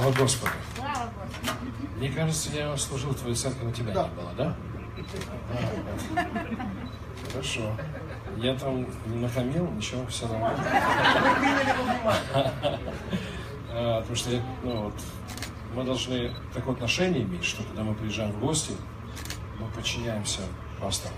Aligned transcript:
Слава 0.00 0.14
Господу. 0.14 0.52
Слава 0.76 1.10
Господу. 1.20 1.58
Мне 1.98 2.08
кажется, 2.10 2.48
я 2.54 2.74
служил 2.78 3.10
в 3.10 3.16
твоей 3.16 3.36
церкви, 3.36 3.64
но 3.66 3.70
тебя 3.70 3.92
Да. 3.92 4.08
не 4.08 4.14
было, 4.14 4.32
да? 4.34 4.56
А, 5.50 7.30
Хорошо. 7.30 7.76
Я 8.38 8.54
там 8.54 8.86
не 9.06 9.18
нахамил, 9.18 9.70
ничего, 9.72 10.06
все 10.06 10.26
нормально. 10.26 10.64
А, 13.72 14.00
Потому 14.00 14.16
что 14.16 14.30
я, 14.30 14.42
ну, 14.62 14.84
вот, 14.84 14.94
мы 15.74 15.84
должны 15.84 16.32
такое 16.54 16.74
отношение 16.74 17.22
иметь, 17.22 17.44
что 17.44 17.62
когда 17.64 17.82
мы 17.82 17.94
приезжаем 17.94 18.32
в 18.32 18.40
гости, 18.40 18.72
мы 19.58 19.66
подчиняемся 19.68 20.40
пастору. 20.80 21.14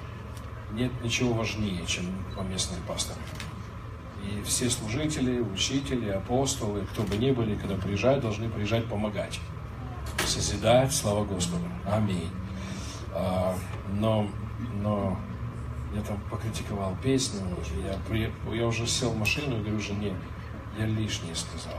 Нет 0.72 0.90
ничего 1.04 1.34
важнее, 1.34 1.86
чем 1.86 2.06
поместные 2.36 2.80
пасторы. 2.88 3.20
И 4.24 4.42
все 4.44 4.70
служители, 4.70 5.40
учители, 5.40 6.08
апостолы, 6.10 6.82
кто 6.92 7.02
бы 7.02 7.16
ни 7.16 7.32
были, 7.32 7.54
когда 7.56 7.74
приезжают, 7.76 8.22
должны 8.22 8.48
приезжать 8.48 8.86
помогать 8.86 9.40
созидать, 10.24 10.94
слава 10.94 11.24
Господу. 11.24 11.64
Аминь. 11.86 12.30
А, 13.14 13.54
но, 13.98 14.26
но 14.80 15.16
я 15.94 16.02
там 16.02 16.18
покритиковал 16.30 16.96
песню, 17.02 17.40
я, 17.84 17.94
при- 18.08 18.32
я 18.56 18.66
уже 18.66 18.86
сел 18.86 19.10
в 19.10 19.18
машину 19.18 19.56
и 19.58 19.60
говорю 19.60 19.80
жене, 19.80 20.14
я 20.78 20.86
лишнее 20.86 21.34
сказал. 21.34 21.78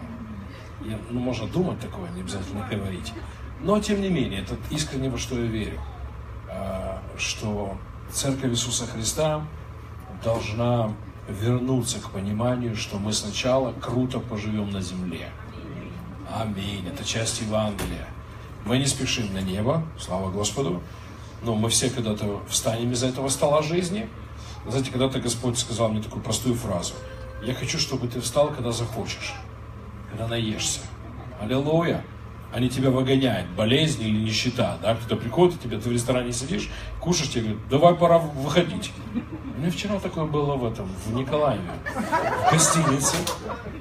Я- 0.86 1.00
ну, 1.10 1.20
можно 1.20 1.48
думать 1.48 1.80
такое, 1.80 2.10
не 2.12 2.22
обязательно 2.22 2.68
говорить. 2.72 3.14
Но, 3.62 3.80
тем 3.80 4.02
не 4.02 4.10
менее, 4.10 4.42
это 4.42 4.56
искренне 4.70 5.10
во 5.10 5.18
что 5.18 5.40
я 5.40 5.46
верю. 5.48 5.80
А, 6.50 7.02
что 7.18 7.78
Церковь 8.12 8.52
Иисуса 8.52 8.86
Христа 8.86 9.46
должна 10.24 10.92
вернуться 11.28 12.00
к 12.00 12.10
пониманию, 12.10 12.76
что 12.76 12.98
мы 12.98 13.14
сначала 13.14 13.74
круто 13.74 14.20
поживем 14.20 14.72
на 14.72 14.82
земле. 14.82 15.30
Аминь. 16.32 16.88
Это 16.88 17.04
часть 17.04 17.42
Евангелия. 17.42 18.08
Мы 18.66 18.78
не 18.78 18.86
спешим 18.86 19.34
на 19.34 19.42
небо, 19.42 19.84
слава 20.00 20.32
Господу. 20.32 20.82
Но 21.44 21.56
мы 21.56 21.70
все 21.70 21.90
когда-то 21.90 22.42
встанем 22.48 22.92
из 22.94 23.04
этого 23.04 23.30
стола 23.30 23.62
жизни. 23.62 24.08
Знаете, 24.66 24.92
когда-то 24.92 25.20
Господь 25.20 25.60
сказал 25.60 25.90
мне 25.90 26.02
такую 26.02 26.24
простую 26.24 26.56
фразу. 26.56 26.94
Я 27.44 27.54
хочу, 27.54 27.78
чтобы 27.78 28.08
ты 28.08 28.22
встал, 28.22 28.50
когда 28.50 28.72
захочешь, 28.72 29.34
когда 30.10 30.28
наешься. 30.28 30.80
Аллилуйя. 31.42 32.04
Они 32.54 32.70
тебя 32.70 32.92
выгоняют, 32.92 33.50
болезнь 33.50 34.04
или 34.04 34.16
нищета, 34.16 34.78
да, 34.80 34.94
кто-то 34.94 35.16
приходит, 35.16 35.60
тебе, 35.60 35.80
ты 35.80 35.90
в 35.90 35.92
ресторане 35.92 36.32
сидишь, 36.32 36.70
кушаешь, 37.00 37.32
тебе 37.32 37.42
говорят, 37.42 37.68
давай 37.68 37.96
пора 37.96 38.20
выходить. 38.20 38.92
У 39.58 39.60
меня 39.60 39.72
вчера 39.72 40.00
такое 40.00 40.26
было 40.26 40.56
в 40.56 40.72
этом, 40.72 40.88
в 41.08 41.14
Николаеве, 41.16 41.64
в 41.96 42.52
гостинице. 42.52 43.16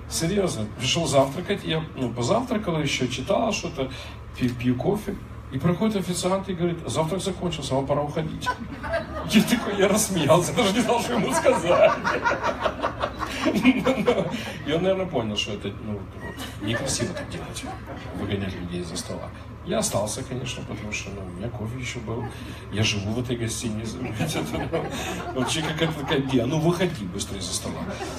Серьезно, 0.08 0.64
пришел 0.78 1.06
завтракать, 1.06 1.64
я 1.64 1.84
ну, 1.96 2.08
позавтракал 2.10 2.80
еще, 2.80 3.08
читал 3.08 3.52
что-то, 3.52 3.90
пью, 4.38 4.54
пью 4.54 4.74
кофе. 4.74 5.16
И 5.52 5.58
проходит 5.58 5.96
официант 5.96 6.48
и 6.48 6.54
говорит, 6.54 6.78
завтрак 6.86 7.20
закончился, 7.20 7.74
вам 7.74 7.86
пора 7.86 8.02
уходить. 8.02 8.48
Я 9.30 9.42
такой, 9.42 9.76
я 9.76 9.88
рассмеялся, 9.88 10.54
даже 10.54 10.72
не 10.72 10.80
знал, 10.80 11.00
что 11.00 11.12
ему 11.12 11.32
сказать. 11.34 11.92
И 13.44 14.72
он, 14.72 14.82
наверное, 14.82 15.06
понял, 15.06 15.36
что 15.36 15.52
это 15.52 15.72
ну, 15.84 16.00
некрасиво 16.66 17.12
так 17.12 17.28
делать, 17.28 17.64
выгонять 18.14 18.54
людей 18.54 18.80
из-за 18.80 18.96
стола. 18.96 19.28
Я 19.64 19.78
остался, 19.78 20.24
конечно, 20.24 20.64
потому 20.68 20.92
что 20.92 21.10
ну, 21.10 21.22
у 21.24 21.38
меня 21.38 21.48
кофе 21.48 21.78
еще 21.78 22.00
был. 22.00 22.24
Я 22.72 22.82
живу 22.82 23.12
в 23.12 23.20
этой 23.20 23.36
гостинице. 23.36 23.96
Вообще 25.36 25.62
какая-то 25.62 26.00
такая. 26.00 26.46
Ну 26.46 26.58
выходи 26.58 27.04
быстро 27.04 27.38
из-за 27.38 27.54
стола. 27.54 27.78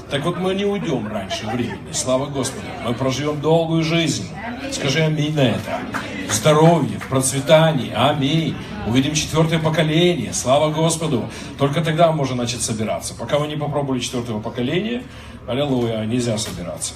Так 0.10 0.24
вот 0.24 0.38
мы 0.38 0.56
не 0.56 0.64
уйдем 0.64 1.06
раньше 1.06 1.46
времени. 1.48 1.92
Слава 1.92 2.28
Господу. 2.28 2.66
Мы 2.86 2.94
проживем 2.94 3.42
долгую 3.42 3.84
жизнь. 3.84 4.26
Скажи 4.72 5.02
аминь 5.02 5.36
на 5.36 5.50
это. 5.50 5.82
В 6.30 6.34
здоровье, 6.34 6.98
в 7.00 7.10
процветании. 7.10 7.92
Аминь. 7.94 8.56
Увидим 8.88 9.14
четвертое 9.14 9.60
поколение. 9.60 10.32
Слава 10.32 10.72
Господу. 10.72 11.30
Только 11.58 11.82
тогда 11.82 12.14
можно 12.14 12.36
начать 12.36 12.62
собираться. 12.62 13.16
Пока 13.16 13.38
вы 13.38 13.48
не 13.50 13.58
попробовали 13.58 14.00
четвертого 14.00 14.40
поколения, 14.40 15.04
аллилуйя, 15.46 16.06
нельзя 16.06 16.38
собираться. 16.38 16.94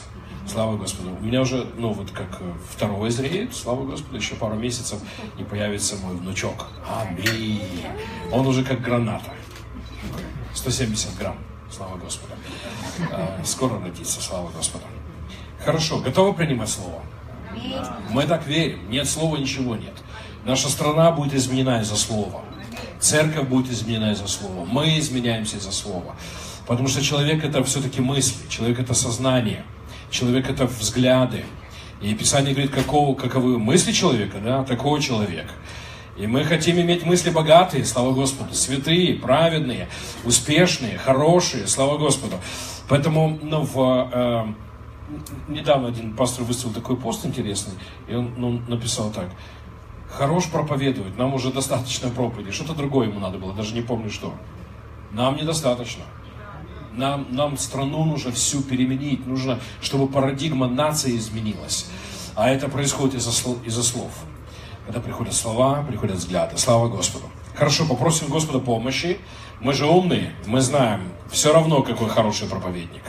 Слава 0.47 0.78
Господу. 0.78 1.09
У 1.19 1.24
меня 1.25 1.41
уже, 1.41 1.68
ну 1.78 1.91
вот 1.91 2.12
как 2.12 2.38
э, 2.40 2.53
второе 2.72 3.09
зреет, 3.09 3.53
слава 3.53 3.84
Господу, 3.84 4.16
еще 4.16 4.35
пару 4.35 4.56
месяцев 4.56 5.00
и 5.38 5.44
появится 5.44 5.97
мой 5.97 6.16
внучок. 6.16 6.68
Аминь. 6.88 7.62
Он 8.31 8.47
уже 8.47 8.63
как 8.63 8.81
граната. 8.81 9.31
170 10.53 11.18
грамм. 11.18 11.38
Слава 11.69 11.97
Господу. 11.97 12.34
А, 13.12 13.41
Скоро 13.44 13.80
родится, 13.80 14.22
слава 14.22 14.50
Господу. 14.52 14.86
Хорошо, 15.63 16.00
готовы 16.00 16.34
принимать 16.34 16.69
слово? 16.69 17.02
Мы 18.09 18.24
так 18.24 18.47
верим. 18.47 18.90
Нет 18.90 19.07
слова, 19.07 19.36
ничего 19.36 19.75
нет. 19.75 19.94
Наша 20.46 20.69
страна 20.69 21.12
будет 21.12 21.34
изменена 21.34 21.81
из-за 21.81 21.97
слова. 21.97 22.41
Церковь 23.00 23.47
будет 23.47 23.72
изменена 23.72 24.13
из-за 24.13 24.28
слова. 24.28 24.66
Мы 24.66 24.97
изменяемся 24.97 25.57
из-за 25.57 25.72
слова. 25.74 26.16
Потому 26.68 26.88
что 26.88 27.02
человек 27.02 27.44
это 27.44 27.63
все-таки 27.63 28.02
мысли, 28.02 28.47
человек 28.50 28.80
это 28.80 28.94
сознание, 28.94 29.66
человек 30.09 30.50
это 30.50 30.66
взгляды. 30.66 31.44
И 32.01 32.13
Писание 32.13 32.53
говорит, 32.53 32.72
какого, 32.72 33.16
каковы 33.16 33.57
мысли 33.57 33.91
человека, 33.91 34.38
да, 34.44 34.63
такого 34.63 35.01
человека. 35.01 35.51
И 36.18 36.25
мы 36.25 36.44
хотим 36.44 36.79
иметь 36.79 37.06
мысли 37.06 37.29
богатые, 37.29 37.85
слава 37.85 38.12
Господу, 38.12 38.53
святые, 38.53 39.16
праведные, 39.16 39.88
успешные, 40.23 40.97
хорошие, 40.97 41.68
слава 41.68 41.97
Господу. 41.97 42.38
Поэтому 42.90 43.38
ну, 43.41 43.62
в, 43.62 44.09
э, 44.12 44.45
недавно 45.47 45.90
один 45.90 46.16
пастор 46.16 46.44
выставил 46.44 46.74
такой 46.74 46.97
пост 46.97 47.25
интересный, 47.25 47.74
и 48.07 48.16
он 48.16 48.34
ну, 48.38 48.62
написал 48.68 49.12
так. 49.12 49.29
Хорош 50.09 50.45
проповедовать, 50.45 51.18
нам 51.18 51.34
уже 51.35 51.51
достаточно 51.51 52.09
проповеди. 52.09 52.51
Что-то 52.51 52.74
другое 52.74 53.09
ему 53.09 53.19
надо 53.19 53.38
было, 53.38 53.53
даже 53.53 53.75
не 53.75 53.81
помню 53.81 54.09
что. 54.09 54.34
Нам 55.12 55.35
недостаточно. 55.35 56.03
Нам, 56.97 57.28
нам 57.30 57.58
страну 57.58 58.06
нужно 58.06 58.31
всю 58.31 58.62
переменить, 58.62 59.25
нужно, 59.28 59.59
чтобы 59.81 60.08
парадигма 60.12 60.68
нации 60.68 61.16
изменилась. 61.16 61.85
А 62.35 62.50
это 62.50 62.68
происходит 62.68 63.16
из-за 63.16 63.31
слов, 63.31 63.58
из 63.66 63.75
слов. 63.81 64.12
Когда 64.85 65.00
приходят 65.00 65.34
слова, 65.34 65.84
приходят 65.88 66.18
взгляды. 66.18 66.57
Слава 66.57 66.88
Господу. 66.88 67.25
Хорошо, 67.56 67.86
попросим 67.86 68.30
Господа 68.30 68.59
помощи. 68.59 69.19
Мы 69.59 69.74
же 69.74 69.86
умные, 69.86 70.34
мы 70.46 70.62
знаем 70.62 71.12
все 71.31 71.53
равно, 71.53 71.84
какой 71.84 72.09
хороший 72.09 72.47
проповедник. 72.47 73.03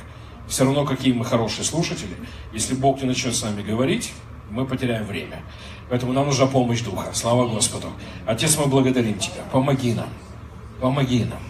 Все 0.48 0.64
равно, 0.64 0.84
какие 0.84 1.12
мы 1.12 1.24
хорошие 1.24 1.64
слушатели. 1.64 2.16
Если 2.52 2.74
Бог 2.74 3.00
не 3.00 3.08
начнет 3.08 3.34
с 3.34 3.42
нами 3.42 3.62
говорить, 3.62 4.12
мы 4.50 4.66
потеряем 4.66 5.04
время. 5.04 5.42
Поэтому 5.88 6.12
нам 6.12 6.26
нужна 6.26 6.46
помощь 6.46 6.80
Духа. 6.80 7.10
Слава 7.12 7.46
Господу. 7.46 7.88
Отец, 8.26 8.56
мы 8.58 8.66
благодарим 8.66 9.18
Тебя. 9.18 9.42
Помоги 9.52 9.94
нам. 9.94 10.08
Помоги 10.80 11.24
нам. 11.24 11.40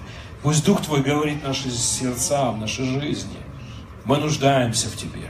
Пусть 0.42 0.64
Дух 0.64 0.82
Твой 0.82 1.02
говорит 1.02 1.42
наши 1.42 1.70
сердца, 1.70 2.50
в 2.52 2.58
нашей 2.58 2.84
жизни. 2.84 3.36
Мы 4.04 4.18
нуждаемся 4.18 4.88
в 4.88 4.96
Тебе. 4.96 5.28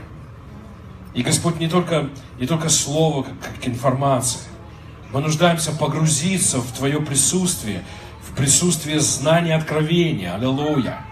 И 1.13 1.23
Господь 1.23 1.59
не 1.59 1.67
только, 1.67 2.09
не 2.39 2.45
только 2.45 2.69
слово, 2.69 3.23
как, 3.23 3.33
как 3.41 3.67
информация. 3.67 4.43
Мы 5.11 5.21
нуждаемся 5.21 5.71
погрузиться 5.71 6.59
в 6.59 6.71
Твое 6.71 7.01
присутствие, 7.01 7.83
в 8.21 8.35
присутствие 8.35 8.99
знания, 8.99 9.55
откровения. 9.55 10.35
Аллилуйя. 10.35 11.03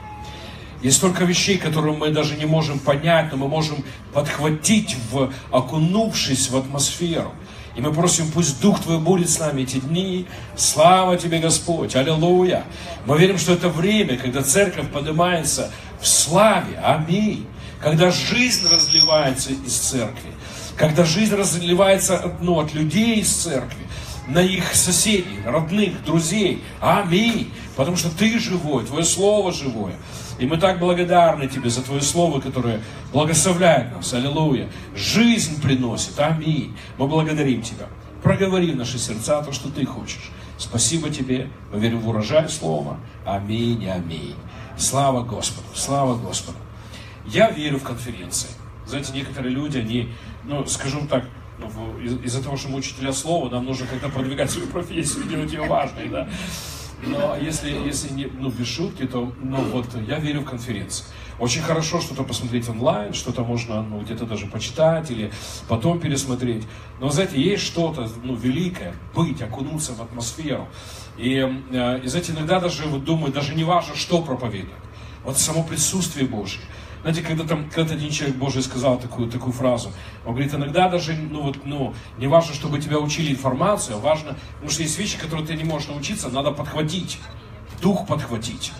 Есть 0.83 0.97
столько 0.97 1.25
вещей, 1.25 1.57
которые 1.57 1.97
мы 1.97 2.11
даже 2.11 2.35
не 2.35 2.45
можем 2.45 2.77
понять, 2.77 3.31
но 3.31 3.37
мы 3.37 3.47
можем 3.47 3.83
подхватить, 4.13 4.95
в, 5.11 5.31
окунувшись 5.51 6.51
в 6.51 6.57
атмосферу. 6.57 7.33
И 7.77 7.81
мы 7.81 7.93
просим, 7.93 8.31
пусть 8.31 8.59
Дух 8.59 8.81
Твой 8.81 8.97
будет 8.97 9.29
с 9.29 9.39
нами 9.39 9.61
эти 9.61 9.77
дни. 9.77 10.25
Слава 10.55 11.15
Тебе, 11.15 11.37
Господь! 11.37 11.95
Аллилуйя! 11.95 12.63
Мы 13.05 13.19
верим, 13.19 13.37
что 13.37 13.53
это 13.53 13.69
время, 13.69 14.17
когда 14.17 14.41
церковь 14.41 14.89
поднимается 14.89 15.71
в 16.01 16.07
славе. 16.07 16.79
Аминь! 16.83 17.45
Когда 17.79 18.09
жизнь 18.09 18.67
разливается 18.67 19.51
из 19.51 19.73
церкви. 19.73 20.31
Когда 20.75 21.05
жизнь 21.05 21.35
разливается 21.35 22.35
ну, 22.41 22.59
от 22.59 22.73
людей 22.73 23.19
из 23.19 23.31
церкви 23.31 23.85
на 24.27 24.41
их 24.41 24.73
соседей, 24.73 25.39
родных, 25.45 26.03
друзей. 26.03 26.63
Аминь! 26.81 27.53
Потому 27.75 27.95
что 27.95 28.09
Ты 28.09 28.39
живой, 28.39 28.85
Твое 28.85 29.05
Слово 29.05 29.53
живое. 29.53 29.93
И 30.39 30.45
мы 30.45 30.57
так 30.57 30.79
благодарны 30.79 31.47
Тебе 31.47 31.69
за 31.69 31.81
Твое 31.81 32.01
Слово, 32.01 32.39
которое 32.39 32.81
благословляет 33.11 33.95
нас. 33.95 34.13
Аллилуйя. 34.13 34.69
Жизнь 34.95 35.61
приносит. 35.61 36.19
Аминь. 36.19 36.75
Мы 36.97 37.07
благодарим 37.07 37.61
Тебя. 37.61 37.87
Проговори 38.23 38.71
в 38.71 38.75
наши 38.75 38.97
сердца 38.99 39.41
то, 39.41 39.51
что 39.51 39.69
Ты 39.69 39.85
хочешь. 39.85 40.29
Спасибо 40.57 41.09
Тебе. 41.09 41.49
Мы 41.73 41.79
верим 41.79 41.99
в 41.99 42.09
урожай 42.09 42.47
Слова. 42.49 42.97
Аминь, 43.25 43.87
аминь. 43.89 44.35
Слава 44.77 45.23
Господу, 45.23 45.67
слава 45.73 46.15
Господу. 46.15 46.57
Я 47.25 47.49
верю 47.49 47.79
в 47.79 47.83
конференции. 47.83 48.49
Знаете, 48.85 49.11
некоторые 49.13 49.53
люди, 49.53 49.79
они, 49.79 50.09
ну, 50.45 50.65
скажем 50.67 51.07
так, 51.07 51.25
ну, 51.59 51.67
в- 51.67 51.99
из- 51.99 52.23
из-за 52.23 52.43
того, 52.43 52.55
что 52.57 52.69
мы 52.69 52.77
учителя 52.77 53.11
слова, 53.11 53.49
нам 53.49 53.65
нужно 53.65 53.87
как-то 53.87 54.07
продвигать 54.09 54.51
свою 54.51 54.67
профессию, 54.67 55.23
делать 55.25 55.51
ее 55.51 55.65
важной, 55.67 56.07
да. 56.09 56.27
Но 57.03 57.35
если, 57.37 57.69
если 57.69 58.11
не, 58.13 58.25
ну, 58.25 58.49
без 58.49 58.67
шутки, 58.67 59.05
то 59.05 59.31
ну, 59.41 59.57
вот, 59.71 59.85
я 60.07 60.19
верю 60.19 60.41
в 60.41 60.45
конференции. 60.45 61.05
Очень 61.39 61.61
хорошо 61.61 62.01
что-то 62.01 62.23
посмотреть 62.23 62.67
онлайн, 62.67 63.13
что-то 63.13 63.43
можно 63.43 63.83
ну, 63.83 64.01
где-то 64.01 64.25
даже 64.25 64.47
почитать 64.47 65.11
или 65.11 65.31
потом 65.67 65.99
пересмотреть. 65.99 66.63
Но, 66.99 67.09
знаете, 67.09 67.39
есть 67.39 67.63
что-то 67.63 68.09
ну, 68.23 68.35
великое, 68.35 68.95
быть, 69.13 69.41
окунуться 69.41 69.93
в 69.93 70.01
атмосферу. 70.01 70.67
И, 71.17 71.35
э, 71.71 71.99
и 72.03 72.07
знаете, 72.07 72.31
иногда 72.31 72.59
даже 72.59 72.87
вот, 72.87 73.03
думаю, 73.03 73.31
даже 73.31 73.53
не 73.53 73.63
важно, 73.63 73.95
что 73.95 74.23
проповедует. 74.23 74.73
Вот 75.23 75.37
само 75.37 75.61
присутствие 75.63 76.27
Божье. 76.27 76.61
Знаете, 77.01 77.21
когда 77.21 77.43
там 77.43 77.69
когда 77.69 77.93
один 77.93 78.09
человек 78.11 78.37
Божий 78.37 78.61
сказал 78.61 78.99
такую, 78.99 79.29
такую 79.29 79.53
фразу, 79.53 79.91
он 80.25 80.33
говорит, 80.33 80.53
иногда 80.53 80.89
даже, 80.89 81.13
ну 81.13 81.41
вот, 81.41 81.65
ну, 81.65 81.93
не 82.17 82.27
важно, 82.27 82.53
чтобы 82.53 82.79
тебя 82.79 82.99
учили 82.99 83.31
информацию, 83.31 83.97
а 83.97 83.99
важно, 83.99 84.35
потому 84.53 84.71
что 84.71 84.83
есть 84.83 84.97
вещи, 84.97 85.17
которые 85.17 85.45
ты 85.45 85.53
не 85.55 85.63
можешь 85.63 85.87
научиться, 85.87 86.29
надо 86.29 86.51
подхватить, 86.51 87.19
дух 87.81 88.07
подхватить. 88.07 88.71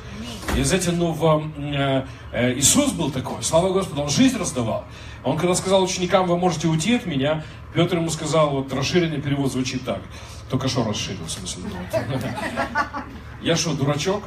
И 0.56 0.64
знаете, 0.64 0.92
ну, 0.92 1.12
в, 1.12 1.52
э, 1.58 2.06
э, 2.32 2.54
Иисус 2.58 2.92
был 2.92 3.12
такой, 3.12 3.44
слава 3.44 3.72
Господу, 3.72 4.02
Он 4.02 4.10
жизнь 4.10 4.38
раздавал. 4.38 4.86
Он 5.24 5.38
когда 5.38 5.54
сказал 5.56 5.84
ученикам, 5.84 6.26
вы 6.28 6.38
можете 6.38 6.68
уйти 6.68 6.96
от 6.96 7.06
меня, 7.06 7.44
Петр 7.74 7.98
ему 7.98 8.10
сказал, 8.10 8.50
вот 8.52 8.74
расширенный 8.74 9.22
перевод 9.22 9.52
звучит 9.52 9.84
так, 9.86 10.02
только 10.50 10.68
что 10.68 10.84
расширил, 10.84 11.26
в 11.26 11.32
смысле. 11.32 11.64
Я 13.42 13.56
что, 13.56 13.74
дурачок? 13.74 14.24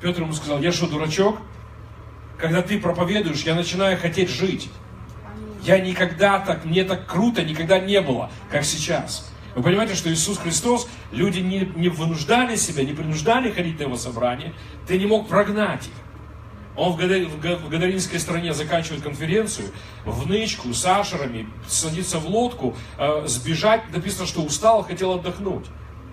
Петр 0.00 0.22
ему 0.22 0.32
сказал, 0.32 0.60
я 0.60 0.72
что, 0.72 0.86
дурачок? 0.86 1.38
Когда 2.38 2.62
ты 2.62 2.78
проповедуешь, 2.78 3.42
я 3.42 3.54
начинаю 3.54 3.98
хотеть 3.98 4.28
жить. 4.28 4.68
Я 5.62 5.80
никогда 5.80 6.38
так, 6.38 6.64
мне 6.64 6.84
так 6.84 7.06
круто 7.06 7.42
никогда 7.42 7.78
не 7.78 8.00
было, 8.00 8.30
как 8.50 8.64
сейчас. 8.64 9.32
Вы 9.54 9.62
понимаете, 9.62 9.94
что 9.94 10.12
Иисус 10.12 10.38
Христос, 10.38 10.86
люди 11.12 11.40
не, 11.40 11.60
не 11.74 11.88
вынуждали 11.88 12.56
себя, 12.56 12.84
не 12.84 12.92
принуждали 12.92 13.50
ходить 13.50 13.78
на 13.78 13.84
его 13.84 13.96
собрание, 13.96 14.52
ты 14.86 14.98
не 14.98 15.06
мог 15.06 15.28
прогнать 15.28 15.86
их. 15.86 15.92
Он 16.76 16.92
в, 16.92 16.96
Гадар, 16.98 17.24
в 17.24 17.68
Гадаринской 17.70 18.20
стране 18.20 18.52
заканчивает 18.52 19.02
конференцию, 19.02 19.70
в 20.04 20.28
нычку, 20.28 20.74
с 20.74 20.84
ашерами, 20.84 21.48
садится 21.66 22.18
в 22.18 22.26
лодку, 22.26 22.76
э, 22.98 23.24
сбежать, 23.26 23.90
написано, 23.94 24.26
что 24.26 24.42
устал, 24.42 24.82
хотел 24.84 25.12
отдохнуть. 25.12 25.64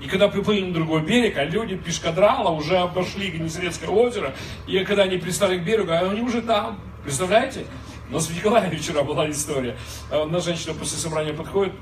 И 0.03 0.07
когда 0.07 0.27
приплыли 0.27 0.65
на 0.65 0.73
другой 0.73 1.01
берег, 1.01 1.37
а 1.37 1.45
люди 1.45 1.77
пешкадрала 1.77 2.49
уже 2.49 2.77
обошли 2.77 3.31
Генесарецкое 3.31 3.89
озеро, 3.89 4.35
и 4.67 4.83
когда 4.83 5.03
они 5.03 5.17
пристали 5.17 5.57
к 5.57 5.63
берегу, 5.63 5.91
а 5.91 5.99
они 5.99 6.21
уже 6.21 6.41
там. 6.41 6.77
Представляете? 7.03 7.65
У 8.09 8.13
нас 8.13 8.27
в 8.27 8.35
Николаеве 8.35 8.77
вчера 8.77 9.03
была 9.03 9.29
история. 9.31 9.77
А 10.11 10.23
одна 10.23 10.39
женщина 10.39 10.73
после 10.73 10.97
собрания 10.97 11.33
подходит, 11.33 11.73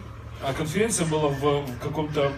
а 0.44 0.54
конференция 0.54 1.08
была 1.08 1.30
в, 1.30 1.66
в 1.66 1.80
каком-то 1.80 2.32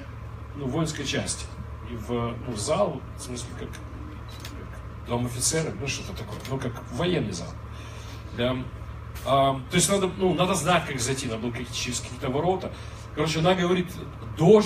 ну, 0.56 0.68
воинской 0.68 1.06
части. 1.06 1.46
И 1.92 1.96
в, 1.96 2.34
ну, 2.48 2.54
в 2.54 2.58
зал, 2.58 3.02
в 3.18 3.22
смысле, 3.22 3.48
как, 3.60 3.68
как 3.70 5.08
дом 5.10 5.26
офицера, 5.26 5.70
ну 5.82 5.86
что-то 5.86 6.18
такое, 6.18 6.40
ну 6.50 6.58
как 6.60 6.82
военный 6.94 7.34
зал. 7.34 7.50
Да. 8.38 8.56
А, 9.26 9.60
то 9.70 9.76
есть 9.76 9.90
надо, 9.90 10.10
ну, 10.18 10.34
надо 10.34 10.54
знать, 10.54 10.86
как 10.86 10.98
зайти, 11.00 11.28
надо 11.28 11.40
было 11.40 11.54
через 11.74 12.00
какие-то 12.00 12.30
ворота. 12.30 12.72
Короче, 13.16 13.40
она 13.40 13.54
говорит, 13.54 13.88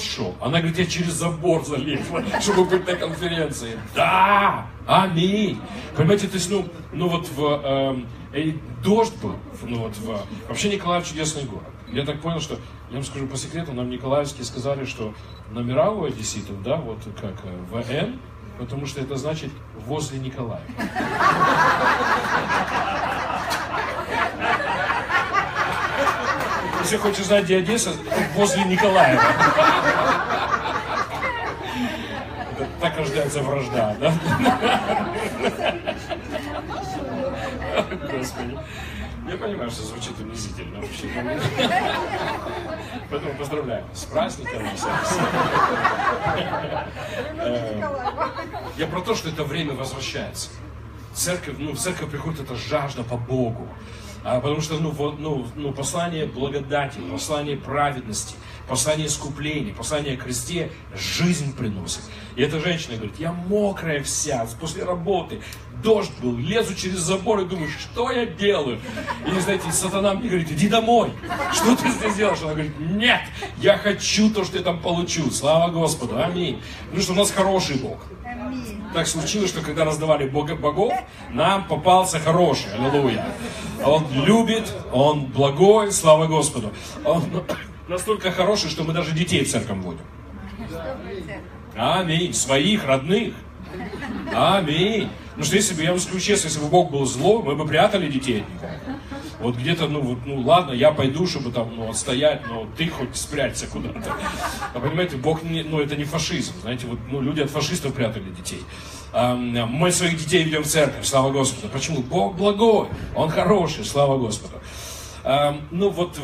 шел. 0.01 0.35
Она 0.41 0.59
говорит, 0.59 0.79
я 0.79 0.85
через 0.85 1.13
забор 1.13 1.65
залезла, 1.65 2.23
чтобы 2.41 2.65
быть 2.65 2.87
на 2.87 2.95
конференции. 2.95 3.77
Да, 3.93 4.65
аминь. 4.87 5.59
Понимаете, 5.95 6.27
то 6.27 6.35
есть, 6.35 6.49
ну, 6.49 6.65
ну 6.93 7.09
вот 7.09 7.27
в, 7.29 7.43
эм, 7.43 8.07
э, 8.33 8.53
дождь 8.83 9.15
был, 9.21 9.35
ну 9.63 9.79
вот 9.79 9.97
в, 9.97 10.21
вообще 10.47 10.69
Николаев 10.69 11.05
чудесный 11.07 11.43
город. 11.43 11.67
Я 11.91 12.05
так 12.05 12.21
понял, 12.21 12.39
что, 12.39 12.55
я 12.89 12.95
вам 12.95 13.03
скажу 13.03 13.27
по 13.27 13.37
секрету, 13.37 13.73
нам 13.73 13.89
Николаевские 13.89 14.45
сказали, 14.45 14.85
что 14.85 15.13
номера 15.51 15.91
у 15.91 16.05
одесситов, 16.05 16.63
да, 16.63 16.77
вот 16.77 16.99
как 17.19 17.35
э, 17.43 17.57
ВН, 17.71 18.19
потому 18.57 18.85
что 18.85 19.01
это 19.01 19.17
значит 19.17 19.51
возле 19.85 20.19
Николаева. 20.19 20.63
Если 26.87 26.99
хочешь 26.99 27.25
знать, 27.25 27.43
где 27.43 27.57
Одесса, 27.57 27.91
возле 28.33 28.63
Николаева. 28.63 29.21
Так 32.79 32.97
рождается 32.97 33.41
вражда, 33.41 33.93
да? 33.99 34.13
Господи. 38.09 38.57
Я 39.29 39.35
понимаю, 39.35 39.69
что 39.69 39.83
звучит 39.83 40.17
унизительно 40.17 40.79
вообще. 40.79 41.09
Поэтому 43.09 43.33
поздравляю 43.33 43.83
с 43.93 44.05
праздником. 44.05 44.63
Я 48.77 48.87
про 48.87 49.01
то, 49.01 49.13
что 49.13 49.27
это 49.27 49.43
время 49.43 49.73
возвращается. 49.73 50.51
Церковь, 51.13 51.55
ну, 51.59 51.73
в 51.73 51.79
церковь 51.79 52.09
приходит 52.09 52.39
эта 52.39 52.55
жажда 52.55 53.03
по 53.03 53.17
Богу. 53.17 53.67
А, 54.23 54.39
потому 54.39 54.61
что 54.61 54.77
ну, 54.79 54.91
вот, 54.91 55.19
ну, 55.19 55.47
ну, 55.55 55.71
послание 55.71 56.25
благодати, 56.25 56.99
послание 57.11 57.55
праведности, 57.57 58.35
послание 58.67 59.07
искупления, 59.07 59.73
послание 59.73 60.15
о 60.15 60.17
кресте 60.17 60.71
жизнь 60.93 61.55
приносит. 61.55 62.01
И 62.35 62.41
эта 62.41 62.59
женщина 62.59 62.95
говорит, 62.95 63.15
я 63.19 63.31
мокрая 63.31 64.03
вся, 64.03 64.45
после 64.59 64.83
работы, 64.83 65.41
дождь 65.81 66.11
был, 66.21 66.35
лезу 66.37 66.75
через 66.75 66.99
забор 66.99 67.39
и 67.41 67.45
думаю, 67.45 67.69
что 67.69 68.11
я 68.11 68.25
делаю? 68.25 68.79
И, 69.25 69.39
знаете, 69.39 69.71
сатана 69.71 70.13
мне 70.13 70.29
говорит, 70.29 70.51
иди 70.51 70.67
домой, 70.67 71.11
что 71.53 71.75
ты 71.75 71.89
здесь 71.89 72.15
делаешь? 72.15 72.39
Она 72.41 72.53
говорит, 72.53 72.79
нет, 72.79 73.21
я 73.57 73.77
хочу 73.77 74.29
то, 74.29 74.43
что 74.43 74.57
я 74.57 74.63
там 74.63 74.81
получу, 74.81 75.31
слава 75.31 75.71
Господу, 75.71 76.21
аминь. 76.21 76.61
Потому 76.85 77.01
что 77.01 77.13
у 77.13 77.15
нас 77.15 77.31
хороший 77.31 77.77
Бог. 77.77 77.99
Так 78.93 79.07
случилось, 79.07 79.49
что 79.49 79.61
когда 79.61 79.85
раздавали 79.85 80.27
бога 80.27 80.55
богов, 80.55 80.93
нам 81.31 81.67
попался 81.67 82.19
хороший, 82.19 82.73
аллилуйя. 82.73 83.25
Он 83.83 84.05
любит, 84.11 84.73
он 84.91 85.25
благой, 85.25 85.91
слава 85.91 86.27
Господу. 86.27 86.71
Он 87.03 87.23
настолько 87.87 88.31
хороший, 88.31 88.69
что 88.69 88.83
мы 88.83 88.93
даже 88.93 89.11
детей 89.11 89.43
в 89.43 89.51
церковь 89.51 89.77
водим. 89.77 90.01
Аминь. 91.75 92.33
Своих, 92.33 92.85
родных. 92.85 93.33
Аминь. 94.33 95.09
Ну 95.35 95.43
что 95.43 95.55
если 95.55 95.75
бы, 95.75 95.83
я 95.83 95.91
вам 95.91 95.99
скажу 95.99 96.19
честно, 96.19 96.47
если 96.47 96.59
бы 96.59 96.67
Бог 96.67 96.89
был 96.89 97.05
злой, 97.05 97.43
мы 97.43 97.55
бы 97.55 97.65
прятали 97.65 98.09
детей 98.09 98.41
от 98.41 98.49
него. 98.49 98.96
Вот 99.39 99.55
где-то, 99.55 99.87
ну, 99.87 100.01
вот, 100.01 100.19
ну 100.25 100.41
ладно, 100.41 100.71
я 100.71 100.91
пойду, 100.91 101.27
чтобы 101.27 101.51
там, 101.51 101.75
ну, 101.75 101.89
отстоять, 101.89 102.41
но 102.47 102.65
ты 102.75 102.87
хоть 102.87 103.15
спрячься 103.15 103.67
куда-то. 103.67 104.11
А 104.73 104.79
понимаете, 104.79 105.17
Бог, 105.17 105.43
не, 105.43 105.63
ну, 105.63 105.79
это 105.79 105.95
не 105.95 106.05
фашизм, 106.05 106.53
знаете, 106.61 106.87
вот, 106.87 106.99
ну, 107.11 107.21
люди 107.21 107.41
от 107.41 107.49
фашистов 107.49 107.93
прятали 107.93 108.29
детей. 108.31 108.63
Мы 109.13 109.91
своих 109.91 110.17
детей 110.17 110.43
ведем 110.43 110.63
в 110.63 110.67
церковь, 110.67 111.05
слава 111.05 111.31
Господу. 111.31 111.69
Почему? 111.71 112.01
Бог 112.01 112.35
благой, 112.35 112.87
Он 113.15 113.29
хороший, 113.29 113.85
слава 113.85 114.17
Господу. 114.17 114.55
Ну, 115.71 115.89
вот 115.89 116.19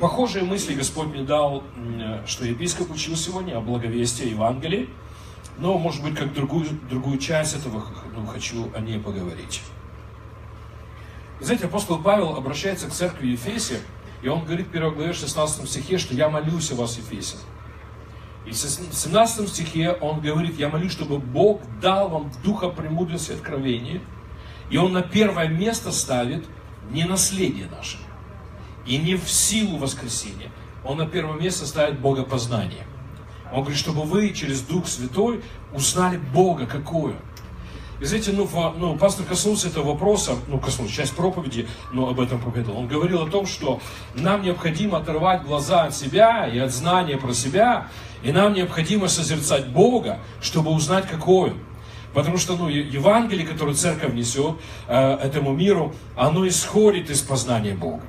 похожие 0.00 0.44
мысли 0.44 0.74
Господь 0.74 1.08
мне 1.08 1.22
дал, 1.22 1.62
что 2.26 2.44
епископ 2.44 2.90
учил 2.90 3.16
сегодня 3.16 3.56
о 3.56 3.60
благовестии 3.60 4.30
Евангелии. 4.30 4.88
Но, 5.58 5.76
может 5.76 6.02
быть, 6.02 6.14
как 6.16 6.32
другую, 6.32 6.66
другую 6.88 7.18
часть 7.18 7.54
этого 7.56 7.84
ну, 8.16 8.26
хочу 8.26 8.70
о 8.74 8.80
ней 8.80 8.98
поговорить. 8.98 9.60
Знаете, 11.40 11.64
апостол 11.64 11.98
Павел 11.98 12.36
обращается 12.36 12.86
к 12.86 12.92
церкви 12.92 13.28
Ефесе, 13.28 13.80
и 14.22 14.28
он 14.28 14.44
говорит 14.44 14.66
в 14.66 14.70
1 14.70 14.94
главе 14.94 15.14
16 15.14 15.68
стихе, 15.68 15.96
что 15.96 16.14
«Я 16.14 16.28
молюсь 16.28 16.70
о 16.70 16.74
вас, 16.74 16.98
Ефесе». 16.98 17.36
И 18.44 18.50
в 18.50 18.54
17 18.56 19.48
стихе 19.48 19.92
он 19.92 20.20
говорит, 20.20 20.58
я 20.58 20.68
молюсь, 20.68 20.92
чтобы 20.92 21.18
Бог 21.18 21.62
дал 21.80 22.08
вам 22.08 22.32
духа 22.44 22.68
премудрости 22.68 23.30
и 23.30 23.34
откровения, 23.34 24.02
и 24.70 24.76
он 24.76 24.92
на 24.92 25.02
первое 25.02 25.48
место 25.48 25.92
ставит 25.92 26.44
не 26.90 27.04
наследие 27.04 27.68
наше, 27.70 27.98
и 28.86 28.98
не 28.98 29.14
в 29.16 29.28
силу 29.30 29.78
воскресения, 29.78 30.50
он 30.84 30.98
на 30.98 31.06
первое 31.06 31.40
место 31.40 31.66
ставит 31.66 32.00
Богопознание. 32.00 32.86
Он 33.52 33.60
говорит, 33.60 33.78
чтобы 33.78 34.02
вы 34.02 34.30
через 34.30 34.60
Дух 34.60 34.86
Святой 34.88 35.42
узнали 35.72 36.18
Бога 36.18 36.66
какое– 36.66 37.16
и 38.00 38.04
знаете, 38.06 38.32
ну, 38.32 38.48
ну, 38.78 38.96
пастор 38.96 39.26
коснулся 39.26 39.68
этого 39.68 39.92
вопроса, 39.92 40.32
ну, 40.48 40.58
коснулся, 40.58 40.94
часть 40.94 41.14
проповеди, 41.14 41.68
но 41.92 42.08
об 42.08 42.18
этом 42.18 42.40
проповедовал. 42.40 42.78
Он 42.78 42.88
говорил 42.88 43.22
о 43.22 43.30
том, 43.30 43.46
что 43.46 43.80
нам 44.14 44.42
необходимо 44.42 44.98
оторвать 44.98 45.42
глаза 45.42 45.84
от 45.84 45.94
себя 45.94 46.48
и 46.48 46.58
от 46.58 46.72
знания 46.72 47.18
про 47.18 47.34
себя, 47.34 47.88
и 48.22 48.32
нам 48.32 48.54
необходимо 48.54 49.08
созерцать 49.08 49.68
Бога, 49.68 50.18
чтобы 50.40 50.70
узнать, 50.70 51.06
какой 51.08 51.50
Он. 51.50 51.58
Потому 52.14 52.38
что 52.38 52.56
ну, 52.56 52.68
Евангелие, 52.68 53.46
которое 53.46 53.74
церковь 53.74 54.14
несет 54.14 54.56
э, 54.88 55.16
этому 55.16 55.52
миру, 55.52 55.94
оно 56.16 56.48
исходит 56.48 57.10
из 57.10 57.20
познания 57.20 57.74
Бога. 57.74 58.02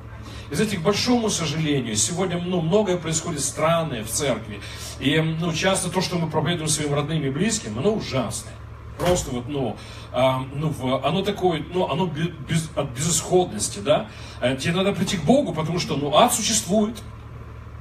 И 0.50 0.54
знаете, 0.54 0.78
к 0.78 0.82
большому 0.82 1.28
сожалению, 1.28 1.96
сегодня 1.96 2.38
ну, 2.38 2.62
многое 2.62 2.96
происходит 2.96 3.40
странное 3.40 4.04
в 4.04 4.08
церкви. 4.08 4.60
И 5.00 5.20
ну, 5.20 5.52
часто 5.52 5.90
то, 5.90 6.00
что 6.00 6.16
мы 6.16 6.30
проповедуем 6.30 6.68
своим 6.68 6.94
родным 6.94 7.22
и 7.22 7.30
близким, 7.30 7.78
оно 7.78 7.92
ужасное 7.92 8.54
просто 8.98 9.30
вот, 9.30 9.48
ну, 9.48 9.76
а, 10.12 10.44
ну, 10.54 10.72
оно 11.02 11.22
такое, 11.22 11.64
ну, 11.72 11.90
оно 11.90 12.06
без, 12.06 12.70
от 12.76 12.90
безысходности, 12.90 13.78
да. 13.80 14.08
А 14.40 14.54
тебе 14.56 14.74
надо 14.74 14.92
прийти 14.92 15.16
к 15.16 15.24
Богу, 15.24 15.52
потому 15.52 15.78
что, 15.78 15.96
ну, 15.96 16.14
ад 16.16 16.32
существует. 16.32 17.02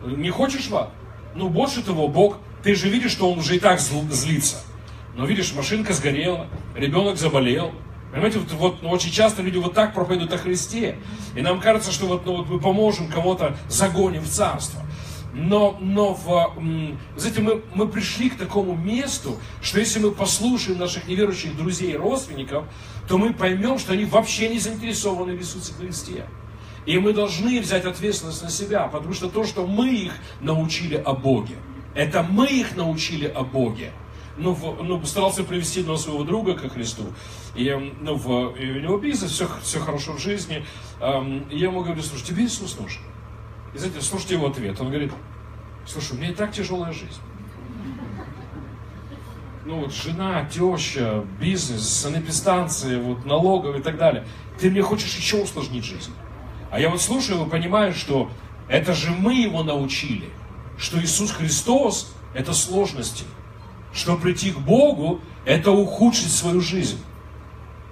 Не 0.04 0.30
хочешь 0.30 0.70
в 0.70 0.76
ад? 0.76 0.90
Ну, 1.36 1.50
больше 1.50 1.84
того, 1.84 2.08
Бог 2.08 2.38
ты 2.64 2.76
же 2.76 2.90
видишь, 2.90 3.12
что 3.12 3.32
он 3.32 3.40
уже 3.40 3.56
и 3.56 3.60
так 3.60 3.80
злится. 3.80 4.58
Но 5.16 5.26
видишь, 5.26 5.54
машинка 5.54 5.94
сгорела, 5.94 6.48
ребенок 6.76 7.18
заболел. 7.18 7.72
Понимаете, 8.12 8.40
вот, 8.40 8.52
вот 8.54 8.84
ну, 8.84 8.90
очень 8.90 9.12
часто 9.12 9.42
люди 9.42 9.58
вот 9.58 9.74
так 9.74 9.94
проповедуют 9.94 10.34
о 10.34 10.38
Христе. 10.38 10.98
И 11.36 11.42
нам 11.42 11.60
кажется, 11.60 11.92
что 11.92 12.08
вот, 12.08 12.26
ну, 12.26 12.38
вот 12.38 12.50
мы 12.50 12.60
поможем 12.60 13.10
кого-то, 13.10 13.56
загоним 13.70 14.22
в 14.22 14.30
царство. 14.30 14.82
Но, 15.34 15.78
но 15.80 16.14
в, 16.14 16.54
знаете, 17.16 17.42
мы, 17.42 17.62
мы 17.74 17.88
пришли 17.88 18.30
к 18.30 18.38
такому 18.38 18.76
месту, 18.76 19.38
что 19.62 19.80
если 19.80 20.00
мы 20.00 20.12
послушаем 20.12 20.80
наших 20.80 21.08
неверующих 21.08 21.56
друзей 21.56 21.94
и 21.94 21.98
родственников, 21.98 22.66
то 23.08 23.18
мы 23.18 23.34
поймем, 23.34 23.80
что 23.80 23.94
они 23.94 24.06
вообще 24.06 24.50
не 24.50 24.60
заинтересованы 24.60 25.36
в 25.36 25.40
Иисусе 25.40 25.74
Христе. 25.74 26.26
И 26.86 26.98
мы 26.98 27.14
должны 27.14 27.62
взять 27.62 27.86
ответственность 27.86 28.42
на 28.42 28.50
себя, 28.50 28.88
потому 28.88 29.14
что 29.14 29.30
то, 29.30 29.46
что 29.46 29.66
мы 29.66 29.90
их 29.90 30.14
научили 30.42 30.96
о 30.96 31.14
Боге, 31.14 31.56
это 31.96 32.24
мы 32.24 32.48
их 32.48 32.76
научили 32.76 33.28
о 33.28 33.44
Боге. 33.44 33.92
Ну, 34.38 34.54
в, 34.54 34.84
ну, 34.84 35.06
старался 35.06 35.44
привести 35.44 35.82
одного 35.82 35.98
своего 35.98 36.24
друга 36.24 36.56
ко 36.56 36.70
Христу. 36.70 37.04
И, 37.54 37.70
ну, 38.02 38.16
в, 38.16 38.56
и 38.56 38.72
у 38.72 38.80
него 38.80 38.98
бизнес, 38.98 39.32
все, 39.32 39.48
все 39.62 39.80
хорошо 39.80 40.14
в 40.14 40.20
жизни. 40.20 40.66
Я 41.00 41.68
ему 41.68 41.84
говорю, 41.84 42.02
слушай, 42.02 42.26
тебе 42.26 42.46
Иисус 42.46 42.78
нужен. 42.80 43.02
И 43.74 43.78
знаете, 43.78 44.02
слушайте 44.02 44.36
его 44.36 44.48
ответ. 44.48 44.80
Он 44.80 44.90
говорит, 44.90 45.12
слушай, 45.86 46.14
у 46.14 46.16
меня 46.16 46.32
и 46.32 46.34
так 46.34 46.52
тяжелая 46.52 46.92
жизнь. 46.92 47.22
Ну 49.66 49.82
вот 49.82 49.94
жена, 49.94 50.46
теща, 50.46 51.24
бизнес, 51.40 51.88
санэпистанции, 51.88 53.00
вот 53.00 53.26
налоговые 53.26 53.80
и 53.80 53.84
так 53.84 53.98
далее. 53.98 54.26
Ты 54.60 54.72
мне 54.72 54.82
хочешь 54.82 55.16
еще 55.16 55.38
усложнить 55.44 55.86
жизнь. 55.86 56.12
А 56.72 56.80
я 56.80 56.90
вот 56.90 57.02
слушаю 57.02 57.38
его, 57.38 57.50
понимаю, 57.50 57.94
что 57.94 58.30
это 58.68 58.94
же 58.94 59.12
мы 59.12 59.36
его 59.36 59.64
научили, 59.64 60.30
что 60.78 61.02
Иисус 61.02 61.32
Христос– 61.32 62.14
это 62.34 62.54
сложности, 62.54 63.26
что 63.94 64.18
прийти 64.18 64.52
к 64.52 64.58
Богу– 64.58 65.22
это 65.46 65.72
ухудшить 65.72 66.32
свою 66.32 66.62
жизнь. 66.62 66.98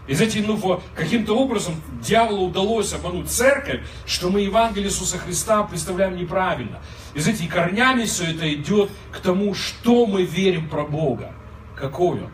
И 0.10 0.16
знаете, 0.16 0.42
ну, 0.42 0.82
каким-то 0.96 1.38
образом 1.38 1.76
дьяволу 2.02 2.48
удалось 2.48 2.92
обмануть 2.94 3.30
церковь, 3.30 3.82
что 4.08 4.32
мы 4.32 4.42
Евангелие 4.42 4.88
Иисуса 4.88 5.20
Христа 5.20 5.62
представляем 5.62 6.18
неправильно. 6.18 6.80
И 7.14 7.20
знаете, 7.20 7.44
и 7.44 7.48
корнями 7.48 8.06
все 8.06 8.32
это 8.32 8.52
идет 8.52 8.90
к 9.12 9.20
тому, 9.20 9.54
что 9.54 10.08
мы 10.08 10.24
верим 10.24 10.68
про 10.68 10.84
Бога. 10.84 11.32
Какой 11.76 12.22
Он. 12.22 12.32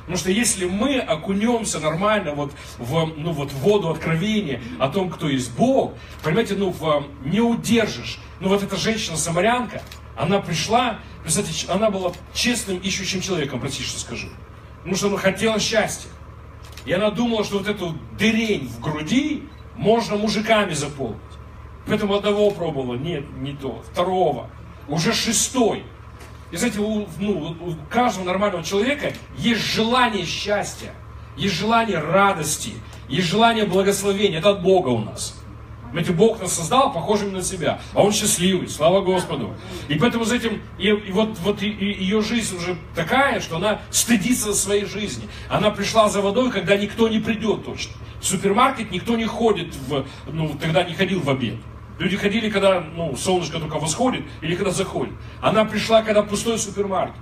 Потому 0.00 0.18
что 0.18 0.30
если 0.30 0.66
мы 0.66 0.98
окунемся 0.98 1.80
нормально 1.80 2.34
вот 2.34 2.52
в, 2.76 3.06
ну, 3.16 3.32
вот 3.32 3.50
в 3.50 3.56
воду 3.60 3.88
откровения 3.88 4.60
о 4.78 4.88
том, 4.88 5.08
кто 5.08 5.26
есть 5.30 5.52
Бог, 5.56 5.94
понимаете, 6.22 6.54
ну, 6.54 6.68
в, 6.68 7.06
не 7.24 7.40
удержишь. 7.40 8.18
Ну, 8.40 8.50
вот 8.50 8.62
эта 8.62 8.76
женщина-самарянка, 8.76 9.80
она 10.18 10.40
пришла, 10.40 10.98
представьте, 11.22 11.72
она 11.72 11.90
была 11.90 12.12
честным, 12.34 12.76
ищущим 12.76 13.22
человеком, 13.22 13.58
простите, 13.58 13.88
что 13.88 14.00
скажу. 14.00 14.28
Потому 14.80 14.96
что 14.96 15.08
она 15.08 15.16
хотела 15.16 15.58
счастья. 15.58 16.10
Она 16.92 17.10
думала, 17.10 17.44
что 17.44 17.58
вот 17.58 17.68
эту 17.68 17.94
дырень 18.18 18.68
в 18.68 18.80
груди 18.80 19.48
можно 19.76 20.16
мужиками 20.16 20.72
заполнить. 20.72 21.20
Поэтому 21.86 22.14
одного 22.14 22.50
пробовала, 22.50 22.94
нет, 22.94 23.24
не 23.40 23.52
то. 23.52 23.82
Второго, 23.90 24.48
уже 24.88 25.12
шестой. 25.12 25.84
И 26.50 26.56
знаете, 26.56 26.80
у, 26.80 27.06
ну, 27.18 27.56
у 27.60 27.74
каждого 27.90 28.24
нормального 28.24 28.64
человека 28.64 29.12
есть 29.36 29.60
желание 29.60 30.24
счастья, 30.24 30.92
есть 31.36 31.54
желание 31.54 31.98
радости, 31.98 32.74
есть 33.08 33.26
желание 33.28 33.64
благословения. 33.64 34.38
Это 34.38 34.50
от 34.50 34.62
Бога 34.62 34.88
у 34.88 34.98
нас. 34.98 35.40
Знаете, 35.96 36.12
Бог 36.12 36.42
нас 36.42 36.52
создал 36.52 36.92
похожими 36.92 37.30
на 37.30 37.42
себя, 37.42 37.80
а 37.94 38.02
Он 38.02 38.12
счастливый, 38.12 38.68
слава 38.68 39.00
Господу. 39.00 39.54
И 39.88 39.94
поэтому 39.94 40.24
за 40.24 40.36
этим, 40.36 40.60
и, 40.76 40.88
и 40.88 41.10
вот, 41.10 41.38
вот 41.38 41.62
и, 41.62 41.70
и 41.70 42.02
ее 42.02 42.20
жизнь 42.20 42.54
уже 42.54 42.76
такая, 42.94 43.40
что 43.40 43.56
она 43.56 43.80
стыдится 43.88 44.52
своей 44.52 44.84
жизни. 44.84 45.26
Она 45.48 45.70
пришла 45.70 46.10
за 46.10 46.20
водой, 46.20 46.50
когда 46.50 46.76
никто 46.76 47.08
не 47.08 47.18
придет 47.18 47.64
точно. 47.64 47.94
В 48.20 48.26
супермаркет 48.26 48.90
никто 48.90 49.16
не 49.16 49.24
ходит, 49.24 49.74
в, 49.88 50.04
ну, 50.30 50.54
тогда 50.60 50.82
не 50.84 50.92
ходил 50.92 51.22
в 51.22 51.30
обед. 51.30 51.56
Люди 51.98 52.18
ходили, 52.18 52.50
когда 52.50 52.82
ну, 52.82 53.16
солнышко 53.16 53.58
только 53.58 53.78
восходит 53.78 54.22
или 54.42 54.54
когда 54.54 54.72
заходит. 54.72 55.14
Она 55.40 55.64
пришла, 55.64 56.02
когда 56.02 56.22
пустой 56.22 56.58
супермаркет. 56.58 57.16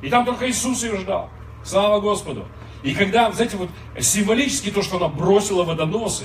И 0.00 0.08
там 0.08 0.24
только 0.24 0.48
Иисус 0.48 0.82
ее 0.82 0.96
ждал. 0.96 1.28
Слава 1.62 2.00
Господу. 2.00 2.46
И 2.82 2.94
когда, 2.94 3.30
знаете, 3.32 3.58
вот 3.58 3.68
символически 4.00 4.70
то, 4.70 4.80
что 4.80 4.96
она 4.96 5.08
бросила 5.08 5.64
водоносы 5.64 6.24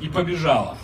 и 0.00 0.08
побежала. 0.08 0.78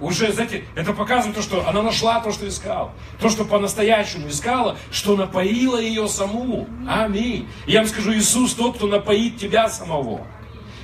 Уже, 0.00 0.32
знаете, 0.32 0.64
это 0.76 0.92
показывает 0.92 1.34
то, 1.36 1.42
что 1.42 1.68
она 1.68 1.82
нашла 1.82 2.20
то, 2.20 2.30
что 2.30 2.46
искала. 2.46 2.92
То, 3.20 3.28
что 3.28 3.44
по-настоящему 3.44 4.28
искала, 4.28 4.76
что 4.92 5.16
напоило 5.16 5.80
ее 5.80 6.06
саму. 6.06 6.68
Аминь. 6.88 7.48
Я 7.66 7.80
вам 7.80 7.88
скажу, 7.88 8.12
Иисус 8.12 8.54
тот, 8.54 8.76
кто 8.76 8.86
напоит 8.86 9.38
тебя 9.38 9.68
самого. 9.68 10.24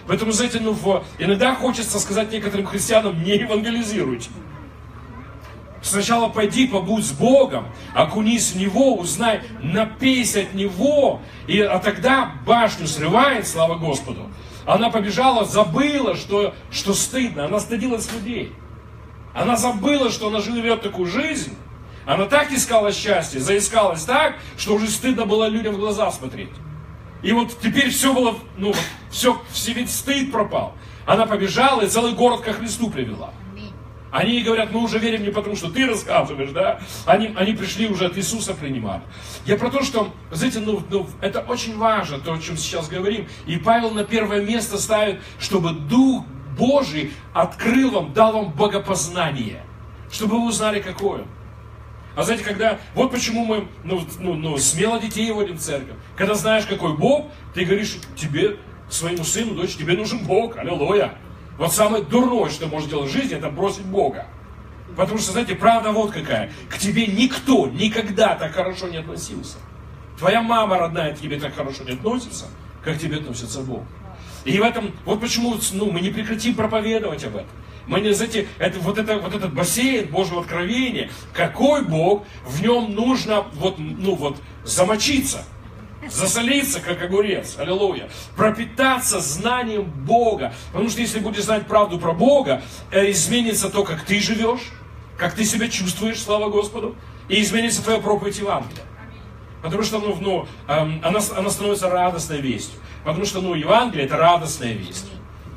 Поэтому, 0.09 0.33
знаете, 0.33 0.59
ну, 0.61 0.77
иногда 1.19 1.55
хочется 1.55 2.01
сказать 2.01 2.33
некоторым 2.33 2.67
христианам, 2.67 3.23
не 3.23 3.37
евангелизируйте. 3.37 4.31
Сначала 5.81 6.29
пойди, 6.29 6.67
побудь 6.67 7.05
с 7.05 7.13
Богом, 7.13 7.67
окунись 7.95 8.53
в 8.53 8.57
Него, 8.57 8.97
узнай, 8.97 9.43
напейся 9.63 10.41
от 10.41 10.55
Него, 10.55 11.21
и, 11.47 11.61
а 11.61 11.79
тогда 11.79 12.33
башню 12.47 12.87
срывает, 12.87 13.47
слава 13.47 13.77
Господу. 13.77 14.31
Она 14.65 14.89
побежала, 14.89 15.45
забыла, 15.45 16.17
что, 16.17 16.55
что 16.71 16.95
стыдно, 16.95 17.45
она 17.45 17.61
стыдилась 17.61 18.11
людей. 18.13 18.53
Она 19.35 19.57
забыла, 19.57 20.11
что 20.11 20.29
она 20.29 20.41
живет 20.41 20.83
такую 20.83 21.07
жизнь. 21.07 21.55
Она 22.07 22.27
так 22.27 22.53
искала 22.53 22.93
счастье, 22.93 23.41
заискалась 23.41 24.05
так, 24.05 24.37
что 24.57 24.75
уже 24.75 24.89
стыдно 24.89 25.27
было 25.27 25.49
людям 25.49 25.75
в 25.75 25.79
глаза 25.79 26.11
смотреть. 26.13 26.51
И 27.23 27.33
вот 27.33 27.59
теперь 27.61 27.91
все 27.91 28.13
было, 28.13 28.37
ну, 28.59 28.75
все, 29.11 29.41
все 29.51 29.73
ведь 29.73 29.91
стыд 29.91 30.31
пропал. 30.31 30.75
Она 31.07 31.27
побежала 31.27 31.81
и 31.83 31.89
целый 31.89 32.13
город 32.13 32.43
ко 32.43 32.53
Христу 32.53 32.91
привела. 32.91 33.33
Они 34.15 34.43
говорят, 34.43 34.71
мы 34.71 34.81
уже 34.81 35.01
верим 35.01 35.25
не 35.25 35.31
потому, 35.31 35.57
что 35.57 35.71
ты 35.71 35.89
рассказываешь, 35.89 36.51
да? 36.51 36.79
Они, 37.05 37.35
они 37.37 37.53
пришли 37.53 37.89
уже 37.89 38.07
от 38.07 38.17
Иисуса 38.17 38.55
принимали. 38.55 39.03
Я 39.45 39.57
про 39.57 39.71
то, 39.71 39.83
что, 39.83 40.13
знаете, 40.31 40.61
ну, 40.61 40.85
ну, 40.89 41.09
это 41.21 41.41
очень 41.41 41.77
важно, 41.77 42.21
то, 42.21 42.33
о 42.33 42.39
чем 42.39 42.57
сейчас 42.57 42.89
говорим. 42.89 43.27
И 43.47 43.57
Павел 43.57 43.91
на 43.91 44.05
первое 44.05 44.41
место 44.41 44.79
ставит, 44.79 45.21
чтобы 45.41 45.73
Дух 45.73 46.25
Божий 46.57 47.13
открыл 47.33 47.91
вам, 47.91 48.13
дал 48.13 48.33
вам 48.33 48.53
богопознание. 48.53 49.63
Чтобы 50.11 50.39
вы 50.41 50.49
узнали, 50.49 50.81
какое. 50.81 51.25
А 52.17 52.23
знаете, 52.23 52.45
когда, 52.45 52.79
вот 52.95 53.11
почему 53.11 53.45
мы 53.45 53.69
ну, 53.83 54.07
ну, 54.21 54.35
ну, 54.35 54.57
смело 54.59 55.01
детей 55.01 55.31
водим 55.33 55.57
в 55.57 55.61
церковь. 55.61 55.97
Когда 56.17 56.35
знаешь, 56.35 56.65
какой 56.67 56.97
Бог, 56.97 57.27
ты 57.55 57.65
говоришь, 57.65 57.97
тебе, 58.17 58.57
своему 58.89 59.25
сыну, 59.25 59.55
дочь, 59.55 59.77
тебе 59.77 59.97
нужен 59.97 60.25
Бог, 60.25 60.57
аллилуйя. 60.57 61.15
Вот 61.59 61.73
самое 61.73 62.05
дурное, 62.05 62.51
что 62.51 62.67
можешь 62.67 62.89
делать 62.89 63.11
в 63.11 63.13
жизни, 63.13 63.37
это 63.37 63.51
бросить 63.51 63.85
Бога. 63.85 64.27
Потому 64.97 65.19
что, 65.19 65.33
знаете, 65.33 65.57
правда 65.57 65.91
вот 65.91 66.13
какая. 66.13 66.53
К 66.69 66.79
тебе 66.79 67.07
никто 67.07 67.67
никогда 67.67 68.37
так 68.37 68.53
хорошо 68.53 68.89
не 68.89 68.99
относился. 68.99 69.59
Твоя 70.19 70.43
мама 70.43 70.79
родная 70.79 71.15
к 71.15 71.19
тебе 71.19 71.41
так 71.41 71.55
хорошо 71.55 71.83
не 71.85 71.93
относится, 71.93 72.47
как 72.85 72.97
к 72.97 73.01
тебе 73.01 73.17
относится 73.17 73.61
Бог. 73.61 73.83
И 74.45 74.59
в 74.59 74.63
этом, 74.63 74.93
вот 75.05 75.21
почему 75.21 75.57
ну, 75.73 75.91
мы 75.91 76.01
не 76.01 76.11
прекратим 76.11 76.55
проповедовать 76.55 77.25
об 77.25 77.37
этом. 77.37 77.49
Мы 77.87 78.01
не, 78.01 78.13
знаете, 78.13 78.49
это, 78.59 78.79
вот, 78.81 78.99
это, 78.99 79.19
вот 79.19 79.35
этот 79.35 79.53
бассейн 79.53 80.09
Божьего 80.09 80.41
откровения, 80.41 81.11
какой 81.33 81.85
Бог, 81.85 82.25
в 82.47 82.63
нем 82.63 82.95
нужно 82.95 83.43
вот, 83.55 83.79
ну, 83.79 84.15
вот, 84.15 84.37
замочиться 84.65 85.45
засолиться, 86.11 86.81
как 86.81 87.03
огурец, 87.03 87.57
аллилуйя, 87.59 88.09
пропитаться 88.37 89.21
знанием 89.21 89.85
Бога. 89.85 90.53
Потому 90.73 90.91
что 90.91 91.01
если 91.01 91.19
будешь 91.19 91.45
знать 91.45 91.67
правду 91.67 91.99
про 91.99 92.13
Бога, 92.13 92.63
э, 92.91 93.11
изменится 93.11 93.71
то, 93.71 93.85
как 93.85 94.05
ты 94.05 94.21
живешь, 94.21 94.73
как 95.17 95.35
ты 95.35 95.45
себя 95.45 95.69
чувствуешь, 95.69 96.21
слава 96.21 96.51
Господу, 96.51 96.95
и 97.29 97.41
изменится 97.41 97.83
твоя 97.83 98.01
проповедь 98.01 98.39
Евангелия. 98.39 98.85
Потому 99.65 99.83
что 99.83 99.99
ну, 99.99 100.15
ну, 100.21 100.47
эм, 100.69 101.01
она, 101.03 101.21
она 101.37 101.49
становится 101.49 101.89
радостной 101.89 102.43
вестью. 102.43 102.79
Потому 103.03 103.25
что 103.25 103.41
ну, 103.41 103.55
Евангелие 103.55 104.05
это 104.05 104.19
радостная 104.19 104.75
весть. 104.75 105.11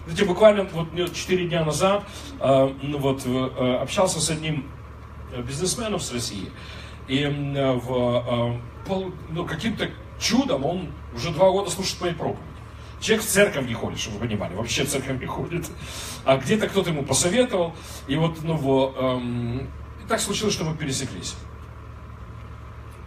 Знаете, 0.05 0.23
буквально 0.23 0.63
вот 0.63 1.13
4 1.13 1.47
дня 1.49 1.65
назад 1.65 2.05
э, 2.39 2.73
ну, 2.81 2.97
вот, 2.99 3.23
э, 3.25 3.79
общался 3.81 4.21
с 4.21 4.29
одним 4.29 4.71
бизнесменом 5.45 5.99
с 5.99 6.13
России. 6.13 6.49
И 7.09 7.23
э, 7.23 7.73
в, 7.73 8.59
э, 8.87 9.11
ну, 9.29 9.45
каким-то 9.45 9.89
чудом 10.17 10.63
он 10.63 10.87
уже 11.13 11.31
два 11.31 11.51
года 11.51 11.69
слушает 11.69 11.99
мои 11.99 12.13
проповеди. 12.13 12.41
Человек 13.01 13.25
в 13.25 13.27
церковь 13.27 13.67
не 13.67 13.73
ходит, 13.73 13.99
чтобы 13.99 14.19
вы 14.19 14.27
понимали, 14.27 14.55
вообще 14.55 14.85
в 14.85 14.89
церковь 14.89 15.19
не 15.19 15.27
ходит. 15.27 15.67
А 16.23 16.37
где-то 16.37 16.69
кто-то 16.69 16.91
ему 16.91 17.03
посоветовал, 17.03 17.75
и 18.07 18.15
вот, 18.15 18.41
ну, 18.41 18.55
в, 18.55 18.97
эм, 18.97 19.69
и 20.01 20.07
так 20.07 20.21
случилось, 20.21 20.53
что 20.53 20.63
мы 20.63 20.77
пересеклись. 20.77 21.35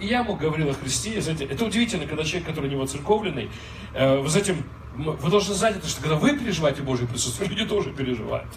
И 0.01 0.07
я 0.07 0.21
ему 0.21 0.35
говорил 0.35 0.71
о 0.71 0.73
Христе, 0.73 1.21
знаете, 1.21 1.45
это 1.45 1.65
удивительно, 1.65 2.07
когда 2.07 2.25
человек, 2.25 2.49
который 2.49 2.71
не 2.71 2.77
воцерковленный, 2.77 3.51
э, 3.95 4.19
вы 4.19 4.29
знаете, 4.29 4.57
вы 4.97 5.31
должны 5.31 5.55
знать 5.55 5.77
это, 5.77 5.87
что 5.87 6.01
когда 6.01 6.17
вы 6.17 6.39
переживаете 6.39 6.83
Божье 6.83 7.07
присутствие, 7.07 7.51
люди 7.51 7.67
тоже 7.67 7.91
переживают. 7.91 8.49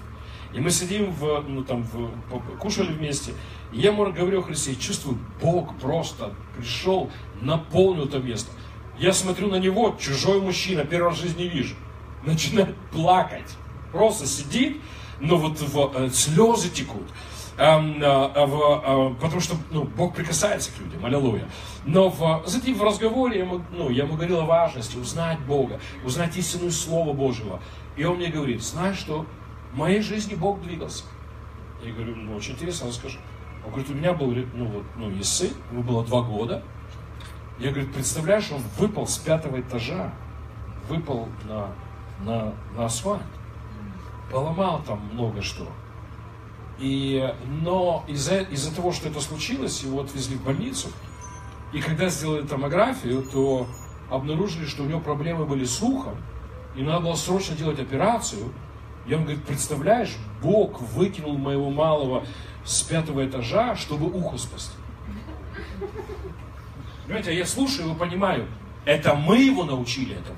И 0.53 0.59
мы 0.59 0.69
сидим 0.69 1.11
в, 1.11 1.43
ну, 1.47 1.63
там, 1.63 1.83
в, 1.83 2.57
кушали 2.59 2.93
вместе. 2.93 3.33
И 3.71 3.79
я 3.79 3.91
ему 3.91 4.11
говорю 4.11 4.39
о 4.39 4.43
Христе, 4.43 4.75
чувствую, 4.75 5.17
Бог 5.41 5.75
просто 5.79 6.33
пришел, 6.55 7.09
наполнил 7.41 8.05
это 8.05 8.19
место. 8.19 8.51
Я 8.97 9.13
смотрю 9.13 9.49
на 9.49 9.55
него, 9.55 9.97
чужой 9.99 10.39
мужчина, 10.39 10.85
первый 10.85 11.09
раз 11.09 11.17
в 11.17 11.21
жизни 11.21 11.43
вижу. 11.43 11.75
Начинает 12.23 12.75
плакать. 12.91 13.49
Просто 13.91 14.27
сидит, 14.27 14.79
но 15.19 15.37
вот 15.37 15.59
в, 15.59 15.91
э, 15.95 16.09
слезы 16.09 16.69
текут. 16.69 17.07
Эм, 17.55 18.01
э, 18.01 18.05
э, 18.05 19.15
потому 19.21 19.39
что 19.39 19.55
ну, 19.69 19.83
Бог 19.83 20.15
прикасается 20.15 20.71
к 20.71 20.79
людям, 20.79 21.05
аллилуйя. 21.05 21.47
Но 21.85 22.09
в, 22.09 22.43
затем 22.47 22.75
в 22.75 22.83
разговоре 22.83 23.37
я 23.37 23.45
ему, 23.45 23.61
ну, 23.71 23.91
я 23.91 24.05
ему 24.05 24.15
говорил 24.15 24.39
о 24.39 24.45
важности 24.45 24.97
узнать 24.97 25.39
Бога, 25.41 25.79
узнать 26.03 26.35
истинную 26.35 26.71
Слово 26.71 27.13
Божьего. 27.13 27.59
И 27.95 28.03
он 28.05 28.17
мне 28.17 28.29
говорит, 28.29 28.63
знаешь 28.63 28.97
что, 28.97 29.27
в 29.71 29.77
моей 29.77 30.01
жизни 30.01 30.33
Бог 30.33 30.63
двигался. 30.63 31.03
Я 31.83 31.93
говорю, 31.93 32.15
ну 32.15 32.35
очень 32.35 32.53
интересно, 32.53 32.87
расскажи. 32.87 33.19
Он 33.63 33.71
говорит, 33.71 33.89
у 33.91 33.93
меня 33.93 34.13
был, 34.13 34.31
ну 34.53 34.65
вот, 34.65 34.83
ну, 34.95 35.11
есть 35.11 35.37
сын, 35.37 35.51
ему 35.71 35.83
было 35.83 36.03
два 36.03 36.21
года. 36.23 36.63
Я 37.59 37.69
говорю, 37.69 37.87
представляешь, 37.89 38.51
он 38.51 38.61
выпал 38.79 39.05
с 39.05 39.17
пятого 39.19 39.61
этажа, 39.61 40.11
выпал 40.89 41.29
на, 41.47 41.69
на, 42.25 42.53
на 42.75 42.85
асфальт, 42.85 43.21
поломал 44.31 44.81
там 44.81 44.99
много 45.13 45.43
что. 45.43 45.67
И, 46.79 47.33
но 47.45 48.03
из-за 48.07 48.41
из 48.41 48.65
того, 48.67 48.91
что 48.91 49.09
это 49.09 49.21
случилось, 49.21 49.83
его 49.83 50.01
отвезли 50.01 50.35
в 50.35 50.43
больницу. 50.43 50.89
И 51.71 51.79
когда 51.79 52.09
сделали 52.09 52.45
томографию, 52.45 53.23
то 53.23 53.67
обнаружили, 54.09 54.65
что 54.65 54.83
у 54.83 54.85
него 54.85 54.99
проблемы 54.99 55.45
были 55.45 55.65
с 55.65 55.81
ухом. 55.81 56.17
И 56.75 56.81
надо 56.81 57.01
было 57.01 57.15
срочно 57.15 57.55
делать 57.55 57.79
операцию. 57.79 58.51
И 59.05 59.13
он 59.13 59.23
говорит, 59.23 59.43
представляешь, 59.43 60.15
Бог 60.41 60.81
выкинул 60.81 61.37
моего 61.37 61.69
малого 61.69 62.25
с 62.63 62.81
пятого 62.81 63.25
этажа, 63.25 63.75
чтобы 63.75 64.07
ухо 64.07 64.37
спасти. 64.37 64.75
Понимаете, 67.05 67.35
я 67.35 67.45
слушаю 67.45 67.91
и 67.91 67.95
понимаю, 67.95 68.47
это 68.85 69.13
мы 69.13 69.37
его 69.37 69.65
научили 69.65 70.15
этому. 70.15 70.37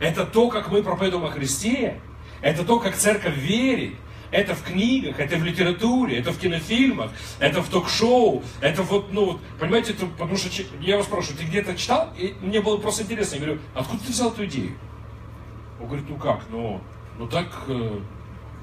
Это 0.00 0.24
то, 0.24 0.48
как 0.48 0.70
мы 0.70 0.82
проповедуем 0.82 1.26
о 1.26 1.30
Христе. 1.30 2.00
Это 2.40 2.64
то, 2.64 2.80
как 2.80 2.96
церковь 2.96 3.36
верит. 3.36 3.94
Это 4.30 4.54
в 4.54 4.62
книгах, 4.62 5.18
это 5.18 5.36
в 5.36 5.44
литературе, 5.44 6.18
это 6.18 6.32
в 6.32 6.38
кинофильмах, 6.38 7.10
это 7.40 7.62
в 7.62 7.68
ток-шоу, 7.68 8.44
это 8.60 8.82
вот, 8.82 9.12
ну, 9.12 9.40
понимаете, 9.58 9.92
это, 9.92 10.06
потому 10.06 10.36
что 10.36 10.48
я 10.80 10.96
вас 10.98 11.06
спрашиваю, 11.06 11.38
ты 11.38 11.44
где-то 11.44 11.76
читал? 11.76 12.12
И 12.16 12.34
мне 12.40 12.60
было 12.60 12.76
просто 12.76 13.02
интересно. 13.02 13.36
Я 13.36 13.40
говорю, 13.40 13.60
откуда 13.74 14.04
ты 14.04 14.12
взял 14.12 14.30
эту 14.30 14.44
идею? 14.44 14.72
Он 15.80 15.86
говорит, 15.86 16.06
ну 16.08 16.16
как, 16.16 16.42
ну, 16.50 16.80
ну 17.18 17.26
так, 17.26 17.46
э, 17.68 17.98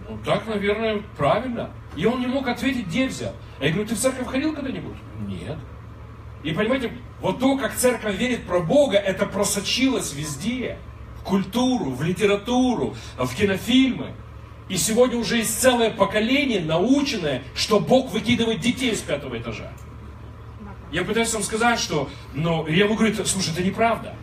ну 0.08 0.18
так, 0.24 0.48
наверное, 0.48 1.02
правильно. 1.18 1.72
И 1.96 2.06
он 2.06 2.22
не 2.22 2.28
мог 2.28 2.48
ответить, 2.48 2.88
где 2.88 3.08
взял. 3.08 3.34
Я 3.60 3.72
говорю, 3.72 3.88
ты 3.88 3.96
в 3.96 4.00
церковь 4.00 4.28
ходил 4.28 4.54
когда-нибудь? 4.54 4.96
Нет. 5.28 5.58
И 6.44 6.54
понимаете, 6.54 6.92
вот 7.20 7.40
то, 7.40 7.58
как 7.58 7.76
церковь 7.76 8.18
верит 8.18 8.46
про 8.46 8.60
Бога, 8.60 8.98
это 8.98 9.26
просочилось 9.26 10.14
везде. 10.14 10.78
В 11.20 11.24
культуру, 11.24 11.92
в 11.92 12.04
литературу, 12.04 12.96
в 13.18 13.36
кинофильмы. 13.36 14.14
И 14.70 14.78
сегодня 14.78 15.18
уже 15.18 15.38
есть 15.38 15.60
целое 15.60 15.90
поколение, 15.90 16.60
наученное, 16.60 17.44
что 17.56 17.80
Бог 17.80 18.12
выкидывает 18.12 18.60
детей 18.60 18.96
с 18.96 19.00
пятого 19.00 19.38
этажа. 19.38 19.72
Я 20.92 21.04
пытаюсь 21.04 21.34
вам 21.34 21.44
сказать, 21.44 21.80
что, 21.80 22.10
но 22.34 22.68
я 22.68 22.86
ему 22.86 22.96
говорю, 22.96 23.14
слушай, 23.26 23.52
это 23.54 23.64
неправда. 23.64 24.16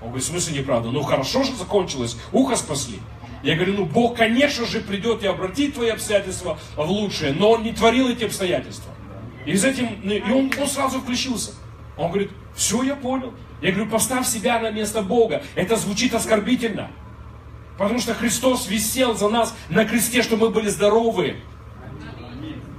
Он 0.00 0.08
говорит, 0.08 0.24
в 0.24 0.30
смысле 0.30 0.58
неправда? 0.58 0.90
Ну 0.90 1.02
хорошо 1.02 1.42
же 1.44 1.54
закончилось, 1.54 2.16
ухо 2.32 2.56
спасли. 2.56 3.00
Я 3.42 3.54
говорю, 3.54 3.74
ну 3.74 3.84
Бог, 3.86 4.16
конечно 4.16 4.66
же, 4.66 4.80
придет 4.80 5.22
и 5.22 5.26
обратит 5.26 5.74
твои 5.74 5.88
обстоятельства 5.88 6.58
в 6.76 6.90
лучшее, 6.90 7.32
но 7.32 7.52
Он 7.52 7.62
не 7.62 7.72
творил 7.72 8.08
эти 8.08 8.24
обстоятельства. 8.24 8.92
И, 9.46 9.56
с 9.56 9.64
этим, 9.64 9.88
ну, 10.02 10.12
и 10.12 10.30
он, 10.30 10.52
он 10.60 10.68
сразу 10.68 11.00
включился. 11.00 11.52
Он 11.96 12.10
говорит, 12.10 12.30
все, 12.54 12.82
я 12.82 12.94
понял. 12.94 13.32
Я 13.62 13.72
говорю, 13.72 13.90
поставь 13.90 14.26
себя 14.26 14.58
на 14.60 14.70
место 14.70 15.02
Бога. 15.02 15.42
Это 15.54 15.76
звучит 15.76 16.14
оскорбительно. 16.14 16.90
Потому 17.80 17.98
что 17.98 18.12
Христос 18.12 18.68
висел 18.68 19.16
за 19.16 19.30
нас 19.30 19.56
на 19.70 19.86
кресте, 19.86 20.22
чтобы 20.22 20.48
мы 20.48 20.52
были 20.52 20.68
здоровы. 20.68 21.36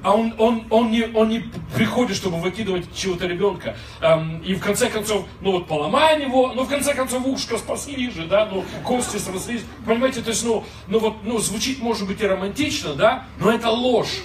А 0.03 0.15
он, 0.15 0.35
он, 0.37 0.67
он, 0.69 0.91
не, 0.91 1.05
он 1.15 1.29
не 1.29 1.39
приходит, 1.73 2.15
чтобы 2.15 2.37
выкидывать 2.39 2.85
чего-то 2.95 3.25
ребенка. 3.25 3.75
Эм, 4.01 4.37
и 4.43 4.53
в 4.53 4.59
конце 4.59 4.91
концов, 4.91 5.25
ну 5.41 5.53
вот 5.53 5.65
поломай 5.65 6.21
его, 6.21 6.53
ну 6.53 6.65
в 6.65 6.69
конце 6.69 6.93
концов 6.93 7.25
ушко 7.25 7.57
спасли 7.57 8.11
же, 8.11 8.27
да, 8.27 8.45
ну 8.45 8.63
кости 8.83 9.17
срослись. 9.17 9.63
Понимаете, 9.87 10.21
то 10.21 10.29
есть, 10.29 10.45
ну, 10.45 10.63
ну 10.85 10.99
вот, 10.99 11.23
ну 11.23 11.39
звучит 11.39 11.81
может 11.81 12.07
быть 12.07 12.21
и 12.21 12.27
романтично, 12.27 12.93
да, 12.93 13.25
но 13.39 13.51
это 13.51 13.71
ложь. 13.71 14.21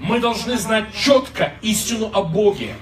Мы 0.00 0.20
должны 0.20 0.56
знать 0.56 0.86
четко 0.94 1.52
истину 1.60 2.10
о 2.14 2.22
Боге. 2.22 2.76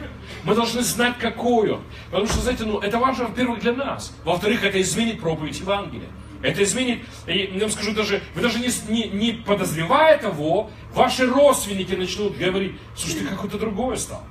Мы 0.44 0.54
должны 0.54 0.82
знать, 0.82 1.16
Он. 1.18 1.80
Потому 2.08 2.28
что, 2.28 2.40
знаете, 2.40 2.64
ну, 2.64 2.78
это 2.78 2.98
важно, 2.98 3.24
во-первых, 3.24 3.58
для 3.58 3.72
нас. 3.72 4.14
Во-вторых, 4.24 4.62
это 4.62 4.80
изменит 4.80 5.20
проповедь 5.20 5.58
Евангелия. 5.58 6.08
Это 6.42 6.62
изменит, 6.62 7.02
и 7.26 7.50
я 7.52 7.60
вам 7.60 7.70
скажу 7.70 7.92
даже, 7.92 8.22
вы 8.34 8.40
даже 8.40 8.58
не, 8.58 8.70
не, 8.88 9.08
не 9.08 9.32
подозревая 9.32 10.16
того, 10.16 10.70
ваши 10.94 11.26
родственники 11.26 11.94
начнут 11.94 12.36
говорить, 12.36 12.76
слушай, 12.96 13.20
ты 13.20 13.26
какой-то 13.26 13.58
другой 13.58 13.98
стал. 13.98 14.22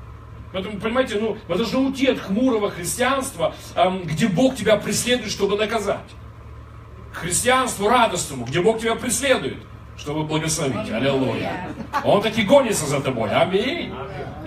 Поэтому, 0.52 0.80
понимаете, 0.80 1.20
ну, 1.20 1.38
мы 1.48 1.56
должны 1.56 1.78
уйти 1.78 2.08
от 2.08 2.20
хмурого 2.20 2.72
христианства, 2.72 3.54
где 4.04 4.28
Бог 4.28 4.56
тебя 4.56 4.78
преследует, 4.78 5.32
чтобы 5.32 5.56
наказать. 5.56 6.00
К 7.14 7.18
христианству 7.18 7.88
радостному, 7.88 8.46
где 8.46 8.62
Бог 8.62 8.80
тебя 8.80 8.96
преследует, 8.96 9.58
чтобы 9.96 10.24
благословить. 10.24 10.90
Аллилуйя. 10.90 11.70
Он 12.04 12.22
таки 12.24 12.42
гонится 12.42 12.88
за 12.88 13.02
тобой. 13.02 13.30
Аминь. 13.30 13.94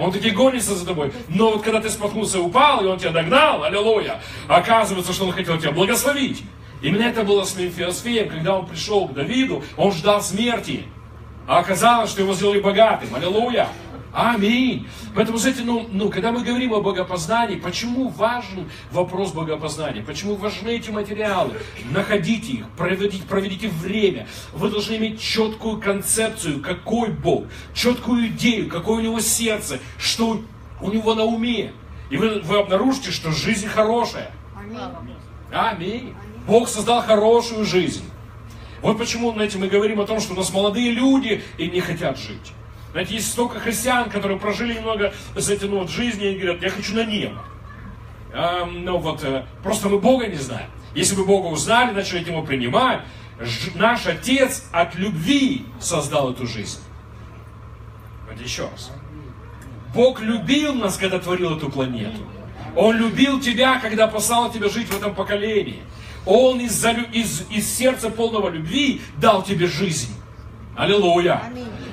Он 0.01 0.11
таки 0.11 0.31
гонится 0.31 0.75
за 0.75 0.85
тобой. 0.85 1.13
Но 1.29 1.53
вот 1.53 1.63
когда 1.63 1.81
ты 1.81 1.91
споткнулся 1.91 2.39
и 2.39 2.41
упал, 2.41 2.85
и 2.85 2.89
он 2.89 2.99
тебя 2.99 3.11
догнал, 3.11 3.63
аллилуйя, 3.63 4.21
оказывается, 4.49 5.13
что 5.13 5.27
он 5.27 5.33
хотел 5.33 5.59
тебя 5.59 5.71
благословить. 5.71 6.43
Именно 6.83 7.03
это 7.03 7.23
было 7.23 7.45
с 7.45 7.57
Мефиосфеем, 7.57 8.29
когда 8.29 8.59
он 8.59 8.67
пришел 8.67 9.07
к 9.07 9.15
Давиду, 9.15 9.63
он 9.77 9.93
ждал 9.93 10.21
смерти. 10.21 10.85
А 11.47 11.61
оказалось, 11.61 12.11
что 12.11 12.23
его 12.23 12.35
сделали 12.35 12.61
богатым. 12.61 13.15
Аллилуйя. 13.15 13.69
Аминь. 14.13 14.87
Поэтому, 15.15 15.39
знаете, 15.39 15.63
ну, 15.65 15.89
ну, 15.91 16.11
когда 16.11 16.33
мы 16.33 16.43
говорим 16.43 16.75
о 16.75 16.83
богопознании, 16.83 17.57
почему 17.57 18.09
важен 18.09 18.69
вопрос 18.91 19.33
богопознания? 19.33 20.03
Почему 20.03 20.35
важны 20.35 20.69
эти 20.71 20.91
материалы? 20.91 21.55
Находите 21.91 22.53
их, 22.53 22.69
проведите, 22.77 23.23
проведите 23.27 23.69
время. 23.69 24.27
Вы 24.53 24.69
должны 24.69 24.97
иметь 24.97 25.21
четкую 25.21 25.81
концепцию, 25.81 26.61
какой 26.61 27.09
Бог, 27.09 27.45
четкую 27.75 28.27
идею, 28.27 28.69
какое 28.69 28.99
у 28.99 29.01
него 29.01 29.21
сердце, 29.21 29.79
что 29.99 30.43
у 30.83 30.91
него 30.91 31.15
на 31.15 31.25
уме. 31.25 31.73
И 32.11 32.19
вы, 32.19 32.41
вы 32.41 32.59
обнаружите, 32.59 33.13
что 33.13 33.31
жизнь 33.31 33.67
хорошая. 33.67 34.31
Аминь. 34.55 35.17
Аминь. 35.51 36.15
Бог 36.47 36.69
создал 36.69 37.03
хорошую 37.03 37.65
жизнь. 37.65 38.05
Вот 38.81 38.99
почему, 38.99 39.33
знаете, 39.33 39.59
мы 39.59 39.69
говорим 39.69 40.01
о 40.01 40.07
том, 40.07 40.21
что 40.21 40.35
у 40.35 40.37
нас 40.37 40.53
молодые 40.53 40.91
люди 40.91 41.43
и 41.57 41.69
не 41.69 41.81
хотят 41.81 42.19
жить. 42.19 42.53
Знаете, 42.91 43.15
есть 43.15 43.31
столько 43.31 43.61
христиан, 43.61 44.11
которые 44.11 44.39
прожили 44.39 44.75
немного, 44.75 45.15
знаете, 45.37 45.67
ну 45.67 45.79
вот 45.79 45.91
жизни, 45.91 46.33
и 46.33 46.39
говорят, 46.39 46.63
я 46.63 46.71
хочу 46.71 46.95
на 46.95 47.05
небо. 47.05 47.43
А, 48.35 48.67
ну 48.67 48.99
вот, 48.99 49.23
э, 49.25 49.47
просто 49.63 49.89
мы 49.89 49.99
Бога 49.99 50.27
не 50.27 50.37
знаем. 50.37 50.69
Если 50.95 51.15
бы 51.15 51.25
Бога 51.25 51.47
узнали, 51.47 51.93
начали 51.93 52.29
его 52.29 52.43
принимать, 52.43 53.01
наш 53.75 54.07
Отец 54.07 54.65
от 54.73 54.95
любви 54.95 55.65
создал 55.81 56.33
эту 56.33 56.47
жизнь. 56.47 56.81
Вот 58.29 58.41
еще 58.41 58.65
раз. 58.65 58.91
Бог 59.95 60.21
любил 60.21 60.75
нас, 60.75 60.97
когда 60.97 61.19
творил 61.19 61.57
эту 61.57 61.71
планету. 61.71 62.21
Он 62.75 62.97
любил 62.97 63.41
тебя, 63.41 63.79
когда 63.79 64.07
послал 64.07 64.51
тебя 64.51 64.69
жить 64.69 64.89
в 64.89 64.97
этом 64.97 65.15
поколении. 65.15 65.83
Он 66.27 66.61
из, 66.61 66.85
из, 67.13 67.45
из 67.51 67.75
сердца 67.75 68.11
полного 68.11 68.49
любви 68.49 69.01
дал 69.19 69.43
тебе 69.43 69.67
жизнь. 69.67 70.15
Аллилуйя. 70.77 71.43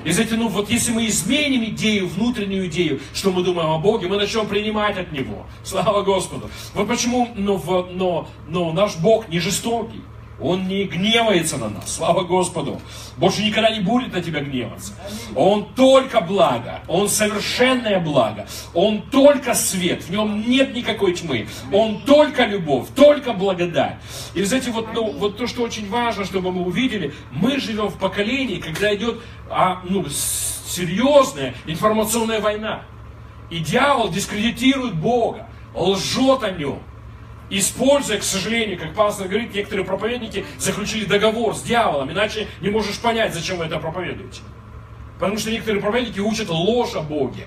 И 0.04 0.12
знаете, 0.12 0.36
ну 0.36 0.48
вот 0.48 0.70
если 0.70 0.92
мы 0.92 1.06
изменим 1.06 1.64
идею, 1.64 2.08
внутреннюю 2.08 2.66
идею, 2.66 3.00
что 3.12 3.30
мы 3.30 3.42
думаем 3.42 3.70
о 3.70 3.78
Боге, 3.78 4.08
мы 4.08 4.16
начнем 4.16 4.46
принимать 4.46 4.96
от 4.96 5.12
Него. 5.12 5.46
Слава 5.62 6.02
Господу. 6.02 6.48
Вот 6.74 6.88
почему, 6.88 7.28
но, 7.34 7.86
но, 7.90 8.28
но 8.48 8.72
наш 8.72 8.96
Бог 8.96 9.28
не 9.28 9.38
жестокий. 9.38 10.00
Он 10.40 10.66
не 10.66 10.84
гневается 10.84 11.58
на 11.58 11.68
нас, 11.68 11.96
слава 11.96 12.22
Господу. 12.22 12.80
Больше 13.16 13.42
никогда 13.42 13.70
не 13.70 13.80
будет 13.80 14.12
на 14.12 14.22
тебя 14.22 14.40
гневаться. 14.40 14.94
Он 15.36 15.66
только 15.74 16.20
благо, 16.20 16.80
Он 16.88 17.08
совершенное 17.08 18.00
благо, 18.00 18.46
Он 18.72 19.02
только 19.02 19.54
свет, 19.54 20.02
в 20.02 20.10
нем 20.10 20.48
нет 20.48 20.74
никакой 20.74 21.14
тьмы. 21.14 21.46
Он 21.72 22.00
только 22.02 22.46
любовь, 22.46 22.88
только 22.94 23.32
благодать. 23.32 23.96
И, 24.34 24.42
знаете, 24.42 24.70
вот, 24.70 24.88
ну, 24.94 25.12
вот 25.12 25.36
то, 25.36 25.46
что 25.46 25.62
очень 25.62 25.88
важно, 25.90 26.24
чтобы 26.24 26.52
мы 26.52 26.64
увидели, 26.64 27.12
мы 27.30 27.60
живем 27.60 27.88
в 27.88 27.98
поколении, 27.98 28.56
когда 28.56 28.94
идет 28.94 29.20
а, 29.50 29.82
ну, 29.88 30.06
серьезная 30.08 31.54
информационная 31.66 32.40
война. 32.40 32.82
И 33.50 33.58
дьявол 33.58 34.08
дискредитирует 34.10 34.94
Бога, 34.94 35.48
лжет 35.74 36.44
о 36.44 36.50
нем. 36.52 36.80
Используя, 37.50 38.18
к 38.18 38.22
сожалению, 38.22 38.78
как 38.78 38.94
пастор 38.94 39.28
говорит, 39.28 39.54
некоторые 39.54 39.84
проповедники 39.84 40.46
заключили 40.58 41.04
договор 41.04 41.54
с 41.54 41.62
дьяволом, 41.62 42.10
иначе 42.10 42.46
не 42.60 42.70
можешь 42.70 42.98
понять, 42.98 43.34
зачем 43.34 43.58
вы 43.58 43.64
это 43.64 43.78
проповедуете. 43.78 44.40
Потому 45.18 45.36
что 45.36 45.50
некоторые 45.50 45.82
проповедники 45.82 46.20
учат 46.20 46.48
ложь 46.48 46.94
о 46.94 47.02
Боге. 47.02 47.46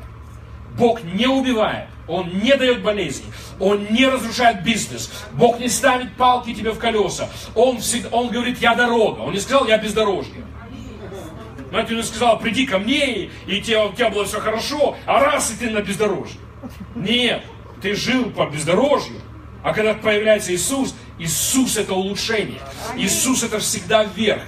Бог 0.77 1.03
не 1.03 1.27
убивает, 1.27 1.87
Он 2.07 2.29
не 2.29 2.55
дает 2.55 2.81
болезни, 2.81 3.25
Он 3.59 3.85
не 3.91 4.07
разрушает 4.07 4.63
бизнес, 4.63 5.11
Бог 5.33 5.59
не 5.59 5.69
ставит 5.69 6.15
палки 6.15 6.53
тебе 6.53 6.71
в 6.71 6.79
колеса. 6.79 7.29
Он, 7.55 7.79
всегда, 7.79 8.09
он 8.09 8.29
говорит, 8.29 8.59
я 8.59 8.75
дорога. 8.75 9.21
Он 9.21 9.33
не 9.33 9.39
сказал, 9.39 9.67
я 9.67 9.77
бездорожье. 9.77 10.43
Знаете, 11.69 11.95
он 11.95 12.03
сказал, 12.03 12.37
приди 12.37 12.67
ко 12.67 12.77
мне, 12.77 13.31
и 13.47 13.61
тебе, 13.61 13.83
у 13.83 13.93
тебя 13.93 14.09
было 14.09 14.25
все 14.25 14.39
хорошо, 14.39 14.95
а 15.07 15.19
раз 15.19 15.51
и 15.51 15.55
ты 15.57 15.71
на 15.71 15.81
бездорожье. 15.81 16.39
Нет, 16.93 17.43
ты 17.81 17.95
жил 17.95 18.29
по 18.29 18.47
бездорожью, 18.47 19.19
а 19.63 19.73
когда 19.73 19.93
появляется 19.93 20.53
Иисус, 20.53 20.93
Иисус 21.17 21.77
это 21.77 21.93
улучшение. 21.93 22.59
Иисус 22.97 23.43
это 23.43 23.59
всегда 23.59 24.03
вверх. 24.03 24.41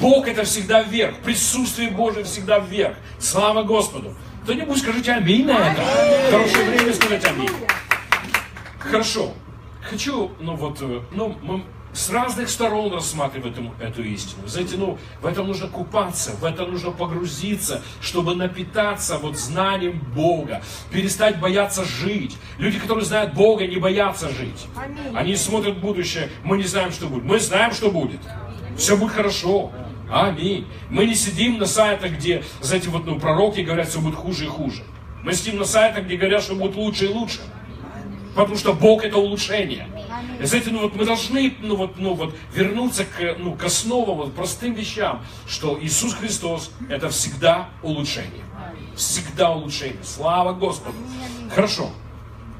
Бог 0.00 0.26
это 0.26 0.44
всегда 0.44 0.82
вверх. 0.82 1.18
Присутствие 1.18 1.90
Божие 1.90 2.24
всегда 2.24 2.58
вверх. 2.58 2.96
Слава 3.18 3.62
Господу. 3.62 4.14
Кто-нибудь 4.44 4.78
скажите 4.78 5.12
аминь 5.12 5.46
на 5.46 5.52
это. 5.52 5.82
Хорошее 6.30 6.64
время 6.70 6.94
сказать 6.94 7.24
аминь. 7.26 7.50
Хорошо. 8.78 9.32
Хочу, 9.82 10.32
ну 10.40 10.56
вот, 10.56 10.78
э, 10.80 11.00
ну, 11.12 11.36
мы 11.42 11.62
с 11.94 12.10
разных 12.10 12.50
сторон 12.50 12.92
рассматриваем 12.92 13.72
эту, 13.80 14.02
истину. 14.02 14.46
Знаете, 14.46 14.76
ну, 14.76 14.98
в 15.22 15.26
этом 15.26 15.46
нужно 15.46 15.68
купаться, 15.68 16.32
в 16.32 16.44
это 16.44 16.66
нужно 16.66 16.90
погрузиться, 16.90 17.82
чтобы 18.00 18.34
напитаться 18.34 19.16
вот 19.18 19.38
знанием 19.38 20.00
Бога, 20.14 20.62
перестать 20.90 21.38
бояться 21.38 21.84
жить. 21.84 22.36
Люди, 22.58 22.80
которые 22.80 23.04
знают 23.04 23.34
Бога, 23.34 23.66
не 23.66 23.76
боятся 23.76 24.28
жить. 24.28 24.66
Они 25.14 25.36
смотрят 25.36 25.76
в 25.76 25.80
будущее, 25.80 26.30
мы 26.42 26.56
не 26.56 26.64
знаем, 26.64 26.90
что 26.90 27.06
будет. 27.06 27.24
Мы 27.24 27.38
знаем, 27.38 27.72
что 27.72 27.90
будет. 27.90 28.20
Все 28.76 28.96
будет 28.96 29.12
хорошо. 29.12 29.70
Аминь. 30.10 30.66
Мы 30.90 31.06
не 31.06 31.14
сидим 31.14 31.58
на 31.58 31.66
сайтах, 31.66 32.12
где, 32.12 32.44
знаете, 32.60 32.90
вот 32.90 33.06
ну, 33.06 33.18
пророки 33.18 33.60
говорят, 33.60 33.88
все 33.88 34.00
будет 34.00 34.16
хуже 34.16 34.44
и 34.44 34.48
хуже. 34.48 34.82
Мы 35.22 35.32
сидим 35.32 35.58
на 35.58 35.64
сайтах, 35.64 36.04
где 36.04 36.16
говорят, 36.16 36.42
что 36.42 36.54
будет 36.56 36.74
лучше 36.74 37.06
и 37.06 37.08
лучше. 37.08 37.40
Потому 38.34 38.56
что 38.56 38.72
Бог 38.72 39.04
это 39.04 39.16
улучшение. 39.16 39.86
Знаете, 40.42 40.70
ну 40.70 40.80
вот 40.80 40.94
мы 40.96 41.04
должны 41.04 41.54
ну, 41.60 41.76
вот, 41.76 41.98
ну, 41.98 42.14
вот, 42.14 42.34
вернуться 42.52 43.04
к, 43.04 43.36
ну, 43.38 43.54
к 43.54 43.64
основам, 43.64 44.16
вот, 44.16 44.34
простым 44.34 44.74
вещам, 44.74 45.24
что 45.46 45.78
Иисус 45.80 46.14
Христос 46.14 46.70
это 46.88 47.08
всегда 47.08 47.68
улучшение. 47.82 48.44
Всегда 48.96 49.52
улучшение. 49.52 50.02
Слава 50.02 50.52
Господу. 50.52 50.96
Хорошо. 51.54 51.90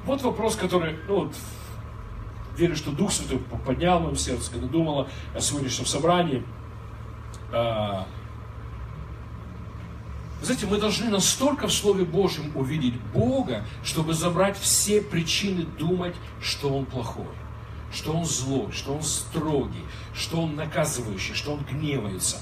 Вот 0.04 0.22
вопрос, 0.22 0.56
который, 0.56 0.96
ну, 1.08 1.24
вот, 1.24 1.34
верю, 2.56 2.76
что 2.76 2.90
Дух 2.90 3.12
Святой 3.12 3.38
поднял 3.38 3.98
в 3.98 4.02
моем 4.02 4.16
сердце, 4.16 4.50
когда 4.50 4.66
думала 4.66 5.08
о 5.34 5.40
сегодняшнем 5.40 5.86
собрании. 5.86 6.42
А, 7.52 8.06
знаете, 10.42 10.66
мы 10.66 10.78
должны 10.78 11.08
настолько 11.08 11.68
в 11.68 11.72
Слове 11.72 12.04
Божьем 12.04 12.52
увидеть 12.54 13.00
Бога, 13.14 13.64
чтобы 13.82 14.12
забрать 14.12 14.58
все 14.58 15.00
причины 15.00 15.64
думать, 15.78 16.14
что 16.42 16.68
Он 16.68 16.84
плохой, 16.84 17.24
что 17.94 18.12
Он 18.12 18.24
злой, 18.24 18.72
что 18.72 18.94
Он 18.94 19.02
строгий, 19.02 19.84
что 20.12 20.42
Он 20.42 20.56
наказывающий, 20.56 21.34
что 21.34 21.54
Он 21.54 21.60
гневается. 21.64 22.38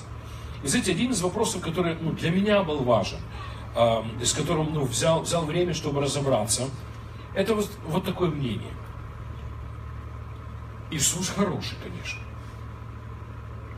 И 0.64 0.66
знаете, 0.66 0.92
один 0.92 1.10
из 1.10 1.20
вопросов, 1.20 1.60
который 1.60 1.96
ну, 2.00 2.12
для 2.12 2.30
меня 2.30 2.62
был 2.62 2.82
важен, 2.82 3.18
э, 3.76 4.02
с 4.24 4.32
которым 4.32 4.72
ну, 4.72 4.84
взял, 4.84 5.22
взял 5.22 5.44
время, 5.44 5.74
чтобы 5.74 6.00
разобраться, 6.00 6.68
это 7.34 7.54
вот, 7.54 7.70
вот 7.86 8.04
такое 8.04 8.30
мнение. 8.30 8.72
Иисус 10.90 11.28
хороший, 11.30 11.76
конечно. 11.82 12.20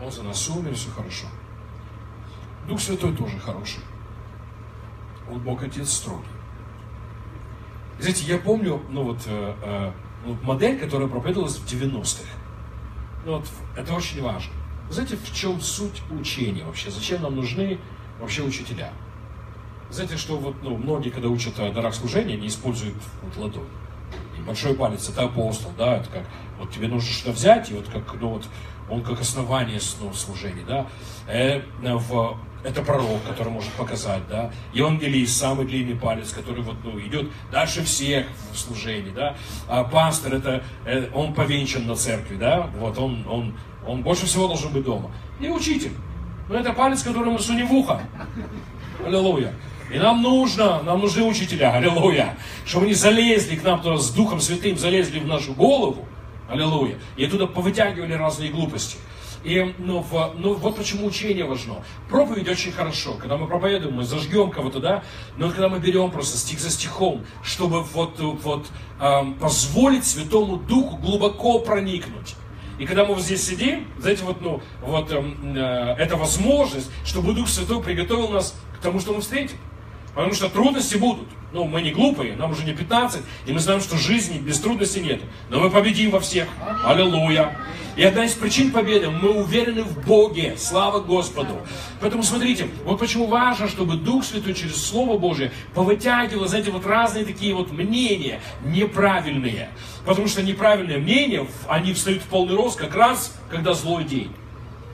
Он 0.03 0.11
за 0.11 0.23
нас 0.23 0.49
умер, 0.49 0.75
все 0.75 0.91
хорошо. 0.91 1.27
Дух 2.69 2.81
Святой 2.81 3.15
тоже 3.15 3.39
хороший. 3.39 3.81
Он 5.31 5.39
Бог 5.41 5.63
Отец 5.63 5.91
строгий. 5.91 6.25
Знаете, 7.99 8.25
я 8.25 8.39
помню, 8.39 8.83
ну 8.91 9.05
вот, 9.05 9.23
э, 9.27 9.55
э, 9.63 9.93
ну, 10.25 10.37
модель, 10.43 10.79
которая 10.79 11.09
проповедовалась 11.09 11.57
в 11.57 11.67
90-х. 11.67 12.25
Ну 13.25 13.37
вот, 13.37 13.47
это 13.77 13.95
очень 13.95 14.23
важно. 14.23 14.53
Знаете, 14.91 15.17
в 15.17 15.35
чем 15.35 15.61
суть 15.61 16.03
учения 16.11 16.65
вообще? 16.65 16.91
Зачем 16.91 17.23
нам 17.23 17.37
нужны 17.37 17.79
вообще 18.21 18.43
учителя? 18.43 18.93
Знаете, 19.91 20.17
что 20.17 20.37
вот, 20.37 20.57
ну, 20.63 20.77
многие, 20.77 21.11
когда 21.11 21.29
учат 21.29 21.59
о 21.59 21.71
дарах 21.73 21.95
служения, 21.95 22.37
не 22.37 22.49
используют 22.49 22.97
вот 23.23 23.37
ладонь. 23.37 23.69
И 24.39 24.43
большой 24.43 24.75
палец, 24.75 25.09
это 25.09 25.23
апостол, 25.23 25.71
да, 25.79 25.99
это 25.99 26.09
как, 26.11 26.25
вот 26.59 26.71
тебе 26.71 26.89
нужно 26.89 27.11
что-то 27.11 27.33
взять, 27.33 27.71
и 27.71 27.75
вот 27.75 27.89
как, 27.89 28.21
ну 28.21 28.29
вот, 28.31 28.45
он 28.91 29.03
как 29.03 29.21
основание 29.21 29.81
ну, 30.01 30.13
служения, 30.13 30.65
да. 30.67 30.87
Э, 31.27 31.63
в 31.81 32.39
это 32.65 32.83
пророк, 32.83 33.23
который 33.29 33.53
может 33.53 33.71
показать, 33.73 34.23
да. 34.29 34.51
Евангелист, 34.73 35.37
самый 35.37 35.67
длинный 35.67 35.95
палец, 35.95 36.33
который 36.33 36.63
вот, 36.63 36.77
ну, 36.83 36.99
идет 36.99 37.31
дальше 37.53 37.85
всех 37.85 38.27
в 38.53 38.59
служении, 38.59 39.11
да. 39.11 39.37
А 39.69 39.85
пастор, 39.85 40.35
это, 40.35 40.65
э, 40.87 41.11
он 41.15 41.35
повенчан 41.35 41.87
на 41.87 41.95
церкви, 41.95 42.37
да. 42.37 42.71
Вот 42.79 42.99
он, 42.99 43.27
он, 43.29 43.55
он 43.87 44.03
больше 44.03 44.25
всего 44.27 44.49
должен 44.49 44.73
быть 44.73 44.83
дома. 44.83 45.11
И 45.39 45.49
учитель. 45.49 45.93
Но 46.49 46.57
это 46.57 46.73
палец, 46.73 47.03
который 47.03 47.31
мы 47.31 47.39
сунем 47.39 47.69
в 47.69 47.75
ухо. 47.75 48.01
Аллилуйя. 49.07 49.53
И 49.93 49.99
нам 49.99 50.23
нужно, 50.23 50.83
нам 50.83 51.01
нужны 51.01 51.23
учителя, 51.23 51.73
аллилуйя, 51.73 52.37
чтобы 52.65 52.87
они 52.87 52.95
залезли 52.95 53.57
к 53.57 53.63
нам 53.63 53.83
туда 53.83 53.99
с 53.99 54.11
Духом 54.11 54.41
Святым, 54.41 54.79
залезли 54.79 55.19
в 55.19 55.27
нашу 55.27 55.53
голову, 55.53 56.07
аллилуйя, 56.49 56.97
и 57.17 57.27
оттуда 57.27 57.47
повытягивали 57.47 58.15
разные 58.15 58.51
глупости. 58.51 58.97
И 59.45 59.75
ну, 59.79 60.01
в, 60.01 60.35
ну, 60.39 60.55
вот 60.55 60.77
почему 60.77 61.07
учение 61.07 61.45
важно. 61.45 61.85
Проповедь 62.09 62.49
очень 62.49 62.73
хорошо. 62.73 63.15
Когда 63.15 63.37
мы 63.37 63.47
проповедуем, 63.47 63.95
мы 63.95 64.05
зажгем 64.05 64.51
кого-то, 64.51 64.81
да? 64.81 65.05
Но 65.37 65.51
когда 65.51 65.69
мы 65.69 65.79
берем 65.81 66.11
просто 66.11 66.39
стих 66.39 66.61
за 66.61 66.71
стихом, 66.71 67.25
чтобы 67.43 67.83
вот, 67.83 68.19
вот 68.19 68.67
эм, 69.01 69.35
позволить 69.35 70.07
Святому 70.07 70.57
Духу 70.57 70.97
глубоко 70.97 71.59
проникнуть. 71.59 72.37
И 72.79 72.87
когда 72.87 73.05
мы 73.05 73.15
вот 73.15 73.23
здесь 73.23 73.47
сидим, 73.47 73.87
знаете, 73.99 74.25
вот, 74.25 74.41
ну, 74.41 74.63
вот 74.81 75.13
эм, 75.13 75.55
э, 75.55 75.95
это 75.99 76.17
возможность, 76.17 76.91
чтобы 77.05 77.35
Дух 77.35 77.49
Святой 77.49 77.83
приготовил 77.83 78.29
нас 78.29 78.57
к 78.79 78.83
тому, 78.83 78.99
что 78.99 79.13
мы 79.13 79.21
встретим. 79.21 79.59
Потому 80.15 80.35
что 80.35 80.49
трудности 80.49 80.97
будут. 80.97 81.27
Ну, 81.53 81.65
мы 81.67 81.83
не 81.83 81.93
глупые, 81.93 82.35
нам 82.35 82.51
уже 82.51 82.65
не 82.65 82.73
15, 82.73 83.23
и 83.47 83.53
мы 83.53 83.61
знаем, 83.61 83.81
что 83.81 83.97
жизни 83.97 84.39
без 84.39 84.59
трудностей 84.59 85.01
нет. 85.01 85.21
Но 85.51 85.61
мы 85.61 85.71
победим 85.71 86.11
во 86.11 86.19
всех. 86.19 86.49
Аллилуйя. 86.85 87.57
И 87.97 88.03
одна 88.03 88.25
из 88.25 88.33
причин 88.33 88.73
победы, 88.73 89.09
мы 89.09 89.31
уверены 89.31 89.85
в 89.85 90.05
Боге. 90.05 90.57
Слава 90.59 90.99
Господу. 90.99 91.61
Поэтому 92.01 92.25
смотрите, 92.25 92.67
вот 92.85 92.99
почему 92.99 93.27
важно, 93.27 93.69
чтобы 93.69 93.95
Дух 93.95 94.25
Святой 94.25 94.55
через 94.55 94.85
Слово 94.85 95.17
Божие 95.17 95.53
повытягивал, 95.75 96.49
знаете, 96.49 96.73
вот 96.73 96.85
разные 96.87 97.25
такие 97.25 97.55
вот 97.55 97.71
мнения 97.71 98.41
неправильные. 98.65 99.71
Потому 100.05 100.27
что 100.27 100.43
неправильные 100.43 100.99
мнения, 100.99 101.47
они 101.69 101.93
встают 101.93 102.23
в 102.23 102.27
полный 102.27 102.57
рост 102.57 102.77
как 102.77 102.97
раз, 102.97 103.39
когда 103.49 103.75
злой 103.75 104.03
день. 104.03 104.33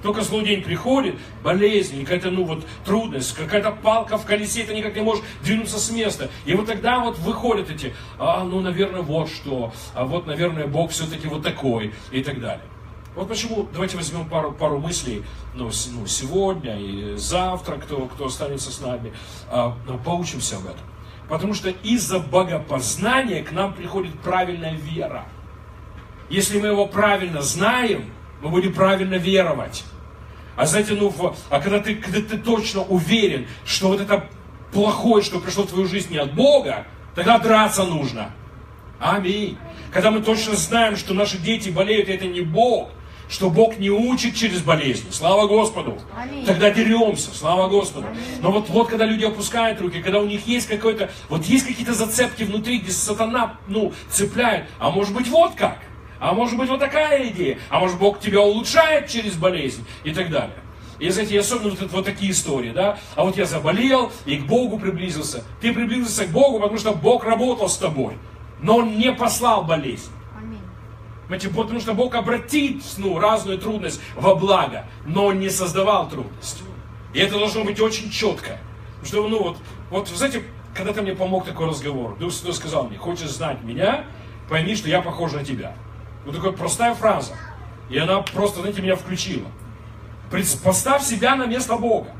Только 0.02 0.22
злой 0.22 0.44
день 0.44 0.62
приходит, 0.62 1.16
болезнь, 1.42 2.02
какая-то, 2.02 2.30
ну 2.30 2.44
вот, 2.44 2.66
трудность, 2.84 3.34
какая-то 3.34 3.72
палка 3.72 4.16
в 4.16 4.24
колесе, 4.24 4.64
ты 4.64 4.74
никак 4.74 4.94
не 4.96 5.02
можешь 5.02 5.22
двинуться 5.42 5.78
с 5.78 5.90
места. 5.90 6.30
И 6.46 6.54
вот 6.54 6.66
тогда 6.66 7.00
вот 7.00 7.18
выходят 7.18 7.70
эти, 7.70 7.94
а, 8.18 8.42
ну, 8.44 8.60
наверное, 8.60 9.02
вот 9.02 9.28
что, 9.28 9.72
а 9.94 10.04
вот, 10.04 10.26
наверное, 10.26 10.66
Бог 10.66 10.90
все-таки 10.90 11.28
вот 11.28 11.42
такой, 11.42 11.92
и 12.10 12.22
так 12.22 12.40
далее. 12.40 12.64
Вот 13.14 13.28
почему, 13.28 13.68
давайте 13.72 13.96
возьмем 13.96 14.28
пару, 14.28 14.52
пару 14.52 14.78
мыслей, 14.78 15.24
ну, 15.54 15.70
ну, 15.94 16.06
сегодня 16.06 16.78
и 16.78 17.16
завтра, 17.16 17.76
кто, 17.76 18.06
кто 18.06 18.26
останется 18.26 18.72
с 18.72 18.80
нами, 18.80 19.12
а, 19.48 19.76
ну, 19.86 19.98
поучимся 19.98 20.56
об 20.56 20.64
этом. 20.64 20.80
Потому 21.28 21.54
что 21.54 21.70
из-за 21.70 22.20
богопознания 22.20 23.42
к 23.44 23.52
нам 23.52 23.74
приходит 23.74 24.18
правильная 24.20 24.74
вера. 24.74 25.26
Если 26.28 26.60
мы 26.60 26.68
его 26.68 26.86
правильно 26.86 27.42
знаем, 27.42 28.12
мы 28.40 28.48
будем 28.48 28.72
правильно 28.72 29.14
веровать. 29.14 29.84
А 30.56 30.66
знаете, 30.66 30.94
ну, 30.94 31.12
а 31.48 31.60
когда 31.60 31.80
ты, 31.80 31.94
когда 31.94 32.20
ты 32.20 32.36
точно 32.36 32.82
уверен, 32.82 33.46
что 33.64 33.88
вот 33.88 34.00
это 34.00 34.26
плохое, 34.72 35.22
что 35.22 35.40
пришло 35.40 35.64
в 35.64 35.68
твою 35.68 35.86
жизнь 35.86 36.12
не 36.12 36.18
от 36.18 36.34
Бога, 36.34 36.86
тогда 37.14 37.38
драться 37.38 37.84
нужно. 37.84 38.30
Аминь. 38.98 39.56
Когда 39.92 40.10
мы 40.10 40.20
точно 40.20 40.54
знаем, 40.54 40.96
что 40.96 41.14
наши 41.14 41.38
дети 41.38 41.70
болеют, 41.70 42.08
и 42.08 42.12
это 42.12 42.26
не 42.26 42.42
Бог, 42.42 42.90
что 43.30 43.48
Бог 43.48 43.78
не 43.78 43.90
учит 43.90 44.34
через 44.34 44.60
болезни. 44.60 45.10
Слава 45.10 45.46
Господу. 45.46 45.98
Аминь. 46.16 46.44
Тогда 46.44 46.70
деремся. 46.70 47.34
Слава 47.34 47.68
Господу. 47.68 48.08
Аминь. 48.08 48.20
Но 48.42 48.50
вот, 48.50 48.68
вот 48.68 48.88
когда 48.88 49.06
люди 49.06 49.24
опускают 49.24 49.80
руки, 49.80 50.02
когда 50.02 50.18
у 50.18 50.26
них 50.26 50.46
есть 50.46 50.66
какой-то, 50.66 51.10
вот 51.28 51.44
есть 51.44 51.66
какие-то 51.66 51.94
зацепки 51.94 52.42
внутри, 52.42 52.78
где 52.78 52.90
сатана, 52.92 53.58
ну, 53.68 53.92
цепляет. 54.10 54.66
А 54.78 54.90
может 54.90 55.14
быть 55.14 55.28
вот 55.28 55.54
как. 55.54 55.78
А 56.20 56.34
может 56.34 56.58
быть 56.58 56.68
вот 56.68 56.78
такая 56.78 57.28
идея. 57.28 57.58
А 57.70 57.80
может 57.80 57.98
Бог 57.98 58.20
тебя 58.20 58.42
улучшает 58.42 59.08
через 59.08 59.34
болезнь 59.34 59.84
и 60.04 60.12
так 60.12 60.30
далее. 60.30 60.56
И, 60.98 61.08
знаете, 61.08 61.40
особенно 61.40 61.70
вот, 61.70 61.90
вот 61.90 62.04
такие 62.04 62.30
истории, 62.30 62.72
да. 62.72 62.98
А 63.16 63.24
вот 63.24 63.38
я 63.38 63.46
заболел 63.46 64.12
и 64.26 64.36
к 64.36 64.44
Богу 64.44 64.78
приблизился. 64.78 65.42
Ты 65.62 65.72
приблизился 65.72 66.26
к 66.26 66.28
Богу, 66.28 66.60
потому 66.60 66.78
что 66.78 66.92
Бог 66.92 67.24
работал 67.24 67.70
с 67.70 67.78
тобой. 67.78 68.18
Но 68.60 68.76
Он 68.76 68.98
не 68.98 69.10
послал 69.12 69.64
болезнь. 69.64 70.12
Понимаете, 71.24 71.48
потому 71.48 71.80
что 71.80 71.94
Бог 71.94 72.14
обратит 72.14 72.82
ну, 72.98 73.18
разную 73.18 73.56
трудность 73.56 74.00
во 74.14 74.34
благо, 74.34 74.84
но 75.06 75.26
Он 75.26 75.40
не 75.40 75.48
создавал 75.48 76.08
трудность. 76.10 76.62
И 77.14 77.18
это 77.18 77.38
должно 77.38 77.64
быть 77.64 77.80
очень 77.80 78.10
четко. 78.10 78.58
Потому 79.00 79.06
что, 79.06 79.28
ну 79.28 79.42
вот, 79.42 79.56
вот, 79.88 80.08
знаете, 80.08 80.42
когда 80.74 80.92
ты 80.92 81.00
мне 81.00 81.14
помог 81.14 81.46
такой 81.46 81.68
разговор, 81.68 82.18
Дух 82.18 82.32
Святой 82.32 82.54
сказал 82.54 82.88
мне, 82.88 82.98
хочешь 82.98 83.30
знать 83.30 83.62
меня, 83.62 84.04
пойми, 84.50 84.74
что 84.76 84.90
я 84.90 85.00
похож 85.00 85.32
на 85.32 85.44
тебя. 85.44 85.74
Вот 86.24 86.34
такая 86.34 86.52
простая 86.52 86.94
фраза. 86.94 87.34
И 87.88 87.98
она 87.98 88.20
просто, 88.20 88.60
знаете, 88.60 88.82
меня 88.82 88.96
включила. 88.96 89.48
Поставь 90.62 91.02
себя 91.02 91.34
на 91.34 91.46
место 91.46 91.76
Бога. 91.76 92.10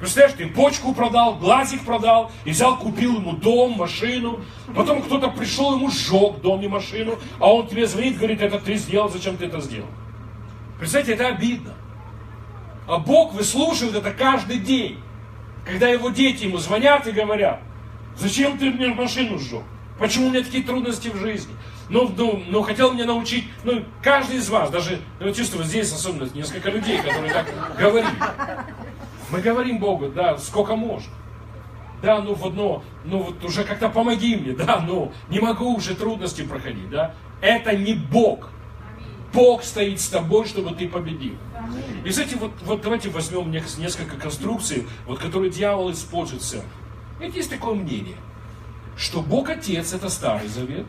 Представляешь, 0.00 0.36
ты 0.36 0.48
почку 0.48 0.92
продал, 0.92 1.36
глазик 1.36 1.84
продал, 1.84 2.32
и 2.44 2.50
взял, 2.50 2.76
купил 2.76 3.18
ему 3.18 3.34
дом, 3.34 3.78
машину. 3.78 4.40
Потом 4.74 5.00
кто-то 5.00 5.28
пришел, 5.28 5.76
ему 5.76 5.90
сжег 5.90 6.40
дом 6.40 6.60
и 6.60 6.66
машину, 6.66 7.20
а 7.38 7.52
он 7.52 7.68
тебе 7.68 7.86
звонит, 7.86 8.18
говорит, 8.18 8.40
это 8.40 8.58
ты 8.58 8.74
сделал, 8.74 9.08
зачем 9.08 9.36
ты 9.36 9.46
это 9.46 9.60
сделал? 9.60 9.86
Представляете, 10.80 11.12
это 11.14 11.28
обидно. 11.28 11.74
А 12.88 12.98
Бог 12.98 13.32
выслушивает 13.34 13.94
это 13.94 14.10
каждый 14.10 14.58
день. 14.58 14.98
Когда 15.64 15.88
его 15.88 16.10
дети 16.10 16.46
ему 16.46 16.58
звонят 16.58 17.06
и 17.06 17.12
говорят, 17.12 17.60
зачем 18.16 18.58
ты 18.58 18.72
мне 18.72 18.88
машину 18.88 19.38
сжег? 19.38 19.62
Почему 20.00 20.26
у 20.26 20.30
меня 20.30 20.42
такие 20.42 20.64
трудности 20.64 21.10
в 21.10 21.16
жизни? 21.16 21.54
Ну, 21.92 22.10
ну, 22.16 22.42
ну, 22.48 22.62
хотел 22.62 22.94
меня 22.94 23.04
научить, 23.04 23.44
ну, 23.64 23.84
каждый 24.02 24.38
из 24.38 24.48
вас, 24.48 24.70
даже, 24.70 24.98
ну, 25.20 25.30
чувствую, 25.30 25.66
здесь 25.66 25.92
особенно 25.92 26.26
несколько 26.32 26.70
людей, 26.70 26.96
которые 27.02 27.30
так 27.30 27.46
говорили. 27.78 28.08
Мы 29.30 29.42
говорим 29.42 29.78
Богу, 29.78 30.08
да, 30.08 30.38
сколько 30.38 30.74
можем. 30.74 31.12
Да, 32.02 32.20
ну 32.22 32.32
вот, 32.32 32.54
ну, 32.54 32.82
ну 33.04 33.18
вот 33.22 33.44
уже 33.44 33.62
как-то 33.64 33.90
помоги 33.90 34.36
мне, 34.36 34.52
да, 34.54 34.80
ну 34.80 35.12
не 35.28 35.38
могу 35.38 35.76
уже 35.76 35.94
трудности 35.94 36.42
проходить, 36.42 36.88
да. 36.88 37.14
Это 37.42 37.76
не 37.76 37.92
Бог. 37.92 38.48
Бог 39.34 39.62
стоит 39.62 40.00
с 40.00 40.08
тобой, 40.08 40.46
чтобы 40.46 40.74
ты 40.74 40.88
победил. 40.88 41.36
И, 42.04 42.08
кстати, 42.08 42.34
вот, 42.34 42.52
вот 42.64 42.80
давайте 42.80 43.10
возьмем 43.10 43.50
несколько 43.50 44.16
конструкций, 44.16 44.86
вот, 45.06 45.18
которые 45.18 45.50
дьявол 45.50 45.92
использует 45.92 46.42
в 46.42 46.62
Ведь 47.20 47.36
есть 47.36 47.50
такое 47.50 47.74
мнение, 47.74 48.16
что 48.96 49.20
Бог 49.20 49.50
Отец– 49.50 49.92
это 49.94 50.08
Старый 50.08 50.48
Завет, 50.48 50.86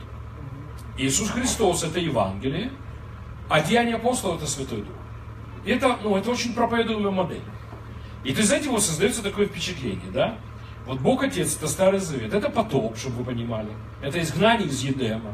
Иисус 0.98 1.30
Христос– 1.30 1.84
это 1.86 2.00
Евангелие, 2.00 2.72
а 3.50 3.62
Деяние 3.62 3.96
апостолов– 3.96 4.38
это 4.42 4.50
Святой 4.50 4.80
Дух. 4.80 4.96
И 5.66 5.72
это, 5.72 5.98
ну, 6.04 6.16
это 6.16 6.30
очень 6.32 6.54
проповедуемая 6.54 7.12
модель. 7.12 7.42
И 8.24 8.32
из 8.32 8.52
этого 8.52 8.80
создается 8.80 9.24
такое 9.24 9.48
впечатление, 9.48 10.12
да? 10.14 10.38
Вот 10.86 11.00
Бог 11.00 11.24
Отец, 11.24 11.56
это 11.56 11.68
Старый 11.68 12.00
Завет, 12.00 12.34
это 12.34 12.50
потоп, 12.50 12.98
чтобы 12.98 13.18
вы 13.18 13.24
понимали. 13.26 13.70
Это 14.02 14.22
изгнание 14.22 14.68
из 14.68 14.82
Едема. 14.84 15.34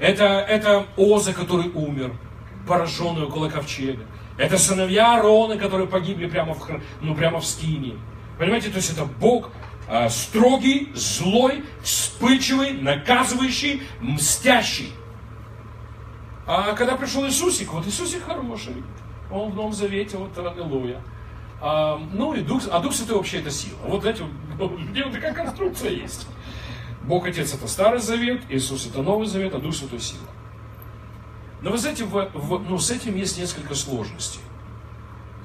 Это, 0.00 0.24
это 0.24 0.86
Оза, 0.96 1.32
который 1.32 1.70
умер, 1.70 2.12
пораженный 2.66 3.24
около 3.24 3.48
ковчега. 3.48 4.04
Это 4.36 4.58
сыновья 4.58 5.14
Аарона, 5.14 5.56
которые 5.56 5.86
погибли 5.86 6.26
прямо 6.26 6.54
в, 6.54 6.80
ну, 7.00 7.14
прямо 7.14 7.38
в 7.38 7.46
скине. 7.46 7.94
Понимаете, 8.38 8.70
то 8.70 8.76
есть 8.76 8.92
это 8.92 9.04
Бог 9.04 9.52
строгий, 10.08 10.90
злой, 10.94 11.64
вспыльчивый, 11.82 12.72
наказывающий, 12.72 13.82
мстящий. 14.00 14.92
А 16.46 16.74
когда 16.74 16.96
пришел 16.96 17.26
Иисусик, 17.26 17.72
вот 17.72 17.86
Иисусик 17.86 18.24
хороший. 18.24 18.82
Он 19.30 19.50
в 19.50 19.54
Новом 19.54 19.72
Завете, 19.72 20.16
вот 20.16 20.36
аллилуйя. 20.36 21.00
А, 21.60 21.98
ну 22.12 22.34
и 22.34 22.42
Дух, 22.42 22.62
а 22.70 22.80
Дух 22.80 22.92
Святой 22.92 23.16
вообще 23.16 23.38
это 23.38 23.50
сила. 23.50 23.78
Вот 23.86 24.02
знаете, 24.02 24.24
где 24.90 25.04
вот 25.04 25.12
такая 25.12 25.32
конструкция 25.32 25.90
есть. 25.90 26.26
Бог 27.04 27.26
Отец 27.26 27.54
это 27.54 27.66
Старый 27.66 28.00
Завет, 28.00 28.42
Иисус 28.48 28.86
это 28.86 29.02
Новый 29.02 29.26
Завет, 29.26 29.54
а 29.54 29.58
Дух 29.58 29.74
Святой 29.74 30.00
сила. 30.00 30.28
Но 31.62 31.70
вы 31.70 31.78
знаете, 31.78 32.04
в, 32.04 32.30
в, 32.34 32.58
ну, 32.68 32.78
с 32.78 32.90
этим 32.90 33.16
есть 33.16 33.38
несколько 33.38 33.74
сложностей. 33.74 34.40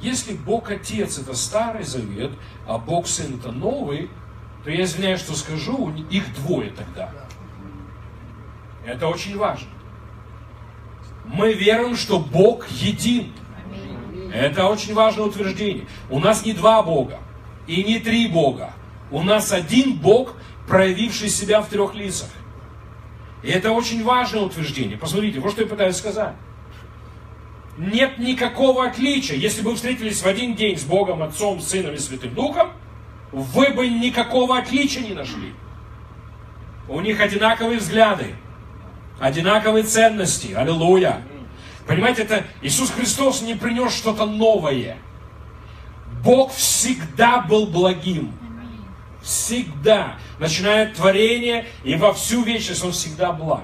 Если 0.02 0.34
Бог 0.34 0.70
Отец 0.70 1.18
это 1.18 1.34
Старый 1.34 1.84
Завет, 1.84 2.32
а 2.68 2.78
Бог 2.78 3.08
Сын 3.08 3.40
это 3.40 3.52
Новый, 3.52 4.10
то 4.70 4.74
я 4.74 4.84
извиняюсь, 4.84 5.22
что 5.22 5.34
скажу, 5.34 5.92
их 6.12 6.32
двое 6.36 6.70
тогда. 6.70 7.10
Это 8.86 9.08
очень 9.08 9.36
важно. 9.36 9.68
Мы 11.26 11.54
верим, 11.54 11.96
что 11.96 12.20
Бог 12.20 12.68
един. 12.70 13.34
Это 14.32 14.68
очень 14.68 14.94
важное 14.94 15.26
утверждение. 15.26 15.88
У 16.12 16.20
нас 16.20 16.46
не 16.46 16.54
два 16.54 16.84
Бога 16.84 17.18
и 17.66 17.84
не 17.84 17.98
три 17.98 18.28
Бога. 18.28 18.72
У 19.10 19.24
нас 19.24 19.52
один 19.52 19.98
Бог, 19.98 20.36
проявивший 20.68 21.30
себя 21.30 21.62
в 21.62 21.68
трех 21.68 21.96
лицах. 21.96 22.30
И 23.42 23.48
это 23.48 23.72
очень 23.72 24.04
важное 24.04 24.42
утверждение. 24.42 25.00
Посмотрите, 25.00 25.40
вот 25.40 25.54
что 25.54 25.64
я 25.64 25.68
пытаюсь 25.68 25.96
сказать. 25.96 26.36
Нет 27.76 28.20
никакого 28.20 28.86
отличия. 28.86 29.36
Если 29.36 29.64
бы 29.64 29.72
вы 29.72 29.78
встретились 29.78 30.22
в 30.22 30.28
один 30.28 30.54
день 30.54 30.78
с 30.78 30.84
Богом, 30.84 31.24
Отцом, 31.24 31.60
Сыном 31.60 31.96
и 31.96 31.98
Святым 31.98 32.36
Духом, 32.36 32.70
вы 33.32 33.70
бы 33.72 33.88
никакого 33.88 34.58
отличия 34.58 35.02
не 35.02 35.14
нашли. 35.14 35.54
У 36.88 37.00
них 37.02 37.22
одинаковые 37.22 37.80
взгляды, 37.80 38.36
одинаковые 39.20 39.84
ценности. 39.84 40.54
Аллилуйя. 40.54 41.22
Понимаете, 41.86 42.24
это 42.24 42.46
Иисус 42.62 42.92
Христос 42.92 43.42
не 43.42 43.56
принес 43.56 43.94
что-то 43.94 44.26
новое. 44.26 44.98
Бог 46.24 46.52
всегда 46.54 47.42
был 47.42 47.68
благим. 47.68 48.34
Всегда. 49.22 50.16
Начиная 50.40 50.88
от 50.88 50.96
творения 50.96 51.66
и 51.84 51.96
во 51.96 52.14
всю 52.14 52.44
вечность 52.44 52.84
Он 52.84 52.92
всегда 52.92 53.32
благ. 53.32 53.64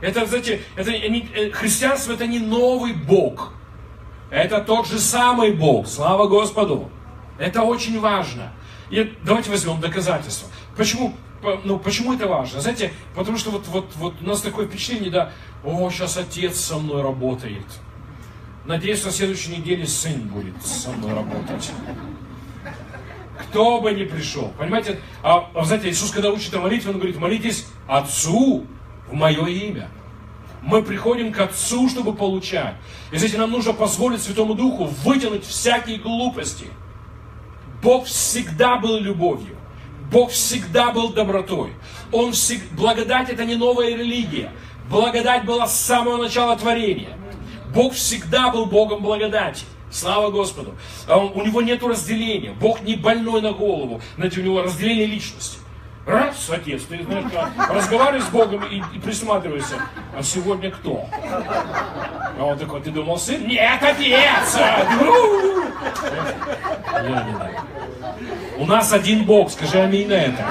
Это, 0.00 0.26
знаете, 0.26 0.62
это 0.76 0.90
не, 0.90 1.28
э, 1.34 1.50
христианство 1.50 2.12
это 2.12 2.26
не 2.26 2.38
новый 2.38 2.92
Бог. 2.92 3.52
Это 4.30 4.60
тот 4.60 4.86
же 4.86 4.98
самый 4.98 5.52
Бог. 5.52 5.86
Слава 5.86 6.26
Господу. 6.26 6.90
Это 7.38 7.62
очень 7.62 8.00
важно. 8.00 8.52
И 8.90 9.16
давайте 9.24 9.50
возьмем 9.50 9.80
доказательства. 9.80 10.48
Почему, 10.76 11.14
ну, 11.64 11.78
почему 11.78 12.12
это 12.12 12.26
важно? 12.26 12.60
Знаете, 12.60 12.92
потому 13.14 13.38
что 13.38 13.50
вот, 13.50 13.66
вот, 13.68 13.86
вот 13.96 14.14
у 14.20 14.24
нас 14.24 14.40
такое 14.40 14.66
впечатление, 14.66 15.10
да, 15.10 15.32
о, 15.64 15.90
сейчас 15.90 16.16
отец 16.16 16.58
со 16.58 16.78
мной 16.78 17.02
работает. 17.02 17.64
Надеюсь, 18.64 19.04
на 19.04 19.10
следующей 19.10 19.56
неделе 19.56 19.86
сын 19.86 20.20
будет 20.20 20.60
со 20.64 20.90
мной 20.90 21.14
работать. 21.14 21.70
Кто 23.38 23.80
бы 23.80 23.92
ни 23.92 24.04
пришел. 24.04 24.52
Понимаете, 24.58 25.00
а, 25.22 25.50
а 25.54 25.64
знаете, 25.64 25.88
Иисус, 25.88 26.10
когда 26.10 26.30
учит 26.30 26.52
о 26.54 26.60
молитве, 26.60 26.90
Он 26.90 26.98
говорит, 26.98 27.16
молитесь 27.16 27.66
Отцу 27.88 28.66
в 29.08 29.14
мое 29.14 29.46
имя. 29.46 29.88
Мы 30.62 30.82
приходим 30.82 31.32
к 31.32 31.40
Отцу, 31.40 31.88
чтобы 31.88 32.14
получать. 32.14 32.74
И 33.12 33.16
знаете, 33.16 33.38
нам 33.38 33.50
нужно 33.50 33.72
позволить 33.72 34.20
Святому 34.20 34.54
Духу 34.54 34.84
вытянуть 34.84 35.46
всякие 35.46 35.98
глупости. 35.98 36.66
Бог 37.82 38.06
всегда 38.06 38.76
был 38.76 38.98
любовью. 38.98 39.56
Бог 40.10 40.30
всегда 40.30 40.90
был 40.90 41.10
добротой. 41.10 41.72
Он 42.12 42.32
всегда... 42.32 42.64
Благодать 42.76 43.30
это 43.30 43.44
не 43.44 43.54
новая 43.54 43.90
религия. 43.96 44.52
Благодать 44.88 45.44
была 45.44 45.66
с 45.66 45.80
самого 45.80 46.16
начала 46.16 46.56
творения. 46.56 47.16
Бог 47.74 47.94
всегда 47.94 48.50
был 48.50 48.66
Богом 48.66 49.02
благодати. 49.02 49.64
Слава 49.90 50.30
Господу. 50.30 50.74
А 51.06 51.18
у 51.18 51.44
него 51.44 51.62
нет 51.62 51.82
разделения. 51.82 52.52
Бог 52.52 52.82
не 52.82 52.96
больной 52.96 53.40
на 53.40 53.52
голову. 53.52 54.00
Знаете, 54.16 54.40
у 54.40 54.44
него 54.44 54.62
разделение 54.62 55.06
личности. 55.06 55.58
Раз, 56.06 56.48
отец, 56.50 56.82
ты 56.84 57.02
знаешь, 57.04 57.26
разговариваешь 57.68 58.24
с 58.24 58.28
Богом 58.28 58.64
и, 58.64 58.82
и 58.94 58.98
присматриваешься. 58.98 59.76
А 60.16 60.22
сегодня 60.22 60.70
кто? 60.70 61.06
А 61.12 62.44
он 62.44 62.58
такой, 62.58 62.80
ты 62.80 62.90
думал, 62.90 63.18
сын? 63.18 63.46
Нет, 63.46 63.80
отец! 63.82 64.56
У 68.56 68.66
нас 68.66 68.92
один 68.92 69.24
Бог, 69.24 69.50
скажи 69.50 69.78
аминь 69.80 70.08
на 70.08 70.14
это. 70.14 70.44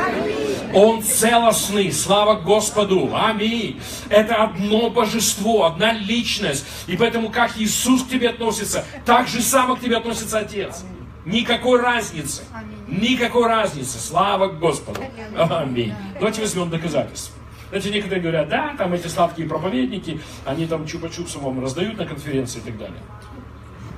Он 0.73 1.01
целостный, 1.01 1.91
слава 1.91 2.35
Господу, 2.35 3.09
аминь. 3.15 3.81
Это 4.09 4.35
одно 4.43 4.91
божество, 4.91 5.65
одна 5.65 5.93
личность. 5.93 6.65
И 6.85 6.95
поэтому, 6.95 7.29
как 7.29 7.57
Иисус 7.57 8.03
к 8.03 8.09
тебе 8.09 8.29
относится, 8.29 8.85
так 9.03 9.27
же 9.27 9.41
само 9.41 9.75
к 9.75 9.81
тебе 9.81 9.97
относится 9.97 10.39
Отец. 10.39 10.83
Никакой 11.25 11.81
разницы. 11.81 12.43
Никакой 12.89 13.47
разницы. 13.47 13.99
Слава 13.99 14.47
Господу. 14.47 15.01
Аминь. 15.37 15.93
Давайте 16.15 16.41
возьмем 16.41 16.69
доказательства. 16.69 17.35
Знаете, 17.69 17.91
некоторые 17.91 18.21
говорят, 18.21 18.49
да, 18.49 18.73
там 18.77 18.93
эти 18.93 19.07
сладкие 19.07 19.47
проповедники, 19.47 20.19
они 20.43 20.65
там 20.65 20.85
чупа-чупсы 20.85 21.39
вам 21.39 21.61
раздают 21.61 21.97
на 21.97 22.05
конференции 22.05 22.59
и 22.59 22.63
так 22.63 22.77
далее. 22.77 23.01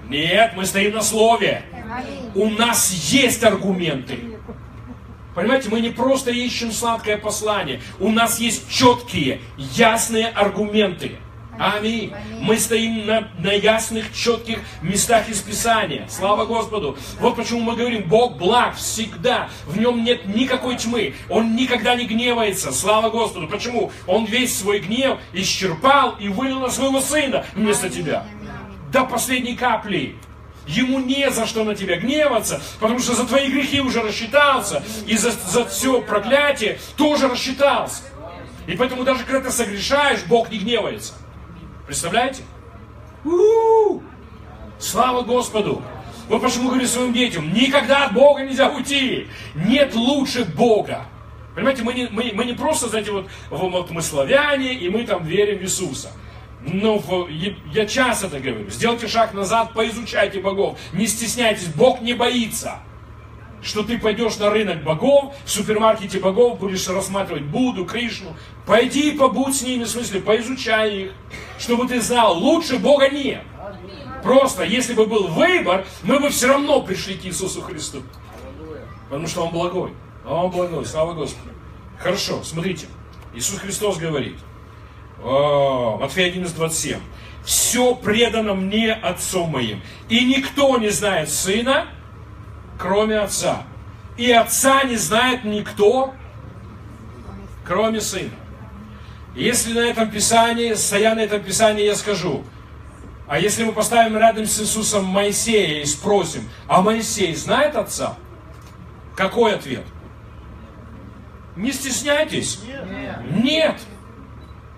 Нет, 0.10 0.54
мы 0.58 0.66
стоим 0.66 0.94
на 0.94 1.02
слове. 1.02 1.64
У 2.36 2.50
нас 2.50 2.92
есть 2.92 3.44
аргументы. 3.46 4.20
Понимаете, 5.34 5.70
мы 5.70 5.80
не 5.80 5.90
просто 5.90 6.32
ищем 6.32 6.74
сладкое 6.74 7.18
послание. 7.18 7.80
У 8.00 8.10
нас 8.10 8.42
есть 8.42 8.70
четкие, 8.70 9.40
ясные 9.56 10.28
аргументы. 10.28 11.14
Аминь. 11.62 12.12
Мы 12.40 12.58
стоим 12.58 13.06
на, 13.06 13.30
на 13.38 13.52
ясных, 13.52 14.12
четких 14.16 14.58
местах 14.82 15.30
из 15.30 15.42
Писания. 15.42 16.08
Слава 16.10 16.46
Господу. 16.46 16.98
Вот 17.20 17.36
почему 17.36 17.60
мы 17.60 17.76
говорим, 17.76 18.10
Бог 18.10 18.36
благ 18.38 18.76
всегда. 18.76 19.48
В 19.68 19.78
нем 19.78 20.04
нет 20.04 20.26
никакой 20.26 20.76
тьмы. 20.76 21.14
Он 21.30 21.56
никогда 21.56 21.94
не 21.94 22.08
гневается. 22.08 22.72
Слава 22.72 23.12
Господу. 23.12 23.48
Почему? 23.48 23.92
Он 24.08 24.26
весь 24.26 24.58
свой 24.58 24.80
гнев 24.80 25.20
исчерпал 25.34 26.16
и 26.20 26.30
вылил 26.30 26.62
на 26.62 26.72
своего 26.72 27.00
сына 27.00 27.46
вместо 27.54 27.92
тебя. 27.92 28.26
До 28.92 29.04
последней 29.04 29.56
капли. 29.56 30.16
Ему 30.66 30.98
не 30.98 31.30
за 31.30 31.46
что 31.46 31.64
на 31.64 31.76
тебя 31.76 31.98
гневаться, 31.98 32.60
потому 32.80 32.98
что 32.98 33.14
за 33.14 33.28
твои 33.28 33.52
грехи 33.52 33.82
уже 33.82 34.02
рассчитался, 34.02 34.84
и 35.08 35.18
за, 35.18 35.32
за 35.32 35.66
все 35.66 36.02
проклятие 36.02 36.80
тоже 36.98 37.28
рассчитался. 37.28 38.04
И 38.66 38.76
поэтому 38.76 39.04
даже 39.04 39.26
когда 39.26 39.42
ты 39.42 39.52
согрешаешь, 39.52 40.24
Бог 40.24 40.52
не 40.52 40.60
гневается. 40.60 41.14
Представляете? 41.92 42.44
У-у-у! 43.26 44.02
Слава 44.80 45.24
Господу! 45.24 45.82
Вот 46.30 46.42
почему 46.42 46.70
говорю 46.70 46.88
своим 46.88 47.12
детям, 47.12 47.54
никогда 47.54 48.06
от 48.06 48.14
Бога 48.14 48.44
нельзя 48.44 48.70
уйти. 48.70 49.28
Нет 49.56 49.94
лучше 49.94 50.46
Бога. 50.46 51.06
Понимаете, 51.54 51.84
мы 51.84 51.94
не, 51.94 52.08
мы, 52.08 52.32
мы 52.34 52.46
не 52.46 52.54
просто, 52.54 52.88
знаете, 52.88 53.12
вот, 53.12 53.28
вот 53.50 53.92
мы 53.92 54.02
славяне, 54.02 54.74
и 54.74 54.88
мы 54.88 55.04
там 55.04 55.26
верим 55.26 55.60
в 55.60 55.64
Иисуса. 55.64 56.14
Но 56.62 57.28
я 57.74 57.86
часто 57.86 58.28
это 58.28 58.40
говорю. 58.40 58.70
Сделайте 58.70 59.10
шаг 59.10 59.34
назад, 59.34 59.74
поизучайте 59.74 60.40
богов. 60.40 60.80
Не 60.94 61.08
стесняйтесь, 61.08 61.68
Бог 61.68 62.00
не 62.00 62.14
боится. 62.14 62.80
Что 63.62 63.84
ты 63.84 63.98
пойдешь 63.98 64.38
на 64.38 64.50
рынок 64.50 64.84
богов, 64.84 65.36
в 65.46 65.50
супермаркете 65.50 66.20
богов 66.20 66.60
будешь 66.60 66.88
рассматривать 66.88 67.44
Будду, 67.44 67.86
Кришну. 67.86 68.36
Пойди 68.66 69.12
и 69.12 69.18
побудь 69.18 69.56
с 69.56 69.62
ними, 69.62 69.84
в 69.84 69.88
смысле, 69.88 70.22
поизучай 70.22 70.96
их. 70.96 71.12
Чтобы 71.60 71.88
ты 71.88 72.02
знал, 72.02 72.38
лучше 72.38 72.80
Бога 72.80 73.10
нет. 73.10 73.44
Просто, 74.24 74.64
если 74.64 74.94
бы 74.94 75.06
был 75.06 75.28
выбор, 75.28 75.86
мы 76.04 76.20
бы 76.20 76.30
все 76.30 76.48
равно 76.48 76.82
пришли 76.82 77.16
к 77.16 77.26
Иисусу 77.26 77.62
Христу. 77.62 78.02
Потому 79.10 79.28
что 79.28 79.46
Он 79.46 79.52
благой. 79.52 79.94
Он 80.26 80.50
благой, 80.50 80.86
слава 80.86 81.14
Господу. 81.14 81.50
Хорошо, 82.00 82.44
смотрите. 82.44 82.88
Иисус 83.34 83.60
Христос 83.60 83.98
говорит– 83.98 84.38
о, 85.24 85.98
Матфея 86.00 86.28
11, 86.28 86.56
27. 86.56 87.00
Все 87.44 87.96
предано 87.96 88.54
мне 88.54 88.94
Отцом 88.94 89.50
моим. 89.50 89.82
И 90.10 90.26
никто 90.26 90.78
не 90.78 90.90
знает 90.90 91.30
Сына, 91.30 91.88
кроме 92.82 93.20
Отца. 93.20 93.64
И 94.18 94.32
Отца 94.32 94.84
не 94.84 94.96
знает 94.96 95.44
никто, 95.44 96.14
кроме 97.64 98.02
Сына. 98.02 98.32
Если 99.36 99.74
на 99.74 99.86
этом 99.86 100.10
Писании, 100.10 100.74
стоя 100.74 101.16
на 101.16 101.20
этом 101.22 101.42
Писании, 101.42 101.86
я 101.86 101.96
скажу, 101.96 102.44
а 103.28 103.40
если 103.40 103.64
мы 103.64 103.72
поставим 103.72 104.18
рядом 104.18 104.46
с 104.46 104.60
Иисусом 104.60 105.06
Моисея 105.06 105.84
и 105.84 105.86
спросим, 105.86 106.50
а 106.68 106.82
Моисей 106.82 107.34
знает 107.36 107.76
Отца? 107.76 108.18
Какой 109.16 109.54
ответ? 109.54 109.86
Не 111.56 111.72
стесняйтесь. 111.72 112.62
Нет. 112.66 113.44
Нет. 113.44 113.82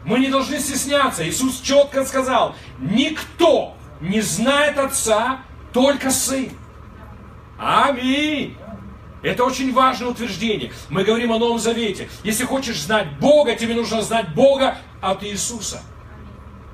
Мы 0.04 0.20
не 0.20 0.28
должны 0.28 0.60
стесняться. 0.60 1.28
Иисус 1.28 1.62
четко 1.62 2.04
сказал, 2.06 2.56
никто 2.80 3.76
не 4.02 4.22
знает 4.22 4.78
Отца, 4.78 5.40
только 5.72 6.12
Сын. 6.12 6.52
Аминь. 7.58 8.58
Это 9.22 9.46
очень 9.46 9.74
важное 9.74 10.10
утверждение. 10.10 10.74
Мы 10.90 11.04
говорим 11.06 11.32
о 11.32 11.40
Новом 11.40 11.58
Завете. 11.58 12.10
Если 12.24 12.44
хочешь 12.44 12.82
знать 12.82 13.08
Бога, 13.20 13.56
тебе 13.56 13.74
нужно 13.74 14.02
знать 14.02 14.34
Бога 14.36 14.78
от 15.02 15.24
Иисуса. 15.24 15.82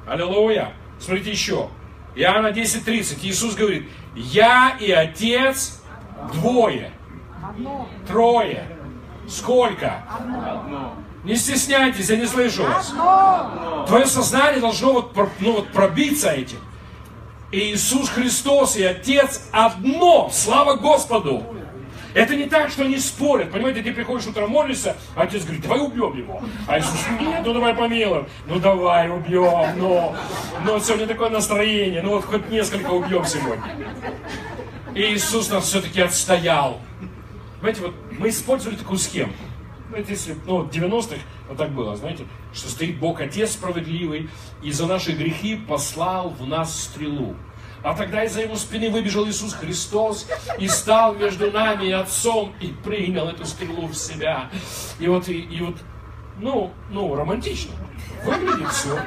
Аллилуйя. 0.07 0.73
Смотрите 0.99 1.31
еще. 1.31 1.69
Иоанна 2.15 2.47
10.30. 2.47 3.19
Иисус 3.21 3.53
говорит, 3.53 3.87
я 4.15 4.75
и 4.79 4.91
Отец 4.91 5.83
двое. 6.33 6.91
Трое. 8.07 8.65
Сколько? 9.27 10.03
Одно. 10.09 10.95
Не 11.23 11.35
стесняйтесь, 11.35 12.09
я 12.09 12.15
не 12.15 12.25
слышу 12.25 12.63
вас. 12.63 12.93
Твое 13.87 14.05
сознание 14.07 14.61
должно 14.61 14.93
вот, 14.93 15.15
ну, 15.39 15.53
вот 15.53 15.67
пробиться 15.69 16.29
этим. 16.31 16.57
И 17.51 17.73
Иисус 17.73 18.09
Христос 18.09 18.75
и 18.75 18.83
Отец 18.83 19.49
одно. 19.51 20.29
Слава 20.31 20.75
Господу. 20.75 21.43
Это 22.13 22.35
не 22.35 22.45
так, 22.45 22.69
что 22.69 22.83
они 22.83 22.97
спорят. 22.97 23.51
Понимаете, 23.51 23.83
ты 23.83 23.93
приходишь 23.93 24.27
утром 24.27 24.49
молишься, 24.49 24.95
а 25.15 25.23
отец 25.23 25.43
говорит, 25.43 25.61
давай 25.61 25.79
убьем 25.79 26.17
его. 26.17 26.41
А 26.67 26.79
Иисус, 26.79 26.99
нет, 27.19 27.41
ну 27.45 27.53
давай 27.53 27.75
помилуем. 27.75 28.27
Ну 28.47 28.59
давай 28.59 29.09
убьем, 29.09 29.77
ну, 29.77 30.15
ну 30.65 30.79
сегодня 30.79 31.05
такое 31.05 31.29
настроение, 31.29 32.01
ну 32.01 32.11
вот 32.11 32.25
хоть 32.25 32.49
несколько 32.49 32.89
убьем 32.89 33.25
сегодня. 33.25 33.63
И 34.95 35.13
Иисус 35.13 35.51
нас 35.51 35.65
все-таки 35.65 36.01
отстоял. 36.01 36.81
Понимаете, 37.61 37.81
вот 37.83 37.95
мы 38.17 38.29
использовали 38.29 38.75
такую 38.75 38.97
схему 38.97 39.33
это 39.93 40.11
если, 40.11 40.35
ну, 40.45 40.63
в 40.63 40.69
90-х 40.69 41.21
вот 41.47 41.57
так 41.57 41.71
было, 41.71 41.95
знаете, 41.95 42.25
что 42.53 42.69
стоит 42.69 42.99
Бог 42.99 43.21
Отец 43.21 43.51
справедливый, 43.51 44.29
и 44.61 44.71
за 44.71 44.85
наши 44.87 45.11
грехи 45.11 45.55
послал 45.55 46.29
в 46.29 46.45
нас 46.47 46.83
стрелу. 46.83 47.35
А 47.81 47.93
тогда 47.95 48.23
из-за 48.25 48.41
его 48.41 48.55
спины 48.55 48.89
выбежал 48.89 49.27
Иисус 49.27 49.53
Христос 49.53 50.27
и 50.57 50.67
стал 50.67 51.15
между 51.15 51.49
нами 51.49 51.85
и 51.85 51.91
Отцом 51.91 52.53
и 52.59 52.67
принял 52.67 53.27
эту 53.27 53.45
стрелу 53.45 53.87
в 53.87 53.95
себя. 53.95 54.49
И 54.99 55.07
вот, 55.07 55.29
и, 55.29 55.39
и 55.39 55.61
вот 55.61 55.77
ну, 56.39 56.71
ну, 56.89 57.15
романтично. 57.15 57.71
Выглядит 58.23 58.69
все. 58.69 58.99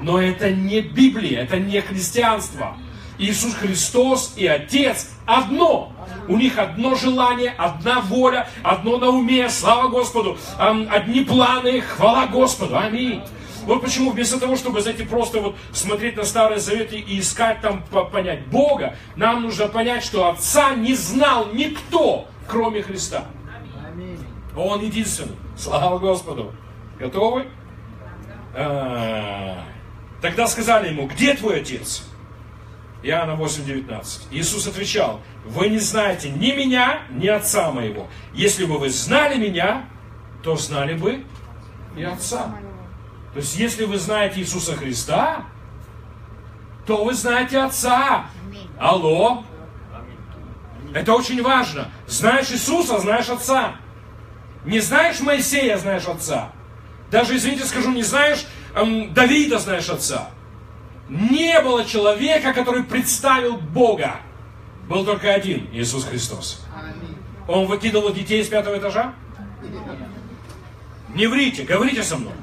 Но 0.00 0.20
это 0.20 0.50
не 0.50 0.80
Библия, 0.80 1.42
это 1.42 1.58
не 1.58 1.80
христианство. 1.80 2.76
Иисус 3.18 3.54
Христос 3.54 4.34
и 4.36 4.46
Отец 4.46 5.10
одно. 5.26 5.92
У 6.28 6.36
них 6.36 6.58
одно 6.58 6.94
желание, 6.94 7.54
одна 7.56 8.00
воля, 8.00 8.48
одно 8.62 8.98
на 8.98 9.08
уме, 9.08 9.48
слава 9.48 9.88
Господу, 9.88 10.38
одни 10.58 11.24
планы, 11.24 11.80
хвала 11.80 12.26
Господу. 12.26 12.78
Аминь. 12.78 13.22
Вот 13.64 13.82
почему 13.82 14.12
вместо 14.12 14.40
того, 14.40 14.56
чтобы, 14.56 14.80
знаете, 14.80 15.04
просто 15.04 15.40
вот 15.40 15.56
смотреть 15.72 16.16
на 16.16 16.24
Старые 16.24 16.58
Заветы 16.58 16.98
и 16.98 17.20
искать 17.20 17.60
там 17.60 17.82
понять 17.82 18.46
Бога, 18.46 18.96
нам 19.16 19.42
нужно 19.42 19.68
понять, 19.68 20.02
что 20.02 20.28
Отца 20.28 20.74
не 20.74 20.94
знал 20.94 21.48
никто, 21.52 22.26
кроме 22.46 22.82
Христа. 22.82 23.26
Он 24.56 24.80
единственный. 24.80 25.36
Слава 25.56 25.98
Господу. 25.98 26.52
Готовы? 26.98 27.46
А, 28.54 29.64
тогда 30.22 30.46
сказали 30.46 30.88
ему, 30.88 31.06
где 31.06 31.34
твой 31.34 31.60
отец? 31.60 32.07
Иоанна 33.02 33.32
8:19. 33.32 34.28
Иисус 34.30 34.66
отвечал, 34.66 35.20
вы 35.44 35.68
не 35.68 35.78
знаете 35.78 36.30
ни 36.30 36.52
меня, 36.52 37.02
ни 37.10 37.28
Отца 37.28 37.70
моего. 37.70 38.08
Если 38.34 38.64
бы 38.64 38.78
вы 38.78 38.90
знали 38.90 39.38
меня, 39.38 39.84
то 40.42 40.56
знали 40.56 40.94
бы 40.94 41.24
и 41.96 42.02
Отца. 42.02 42.54
То 43.32 43.40
есть, 43.40 43.56
если 43.56 43.84
вы 43.84 43.98
знаете 43.98 44.40
Иисуса 44.40 44.74
Христа, 44.74 45.44
то 46.86 47.04
вы 47.04 47.14
знаете 47.14 47.60
Отца. 47.60 48.26
Алло. 48.78 49.44
Это 50.94 51.12
очень 51.12 51.42
важно. 51.42 51.88
Знаешь 52.06 52.50
Иисуса, 52.50 52.98
знаешь 52.98 53.28
Отца. 53.28 53.76
Не 54.64 54.80
знаешь 54.80 55.20
Моисея, 55.20 55.76
знаешь 55.76 56.06
Отца. 56.06 56.52
Даже, 57.10 57.36
извините, 57.36 57.64
скажу, 57.64 57.92
не 57.92 58.02
знаешь 58.02 58.46
эм, 58.74 59.12
Давида, 59.14 59.58
знаешь 59.58 59.88
Отца. 59.88 60.30
Не 61.08 61.60
было 61.62 61.84
человека, 61.84 62.52
который 62.52 62.82
представил 62.82 63.56
Бога. 63.56 64.16
Был 64.88 65.04
только 65.04 65.32
один, 65.32 65.68
Иисус 65.72 66.04
Христос. 66.04 66.64
Он 67.46 67.66
выкидывал 67.66 68.12
детей 68.12 68.44
с 68.44 68.48
пятого 68.48 68.78
этажа? 68.78 69.14
Не 71.14 71.26
врите, 71.26 71.64
говорите 71.64 72.02
со 72.02 72.16
мной. 72.16 72.34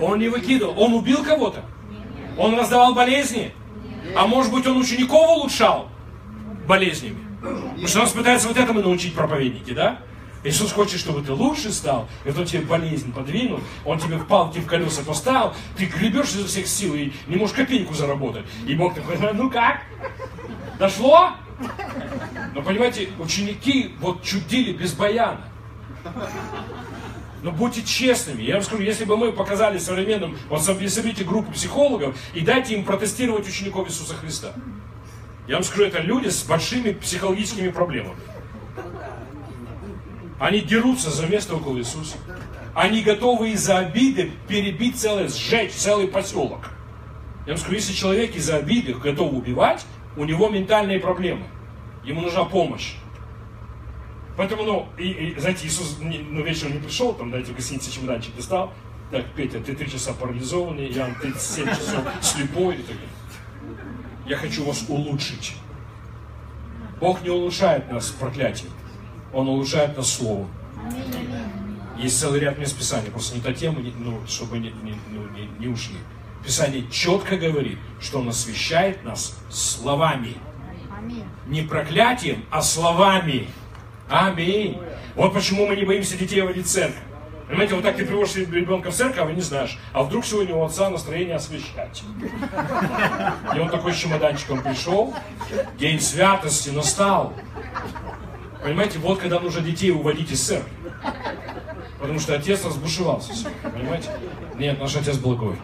Он 0.00 0.18
не 0.18 0.28
выкидывал. 0.28 0.74
Он 0.80 0.94
убил 0.94 1.22
кого-то? 1.22 1.64
Он 2.36 2.58
раздавал 2.58 2.94
болезни? 2.94 3.52
А 4.16 4.26
может 4.26 4.52
быть, 4.52 4.66
он 4.66 4.78
учеников 4.78 5.38
улучшал 5.38 5.88
болезнями? 6.66 7.18
Потому 7.40 7.86
что 7.86 7.98
нас 8.00 8.10
пытаются 8.10 8.48
вот 8.48 8.56
этому 8.56 8.80
научить 8.80 9.14
проповедники, 9.14 9.72
да? 9.72 10.00
Иисус 10.42 10.72
хочет, 10.72 10.98
чтобы 10.98 11.22
ты 11.22 11.32
лучше 11.32 11.70
стал, 11.70 12.08
и 12.24 12.30
вот 12.30 12.38
он 12.38 12.46
тебе 12.46 12.62
болезнь 12.62 13.12
подвинул, 13.12 13.60
он 13.84 13.98
тебе 13.98 14.18
палки 14.18 14.58
в 14.58 14.66
колеса 14.66 15.02
поставил, 15.02 15.52
ты 15.76 15.84
гребешь 15.84 16.30
изо 16.34 16.46
всех 16.46 16.66
сил 16.66 16.94
и 16.94 17.12
не 17.26 17.36
можешь 17.36 17.54
копейку 17.54 17.92
заработать. 17.92 18.46
И 18.66 18.74
Бог 18.74 18.94
такой, 18.94 19.18
ну 19.34 19.50
как? 19.50 19.82
Дошло? 20.78 21.32
Но 22.54 22.62
понимаете, 22.62 23.10
ученики 23.18 23.94
вот 24.00 24.22
чудили 24.22 24.72
без 24.72 24.94
баяна. 24.94 25.44
Но 27.42 27.52
будьте 27.52 27.82
честными. 27.82 28.42
Я 28.42 28.54
вам 28.54 28.62
скажу, 28.62 28.82
если 28.82 29.04
бы 29.04 29.16
мы 29.16 29.32
показали 29.32 29.78
современным, 29.78 30.38
вот 30.48 30.62
соберите 30.62 31.24
группу 31.24 31.52
психологов 31.52 32.16
и 32.34 32.40
дайте 32.40 32.74
им 32.74 32.84
протестировать 32.84 33.46
учеников 33.46 33.88
Иисуса 33.88 34.14
Христа. 34.14 34.54
Я 35.46 35.56
вам 35.56 35.64
скажу, 35.64 35.84
это 35.84 36.00
люди 36.00 36.28
с 36.28 36.42
большими 36.44 36.92
психологическими 36.92 37.68
проблемами. 37.68 38.16
Они 40.40 40.62
дерутся 40.62 41.10
за 41.10 41.26
место 41.26 41.54
около 41.54 41.76
Иисуса. 41.76 42.16
Они 42.74 43.02
готовы 43.02 43.50
из-за 43.50 43.76
обиды 43.78 44.32
перебить 44.48 44.96
целое, 44.98 45.28
сжечь 45.28 45.72
целый 45.72 46.08
поселок. 46.08 46.70
Я 47.46 47.52
вам 47.52 47.58
скажу, 47.58 47.74
если 47.74 47.92
человек 47.92 48.34
из-за 48.34 48.56
обиды 48.56 48.94
готов 48.94 49.34
убивать, 49.34 49.84
у 50.16 50.24
него 50.24 50.48
ментальные 50.48 50.98
проблемы. 50.98 51.46
Ему 52.04 52.22
нужна 52.22 52.44
помощь. 52.44 52.94
Поэтому, 54.38 54.62
ну, 54.64 54.88
и, 54.96 55.10
и 55.10 55.38
знаете, 55.38 55.66
Иисус 55.66 55.98
ну, 56.00 56.42
вечером 56.42 56.72
не 56.72 56.80
пришел, 56.80 57.12
там, 57.12 57.30
дайте 57.30 57.52
в 57.52 57.56
гостинице 57.56 57.92
чемоданчик 57.92 58.34
достал. 58.34 58.72
Так, 59.10 59.26
Петя, 59.34 59.60
ты 59.60 59.74
три 59.74 59.90
часа 59.90 60.14
парализованный, 60.14 60.88
Ян, 60.90 61.14
ты 61.20 61.34
семь 61.38 61.68
часов 61.68 62.02
слепой. 62.22 62.76
И 62.76 62.82
так 62.82 62.96
Я 64.24 64.38
хочу 64.38 64.64
вас 64.64 64.86
улучшить. 64.88 65.54
Бог 66.98 67.20
не 67.22 67.28
улучшает 67.28 67.92
нас 67.92 68.08
проклятием. 68.08 68.70
Он 69.32 69.48
улучшает 69.48 69.96
нас 69.96 70.12
словом. 70.12 70.48
Есть 71.98 72.18
целый 72.18 72.40
ряд 72.40 72.58
мест 72.58 72.76
Писания, 72.76 73.10
просто 73.10 73.36
не 73.36 73.42
та 73.42 73.52
тема, 73.52 73.80
ну, 73.98 74.20
чтобы 74.26 74.58
не, 74.58 74.70
не, 74.82 74.94
ну, 75.10 75.28
не, 75.30 75.48
не 75.58 75.66
ушли. 75.68 75.98
Писание 76.44 76.88
четко 76.90 77.36
говорит, 77.36 77.78
что 78.00 78.20
Он 78.20 78.28
освящает 78.30 79.04
нас 79.04 79.36
словами. 79.50 80.36
Не 81.46 81.62
проклятием, 81.62 82.44
а 82.50 82.62
словами. 82.62 83.48
Аминь. 84.08 84.78
Вот 85.14 85.34
почему 85.34 85.66
мы 85.66 85.76
не 85.76 85.84
боимся 85.84 86.16
детей 86.16 86.40
водить 86.40 86.66
в 86.66 86.70
церковь. 86.70 87.02
Понимаете, 87.50 87.74
вот 87.74 87.82
так 87.82 87.96
ты 87.96 88.06
приводишь 88.06 88.36
ребенка 88.36 88.92
в 88.92 88.94
церковь, 88.94 89.18
а 89.18 89.24
вы 89.24 89.32
не 89.32 89.40
знаешь. 89.40 89.76
А 89.92 90.04
вдруг 90.04 90.24
сегодня 90.24 90.54
у 90.54 90.64
отца 90.64 90.88
настроение 90.88 91.34
освещать. 91.34 92.04
И 93.54 93.58
он 93.58 93.68
такой 93.68 93.92
с 93.92 93.96
чемоданчиком 93.96 94.62
пришел, 94.62 95.12
день 95.76 96.00
святости 96.00 96.70
настал. 96.70 97.34
Понимаете, 98.62 98.98
вот 98.98 99.18
когда 99.18 99.40
нужно 99.40 99.62
детей 99.62 99.90
уводить 99.90 100.30
из 100.30 100.40
церкви. 100.42 100.72
Потому 101.98 102.18
что 102.18 102.34
отец 102.34 102.64
разбушевался. 102.64 103.32
Понимаете? 103.62 104.08
Нет, 104.58 104.78
наш 104.78 104.96
отец 104.96 105.16
благой. 105.18 105.56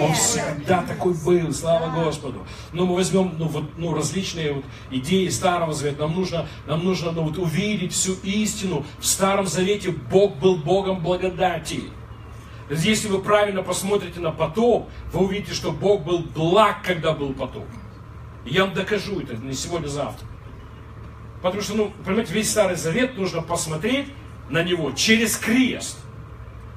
Он 0.00 0.12
всегда 0.12 0.82
такой 0.82 1.14
был, 1.14 1.52
слава 1.52 2.04
Господу. 2.04 2.44
Но 2.72 2.86
мы 2.86 2.96
возьмем 2.96 3.34
ну, 3.38 3.46
вот, 3.46 3.64
ну, 3.76 3.94
различные 3.94 4.52
вот 4.52 4.64
идеи 4.90 5.28
Старого 5.28 5.72
Завета. 5.72 6.02
Нам 6.02 6.14
нужно, 6.14 6.46
нам 6.66 6.84
нужно 6.84 7.12
ну, 7.12 7.22
вот, 7.22 7.38
увидеть 7.38 7.92
всю 7.92 8.14
истину. 8.22 8.84
В 8.98 9.06
Старом 9.06 9.46
Завете 9.46 9.90
Бог 9.90 10.36
был 10.36 10.56
Богом 10.56 11.00
благодати. 11.00 11.82
Если 12.70 13.08
вы 13.08 13.20
правильно 13.20 13.62
посмотрите 13.62 14.20
на 14.20 14.30
потоп, 14.30 14.88
вы 15.12 15.24
увидите, 15.24 15.52
что 15.52 15.72
Бог 15.72 16.04
был 16.04 16.20
благ, 16.20 16.82
когда 16.84 17.12
был 17.12 17.34
потоп. 17.34 17.66
Я 18.44 18.64
вам 18.64 18.74
докажу 18.74 19.20
это 19.20 19.36
не 19.36 19.54
сегодня, 19.54 19.88
завтра. 19.88 20.26
Потому 21.42 21.60
что, 21.60 21.74
ну, 21.74 21.92
понимаете, 22.04 22.32
весь 22.32 22.50
Старый 22.50 22.76
Завет 22.76 23.18
нужно 23.18 23.42
посмотреть 23.42 24.06
на 24.48 24.62
него 24.62 24.92
через 24.92 25.36
крест. 25.36 25.98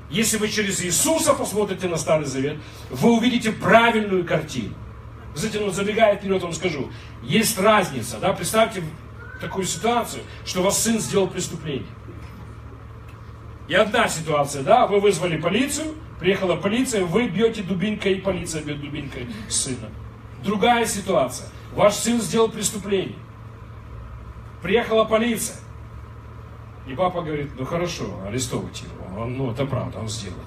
Если 0.09 0.37
вы 0.37 0.49
через 0.49 0.83
Иисуса 0.83 1.33
посмотрите 1.33 1.87
на 1.87 1.97
Старый 1.97 2.25
Завет, 2.25 2.57
вы 2.89 3.15
увидите 3.15 3.51
правильную 3.51 4.25
картину. 4.25 4.73
Знаете, 5.35 5.59
ну 5.59 5.69
забегая 5.69 6.15
вперед, 6.15 6.41
вам 6.41 6.53
скажу, 6.53 6.89
есть 7.21 7.59
разница, 7.59 8.17
да, 8.19 8.31
представьте 8.31 8.81
такую 9.41 9.65
ситуацию, 9.65 10.23
что 10.45 10.63
вас 10.63 10.81
сын 10.81 10.99
сделал 10.99 11.27
преступление. 11.27 11.87
И 13.67 13.73
одна 13.73 14.07
ситуация, 14.07 14.63
да, 14.63 14.87
вы 14.87 15.01
вызвали 15.01 15.37
полицию, 15.37 15.95
приехала 16.19 16.55
полиция, 16.55 17.03
вы 17.03 17.27
бьете 17.27 17.63
дубинкой, 17.63 18.13
и 18.13 18.21
полиция 18.21 18.63
бьет 18.63 18.79
дубинкой 18.79 19.27
сына. 19.49 19.89
Другая 20.43 20.85
ситуация, 20.85 21.49
ваш 21.73 21.95
сын 21.95 22.21
сделал 22.21 22.47
преступление. 22.47 23.17
Приехала 24.65 25.03
полиция, 25.05 25.57
и 26.87 26.95
папа 26.95 27.21
говорит, 27.21 27.51
ну 27.55 27.65
хорошо, 27.65 28.19
арестовывайте 28.25 28.85
его. 28.85 29.21
Он, 29.21 29.37
ну 29.37 29.51
это 29.51 29.63
правда, 29.63 29.99
он 29.99 30.09
сделает. 30.09 30.41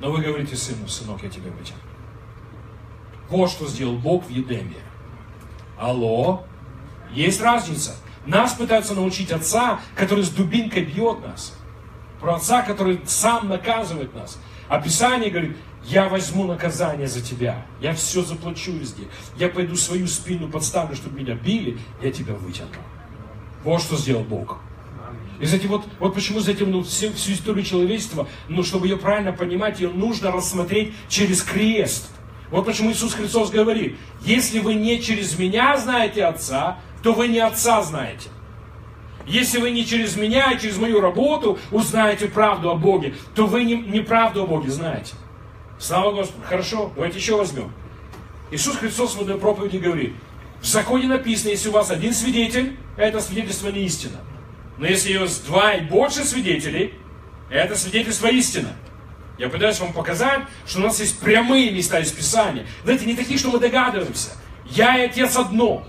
Но 0.00 0.10
вы 0.10 0.22
говорите 0.22 0.56
сыну, 0.56 0.88
сынок, 0.88 1.22
я 1.22 1.28
тебя 1.28 1.50
вытяну. 1.50 1.78
Вот 3.28 3.50
что 3.50 3.66
сделал 3.66 3.98
Бог 3.98 4.24
в 4.24 4.30
Едеме. 4.30 4.76
Алло, 5.78 6.46
есть 7.12 7.42
разница. 7.42 7.96
Нас 8.24 8.54
пытаются 8.54 8.94
научить 8.94 9.30
отца, 9.30 9.78
который 9.94 10.24
с 10.24 10.30
дубинкой 10.30 10.86
бьет 10.86 11.20
нас. 11.20 11.54
Про 12.18 12.36
отца, 12.36 12.62
который 12.62 13.02
сам 13.04 13.48
наказывает 13.48 14.14
нас. 14.14 14.38
А 14.70 14.78
говорит, 15.28 15.58
я 15.88 16.08
возьму 16.08 16.44
наказание 16.44 17.06
за 17.06 17.20
тебя. 17.20 17.64
Я 17.80 17.94
все 17.94 18.22
заплачу 18.22 18.72
везде. 18.72 19.04
Я 19.36 19.48
пойду 19.48 19.76
свою 19.76 20.06
спину 20.06 20.48
подставлю, 20.48 20.96
чтобы 20.96 21.20
меня 21.20 21.34
били. 21.34 21.78
Я 22.02 22.10
тебя 22.10 22.34
вытяну. 22.34 22.68
Вот 23.62 23.80
что 23.82 23.96
сделал 23.96 24.24
Бог. 24.24 24.58
И, 25.40 25.44
кстати, 25.44 25.66
вот, 25.66 25.84
вот 25.98 26.14
почему 26.14 26.40
за 26.40 26.52
этим, 26.52 26.70
ну, 26.70 26.82
всю, 26.82 27.12
всю 27.12 27.32
историю 27.32 27.64
человечества, 27.64 28.26
ну, 28.48 28.62
чтобы 28.62 28.86
ее 28.86 28.96
правильно 28.96 29.32
понимать, 29.32 29.80
ее 29.80 29.90
нужно 29.90 30.32
рассмотреть 30.32 30.94
через 31.08 31.42
крест. 31.42 32.10
Вот 32.50 32.64
почему 32.64 32.90
Иисус 32.90 33.14
Христос 33.14 33.50
говорит, 33.50 33.96
если 34.22 34.60
вы 34.60 34.74
не 34.74 35.00
через 35.00 35.38
меня 35.38 35.76
знаете 35.76 36.24
Отца, 36.24 36.78
то 37.02 37.12
вы 37.12 37.28
не 37.28 37.38
Отца 37.38 37.82
знаете. 37.82 38.30
Если 39.26 39.58
вы 39.58 39.72
не 39.72 39.84
через 39.84 40.16
меня, 40.16 40.50
а 40.50 40.56
через 40.56 40.78
мою 40.78 41.00
работу 41.00 41.58
узнаете 41.72 42.28
правду 42.28 42.70
о 42.70 42.76
Боге, 42.76 43.14
то 43.34 43.46
вы 43.46 43.64
не, 43.64 43.76
не 43.76 44.00
правду 44.00 44.44
о 44.44 44.46
Боге 44.46 44.70
знаете. 44.70 45.14
Слава 45.78 46.12
Господу. 46.12 46.44
Хорошо, 46.46 46.92
давайте 46.94 47.18
еще 47.18 47.36
возьмем. 47.36 47.72
Иисус 48.50 48.76
Христос 48.76 49.14
в 49.14 49.22
этой 49.22 49.36
проповеди 49.38 49.78
говорит, 49.78 50.14
в 50.60 50.66
законе 50.66 51.06
написано, 51.06 51.50
если 51.50 51.68
у 51.68 51.72
вас 51.72 51.90
один 51.90 52.14
свидетель, 52.14 52.76
это 52.96 53.20
свидетельство 53.20 53.68
не 53.68 53.84
истина. 53.84 54.18
Но 54.78 54.86
если 54.86 55.12
есть 55.12 55.46
два 55.46 55.74
и 55.74 55.82
больше 55.82 56.24
свидетелей, 56.24 56.94
это 57.50 57.76
свидетельство 57.76 58.28
истины. 58.28 58.68
Я 59.38 59.48
пытаюсь 59.48 59.78
вам 59.80 59.92
показать, 59.92 60.42
что 60.66 60.80
у 60.80 60.82
нас 60.82 60.98
есть 60.98 61.20
прямые 61.20 61.70
места 61.70 61.98
из 61.98 62.10
Писания. 62.10 62.66
Знаете, 62.84 63.04
не 63.04 63.14
такие, 63.14 63.38
что 63.38 63.50
мы 63.50 63.58
догадываемся. 63.58 64.30
Я 64.64 64.96
и 64.98 65.06
Отец 65.06 65.36
одно. 65.36 65.86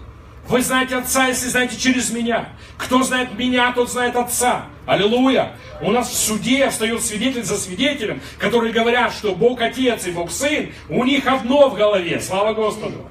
Вы 0.47 0.61
знаете 0.61 0.95
Отца, 0.95 1.27
если 1.27 1.47
знаете 1.47 1.77
через 1.77 2.09
меня. 2.09 2.49
Кто 2.77 3.03
знает 3.03 3.37
меня, 3.37 3.71
тот 3.73 3.91
знает 3.91 4.15
Отца. 4.15 4.65
Аллилуйя. 4.85 5.57
У 5.81 5.91
нас 5.91 6.09
в 6.09 6.15
суде 6.15 6.69
встает 6.69 7.03
свидетель 7.03 7.43
за 7.43 7.57
свидетелем, 7.57 8.21
которые 8.39 8.71
говорят, 8.71 9.13
что 9.13 9.35
Бог 9.35 9.61
Отец 9.61 10.07
и 10.07 10.11
Бог 10.11 10.31
Сын, 10.31 10.71
у 10.89 11.03
них 11.03 11.27
одно 11.27 11.69
в 11.69 11.75
голове. 11.75 12.19
Слава 12.21 12.53
Господу. 12.53 13.09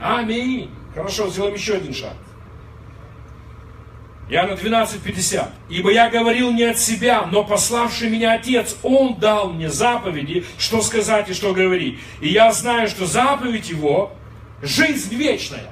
Аминь. 0.00 0.70
Хорошо, 0.94 1.28
сделаем 1.28 1.54
еще 1.54 1.74
один 1.74 1.94
шаг. 1.94 2.14
Иоанна 4.28 4.54
12:50. 4.54 5.50
«Ибо 5.68 5.92
я 5.92 6.10
говорил 6.10 6.50
не 6.50 6.64
от 6.64 6.78
себя, 6.78 7.28
но 7.30 7.44
пославший 7.44 8.10
меня 8.10 8.32
Отец, 8.32 8.76
Он 8.82 9.14
дал 9.14 9.52
мне 9.52 9.70
заповеди, 9.70 10.44
что 10.58 10.82
сказать 10.82 11.30
и 11.30 11.32
что 11.32 11.52
говорить. 11.52 12.00
И 12.20 12.28
я 12.28 12.50
знаю, 12.52 12.88
что 12.88 13.06
заповедь 13.06 13.70
Его– 13.70 14.12
жизнь 14.62 15.14
вечная». 15.14 15.70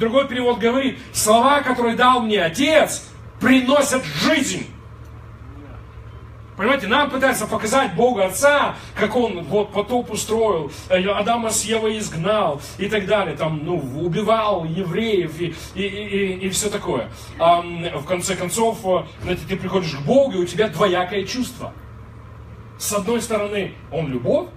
Другой 0.00 0.26
перевод 0.26 0.58
говорит, 0.58 0.98
слова, 1.12 1.60
которые 1.60 1.94
дал 1.94 2.22
мне 2.22 2.42
Отец, 2.42 3.10
приносят 3.38 4.02
жизнь. 4.02 4.66
Понимаете, 6.56 6.86
нам 6.86 7.10
пытаются 7.10 7.46
показать 7.46 7.94
Бога 7.94 8.24
Отца, 8.24 8.76
как 8.94 9.14
Он 9.14 9.42
вот 9.42 9.72
потоп 9.72 10.10
устроил, 10.10 10.72
э, 10.88 11.06
Адама 11.06 11.50
с 11.50 11.64
Евой 11.64 11.98
изгнал 11.98 12.62
и 12.78 12.88
так 12.88 13.04
далее, 13.04 13.36
там, 13.36 13.60
ну, 13.62 13.76
убивал 13.76 14.64
евреев 14.64 15.38
и, 15.38 15.54
и, 15.74 15.82
и, 15.82 16.32
и 16.46 16.48
все 16.48 16.70
такое. 16.70 17.10
А 17.38 17.60
в 17.60 18.04
конце 18.06 18.36
концов, 18.36 18.78
э, 18.84 19.04
знаете, 19.20 19.42
ты 19.46 19.56
приходишь 19.56 19.92
к 19.92 20.00
Богу, 20.00 20.32
и 20.32 20.38
у 20.38 20.46
тебя 20.46 20.68
двоякое 20.68 21.26
чувство. 21.26 21.74
С 22.78 22.90
одной 22.94 23.20
стороны, 23.20 23.74
Он 23.92 24.08
любовь, 24.08 24.48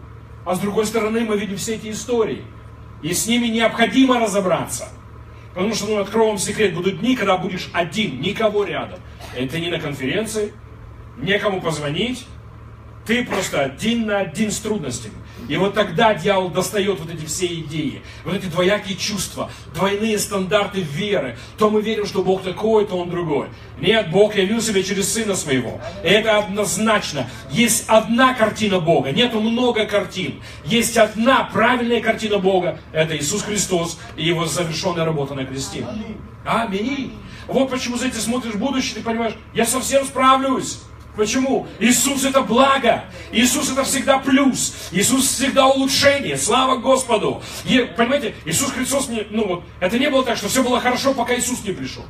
а 0.46 0.56
с 0.56 0.60
другой 0.60 0.86
стороны, 0.86 1.26
мы 1.26 1.38
видим 1.38 1.58
все 1.58 1.76
эти 1.76 1.92
истории. 1.92 2.46
И 3.02 3.14
с 3.14 3.28
ними 3.28 3.48
необходимо 3.48 4.22
разобраться. 4.22 4.88
Потому 5.54 5.76
что, 5.76 5.86
ну, 5.86 6.00
открою 6.00 6.30
вам 6.30 6.38
секрет, 6.38 6.74
будут 6.74 7.00
дни, 7.00 7.16
когда 7.16 7.38
будешь 7.38 7.70
один, 7.74 8.22
никого 8.22 8.64
рядом. 8.64 9.00
Это 9.36 9.60
не 9.60 9.70
на 9.70 9.80
конференции, 9.80 10.52
некому 11.18 11.62
позвонить, 11.62 12.26
ты 13.06 13.24
просто 13.26 13.62
один 13.62 14.08
на 14.08 14.20
один 14.20 14.52
с 14.52 14.60
трудностями. 14.60 15.16
И 15.50 15.58
вот 15.58 15.74
тогда 15.74 16.14
дьявол 16.14 16.50
достает 16.50 17.00
вот 17.00 17.10
эти 17.10 17.26
все 17.26 17.48
идеи, 17.48 18.02
вот 18.24 18.36
эти 18.36 18.46
двоякие 18.46 18.98
чувства, 18.98 19.52
двойные 19.74 20.18
стандарты 20.18 20.82
веры. 20.82 21.38
То 21.58 21.70
мы 21.70 21.82
верим, 21.82 22.06
что 22.06 22.24
Бог 22.24 22.44
такой, 22.44 22.86
то 22.86 22.98
Он 22.98 23.10
другой. 23.10 23.48
Нет, 23.80 24.10
Бог 24.12 24.36
явил 24.36 24.62
себя 24.62 24.84
через 24.84 25.12
Сына 25.12 25.36
Своего. 25.36 25.82
И 26.04 26.08
это 26.08 26.38
однозначно. 26.38 27.30
Есть 27.52 27.86
одна 27.88 28.34
картина 28.34 28.80
Бога, 28.80 29.12
нету 29.12 29.42
много 29.42 29.86
картин. 29.86 30.42
Есть 30.66 30.98
одна 30.98 31.44
правильная 31.44 32.02
картина 32.02 32.40
Бога. 32.40 32.80
Это 32.92 33.18
Иисус 33.18 33.44
Христос 33.44 34.00
и 34.16 34.26
Его 34.26 34.46
завершенная 34.46 35.06
работа 35.06 35.34
на 35.34 35.46
кресте. 35.46 35.86
Аминь. 36.46 37.14
Вот 37.48 37.70
почему, 37.70 37.98
знаете, 37.98 38.20
смотришь 38.20 38.54
в 38.54 38.60
будущее, 38.60 38.96
ты 38.96 39.02
понимаешь, 39.02 39.34
я 39.54 39.66
совсем 39.66 40.06
справлюсь. 40.06 40.80
Почему? 41.16 41.68
Иисус 41.80 42.26
это 42.26 42.42
благо. 42.42 43.06
Иисус 43.32 43.72
это 43.72 43.84
всегда 43.84 44.18
плюс. 44.18 44.90
Иисус 44.92 45.28
всегда 45.28 45.68
улучшение. 45.68 46.38
Слава 46.38 46.78
Господу. 46.78 47.42
И, 47.66 47.88
понимаете, 47.96 48.34
Иисус 48.46 48.72
Христос, 48.72 49.10
не, 49.10 49.28
ну 49.30 49.48
вот, 49.48 49.64
это 49.80 50.00
не 50.00 50.10
было 50.10 50.24
так, 50.24 50.38
что 50.38 50.48
все 50.48 50.64
было 50.64 50.80
хорошо, 50.80 51.14
пока 51.14 51.38
Иисус 51.38 51.64
не 51.64 51.72
пришел. 51.72 52.04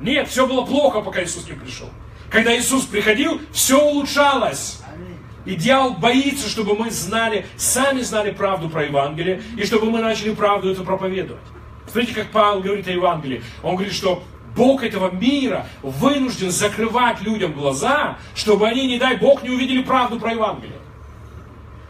Нет, 0.00 0.28
все 0.28 0.46
было 0.46 0.66
плохо, 0.66 1.00
пока 1.00 1.24
Иисус 1.24 1.48
не 1.48 1.54
пришел. 1.54 1.88
Когда 2.30 2.54
Иисус 2.56 2.84
приходил, 2.84 3.40
все 3.52 3.80
улучшалось. 3.80 4.80
И 5.46 5.54
дьявол 5.54 5.94
боится, 5.94 6.48
чтобы 6.48 6.74
мы 6.74 6.90
знали, 6.90 7.46
сами 7.56 8.00
знали 8.00 8.30
правду 8.30 8.68
про 8.68 8.84
Евангелие, 8.84 9.42
и 9.56 9.64
чтобы 9.64 9.90
мы 9.90 10.00
начали 10.00 10.34
правду 10.34 10.70
эту 10.70 10.84
проповедовать. 10.84 11.42
Смотрите, 11.86 12.14
как 12.14 12.30
Павел 12.30 12.60
говорит 12.60 12.88
о 12.88 12.92
Евангелии. 12.92 13.42
Он 13.62 13.76
говорит, 13.76 13.94
что 13.94 14.22
Бог 14.56 14.82
этого 14.82 15.10
мира 15.10 15.66
вынужден 15.82 16.50
закрывать 16.50 17.20
людям 17.20 17.52
глаза, 17.52 18.18
чтобы 18.34 18.68
они, 18.68 18.86
не 18.86 18.98
дай 18.98 19.16
Бог, 19.16 19.42
не 19.42 19.50
увидели 19.50 19.82
правду 19.82 20.18
про 20.18 20.32
Евангелие. 20.32 20.78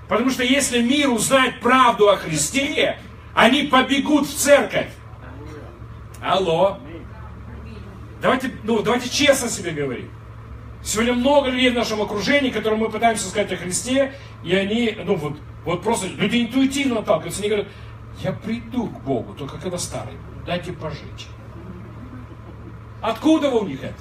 Потому 0.09 0.31
что 0.31 0.43
если 0.43 0.83
мир 0.83 1.11
узнает 1.11 1.61
правду 1.61 2.09
о 2.09 2.17
Христе, 2.17 2.99
они 3.35 3.65
побегут 3.65 4.27
в 4.27 4.35
церковь. 4.35 4.89
Алло. 6.23 6.79
Давайте, 8.23 8.51
ну, 8.63 8.83
давайте 8.83 9.11
честно 9.11 9.49
себе 9.49 9.73
говорить. 9.73 10.07
Сегодня 10.83 11.15
много 11.15 11.49
людей 11.49 11.71
в 11.71 11.75
нашем 11.75 12.03
окружении, 12.03 12.51
которым 12.51 12.81
мы 12.81 12.91
пытаемся 12.91 13.29
сказать 13.29 13.51
о 13.53 13.57
Христе, 13.57 14.15
и 14.43 14.55
они, 14.55 14.97
ну 15.05 15.17
вот, 15.17 15.39
вот 15.65 15.83
просто 15.83 16.07
люди 16.09 16.43
интуитивно 16.43 17.01
отталкиваются, 17.01 17.41
они 17.41 17.49
говорят, 17.49 17.69
я 18.23 18.33
приду 18.33 18.89
к 18.89 19.01
Богу, 19.03 19.35
только 19.35 19.59
когда 19.59 19.79
старый 19.79 20.15
дайте 20.47 20.73
пожить. 20.73 21.27
Откуда 23.05 23.51
у 23.51 23.67
них 23.67 23.85
это? 23.85 23.99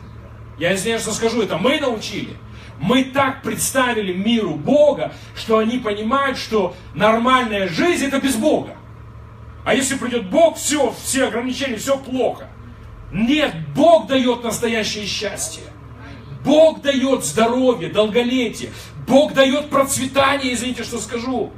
Я 0.57 0.73
извиняюсь, 0.73 1.01
что 1.01 1.11
скажу, 1.11 1.41
это 1.41 1.57
мы 1.57 1.77
научили. 1.77 2.37
Мы 2.79 3.03
так 3.03 3.41
представили 3.41 4.13
миру 4.13 4.55
Бога, 4.55 5.11
что 5.35 5.57
они 5.57 5.77
понимают, 5.77 6.37
что 6.37 6.73
нормальная 6.93 7.67
жизнь 7.67 8.05
это 8.05 8.21
без 8.21 8.37
Бога. 8.37 8.77
А 9.65 9.73
если 9.73 9.95
придет 9.95 10.29
Бог, 10.29 10.55
все, 10.55 10.95
все 11.03 11.27
ограничения, 11.27 11.75
все 11.75 11.97
плохо. 11.97 12.47
Нет, 13.11 13.53
Бог 13.75 14.07
дает 14.07 14.41
настоящее 14.41 15.05
счастье. 15.05 15.63
Бог 16.45 16.81
дает 16.81 17.25
здоровье, 17.25 17.89
долголетие. 17.89 18.71
Бог 19.05 19.33
дает 19.33 19.69
процветание, 19.69 20.53
извините, 20.53 20.85
что 20.85 20.99
скажу. 20.99 21.51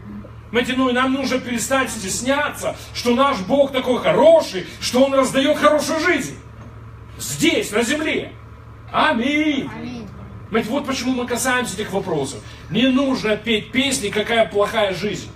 Понимаете, 0.50 0.74
ну 0.76 0.90
и 0.90 0.94
нам 0.94 1.14
нужно 1.14 1.38
перестать 1.38 1.92
стесняться, 1.92 2.76
что 2.96 3.14
наш 3.14 3.38
Бог 3.42 3.72
такой 3.72 4.00
хороший, 4.00 4.66
что 4.82 5.04
Он 5.04 5.14
раздает 5.14 5.60
хорошую 5.60 6.00
жизнь 6.00 6.40
здесь, 7.18 7.72
на 7.72 7.84
земле. 7.84 8.32
Аминь. 8.92 9.70
Аминь. 9.74 10.08
вот 10.70 10.86
почему 10.86 11.14
мы 11.14 11.28
касаемся 11.28 11.76
этих 11.76 11.92
вопросов. 11.92 12.42
Не 12.70 12.88
нужно 12.88 13.36
петь 13.38 13.72
песни, 13.72 14.10
какая 14.10 14.46
плохая 14.46 14.94
жизнь. 14.94 15.30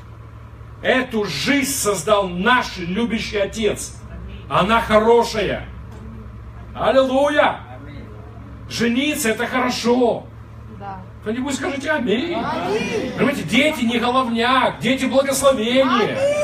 Эту 0.81 1.25
жизнь 1.25 1.71
создал 1.71 2.29
наш 2.29 2.77
любящий 2.77 3.37
Отец. 3.37 3.97
Она 4.49 4.81
хорошая. 4.81 5.67
Аллилуйя. 6.73 7.59
Жениться 8.69 9.29
это 9.29 9.45
хорошо. 9.47 10.25
Да. 10.79 11.01
Кто-нибудь 11.21 11.55
скажите 11.55 11.91
аминь. 11.91 12.35
аминь. 12.35 13.11
Понимаете, 13.17 13.43
дети 13.43 13.83
не 13.83 13.99
головняк, 13.99 14.79
дети 14.79 15.05
благословения. 15.05 15.83
Аминь. 15.83 16.38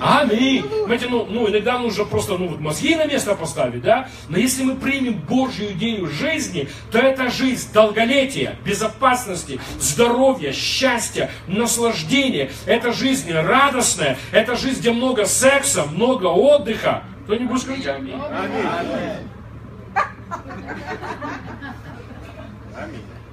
Аминь. 0.00 0.62
Понимаете, 0.62 1.08
ну, 1.08 1.26
ну, 1.26 1.48
иногда 1.48 1.78
нужно 1.78 2.04
просто 2.04 2.38
ну, 2.38 2.56
мозги 2.58 2.94
на 2.94 3.04
место 3.04 3.34
поставить, 3.34 3.82
да? 3.82 4.08
Но 4.28 4.38
если 4.38 4.62
мы 4.62 4.76
примем 4.76 5.14
Божью 5.14 5.72
идею 5.72 6.06
жизни, 6.08 6.68
то 6.90 6.98
это 6.98 7.30
жизнь 7.30 7.70
долголетия, 7.72 8.56
безопасности, 8.64 9.60
здоровья, 9.78 10.52
счастья, 10.52 11.30
наслаждения. 11.46 12.50
Это 12.66 12.92
жизнь 12.92 13.30
радостная, 13.32 14.16
это 14.32 14.56
жизнь, 14.56 14.80
где 14.80 14.92
много 14.92 15.26
секса, 15.26 15.84
много 15.84 16.26
отдыха. 16.26 17.02
Кто-нибудь 17.24 17.60
скажите 17.60 17.90
аминь. 17.92 18.14
Аминь. 18.14 19.26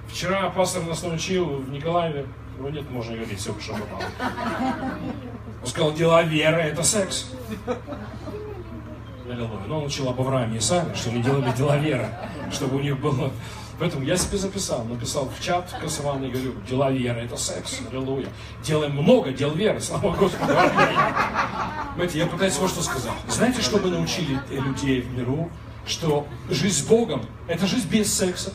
Вчера 0.09 0.49
пастор 0.49 0.84
нас 0.84 1.03
научил 1.03 1.45
в 1.45 1.70
Николаеве, 1.70 2.26
ну 2.59 2.70
нет, 2.70 2.89
можно 2.89 3.15
говорить, 3.15 3.39
все, 3.39 3.55
что 3.59 3.74
попало. 3.74 4.03
Он 5.62 5.68
сказал, 5.68 5.93
дела 5.93 6.24
веры– 6.24 6.58
это 6.62 6.84
секс. 6.84 7.32
Аллилуйя. 9.30 9.49
Но 9.68 9.80
он 9.80 9.86
учил 9.86 10.08
об 10.10 10.20
Аврааме 10.22 10.58
и 10.58 10.60
Саре, 10.60 10.95
что 10.95 11.10
они 11.10 11.22
делали 11.22 11.51
дела 11.55 11.78
веры, 11.78 12.10
чтобы 12.51 12.78
у 12.78 12.80
них 12.80 12.99
было... 12.99 13.32
Поэтому 13.80 14.03
я 14.03 14.18
себе 14.18 14.39
записал, 14.39 14.86
написал 14.86 15.30
в 15.30 15.39
чат 15.39 15.72
косован 15.80 16.24
и 16.24 16.32
говорю, 16.32 16.53
дела 16.68 16.89
веры– 16.89 17.20
это 17.26 17.38
секс. 17.38 17.82
Аллилуйя. 17.91 18.28
Делаем 18.64 18.93
много 18.93 19.32
дел 19.32 19.51
веры, 19.51 19.80
слава 19.82 20.16
Господу. 20.16 20.53
Знаете, 21.95 22.20
я 22.20 22.26
пытаюсь 22.26 22.58
вот 22.58 22.72
что 22.72 22.82
сказать. 22.82 23.12
Знаете, 23.28 23.62
что 23.62 23.78
мы 23.78 23.91
научили 23.91 24.39
людей 24.49 25.01
в 25.01 25.12
миру? 25.12 25.51
Что 25.86 26.28
жизнь 26.49 26.84
с 26.84 26.88
Богом– 26.88 27.22
это 27.47 27.68
жизнь 27.68 27.88
без 27.89 28.14
секса. 28.14 28.51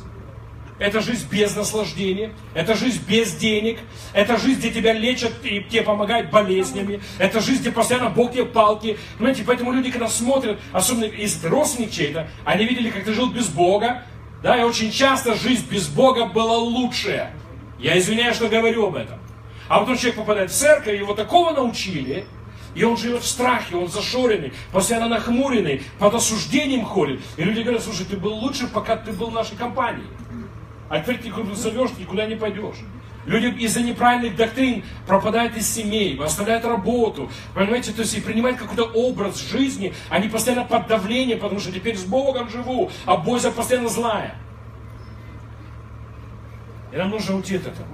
Это 0.83 1.01
жизнь 1.01 1.29
без 1.31 1.55
наслаждения. 1.55 2.33
Это 2.55 2.75
жизнь 2.75 3.01
без 3.07 3.37
денег. 3.37 3.79
Это 4.13 4.37
жизнь, 4.37 4.59
где 4.59 4.73
тебя 4.73 4.93
лечат 4.93 5.33
и 5.45 5.61
тебе 5.61 5.83
помогают 5.83 6.29
болезнями. 6.31 7.01
Это 7.19 7.41
жизнь, 7.41 7.61
где 7.61 7.71
постоянно 7.71 8.11
Бог 8.11 8.33
тебе 8.33 8.47
палки. 8.47 8.99
Понимаете, 9.17 9.45
поэтому 9.47 9.71
люди, 9.71 9.93
когда 9.93 10.09
смотрят, 10.09 10.59
особенно 10.73 11.05
из 11.05 11.43
родственник 11.45 11.93
чей-то, 11.93 12.27
они 12.45 12.65
видели, 12.65 12.91
как 12.91 13.05
ты 13.05 13.15
жил 13.15 13.31
без 13.31 13.47
Бога. 13.47 14.03
Да, 14.43 14.59
и 14.59 14.65
очень 14.65 14.91
часто 14.91 15.37
жизнь 15.37 15.65
без 15.71 15.87
Бога 15.87 16.25
была 16.25 16.59
лучшая. 16.59 17.31
Я 17.79 17.97
извиняюсь, 17.97 18.35
что 18.35 18.49
говорю 18.49 18.89
об 18.89 18.97
этом. 18.97 19.21
А 19.69 19.79
потом 19.79 19.97
человек 19.97 20.17
попадает 20.17 20.51
в 20.51 20.55
церковь, 20.55 20.99
его 20.99 21.15
такого 21.15 21.53
научили, 21.53 22.27
и 22.75 22.83
он 22.83 22.97
живет 22.97 23.23
в 23.23 23.27
страхе, 23.27 23.77
он 23.77 23.87
зашоренный, 23.87 24.53
постоянно 24.73 25.07
нахмуренный, 25.07 25.83
под 26.01 26.15
осуждением 26.15 26.85
ходит. 26.85 27.21
И 27.37 27.45
люди 27.45 27.61
говорят, 27.61 27.85
слушай, 27.85 28.05
ты 28.05 28.17
был 28.17 28.35
лучше, 28.35 28.67
пока 28.67 28.97
ты 28.97 29.13
был 29.13 29.31
в 29.31 29.33
нашей 29.33 29.57
компании. 29.57 30.07
А 30.93 31.01
теперь 31.01 31.17
ты 31.17 31.31
куда 31.31 31.55
зовешь, 31.55 31.93
никуда 31.99 32.27
не 32.27 32.37
пойдешь. 32.37 32.77
Люди 33.25 33.47
из-за 33.65 33.81
неправильных 33.81 34.37
доктрин 34.37 34.85
пропадают 35.07 35.57
из 35.57 35.67
семей, 35.67 36.21
оставляют 36.23 36.67
работу, 36.67 37.31
понимаете, 37.55 37.93
то 37.93 38.03
есть 38.03 38.15
и 38.15 38.21
принимают 38.21 38.59
какой-то 38.59 38.85
образ 38.93 39.41
жизни, 39.41 39.95
они 40.11 40.29
постоянно 40.29 40.67
под 40.67 40.89
давлением, 40.89 41.39
потому 41.39 41.61
что 41.61 41.73
теперь 41.73 41.97
с 41.97 42.05
Богом 42.05 42.51
живу, 42.51 42.91
а 43.07 43.17
Божья 43.17 43.51
постоянно 43.51 43.89
злая. 43.89 44.35
И 46.93 46.97
нам 46.99 47.09
нужно 47.09 47.37
уйти 47.37 47.57
от 47.57 47.69
этого. 47.69 47.89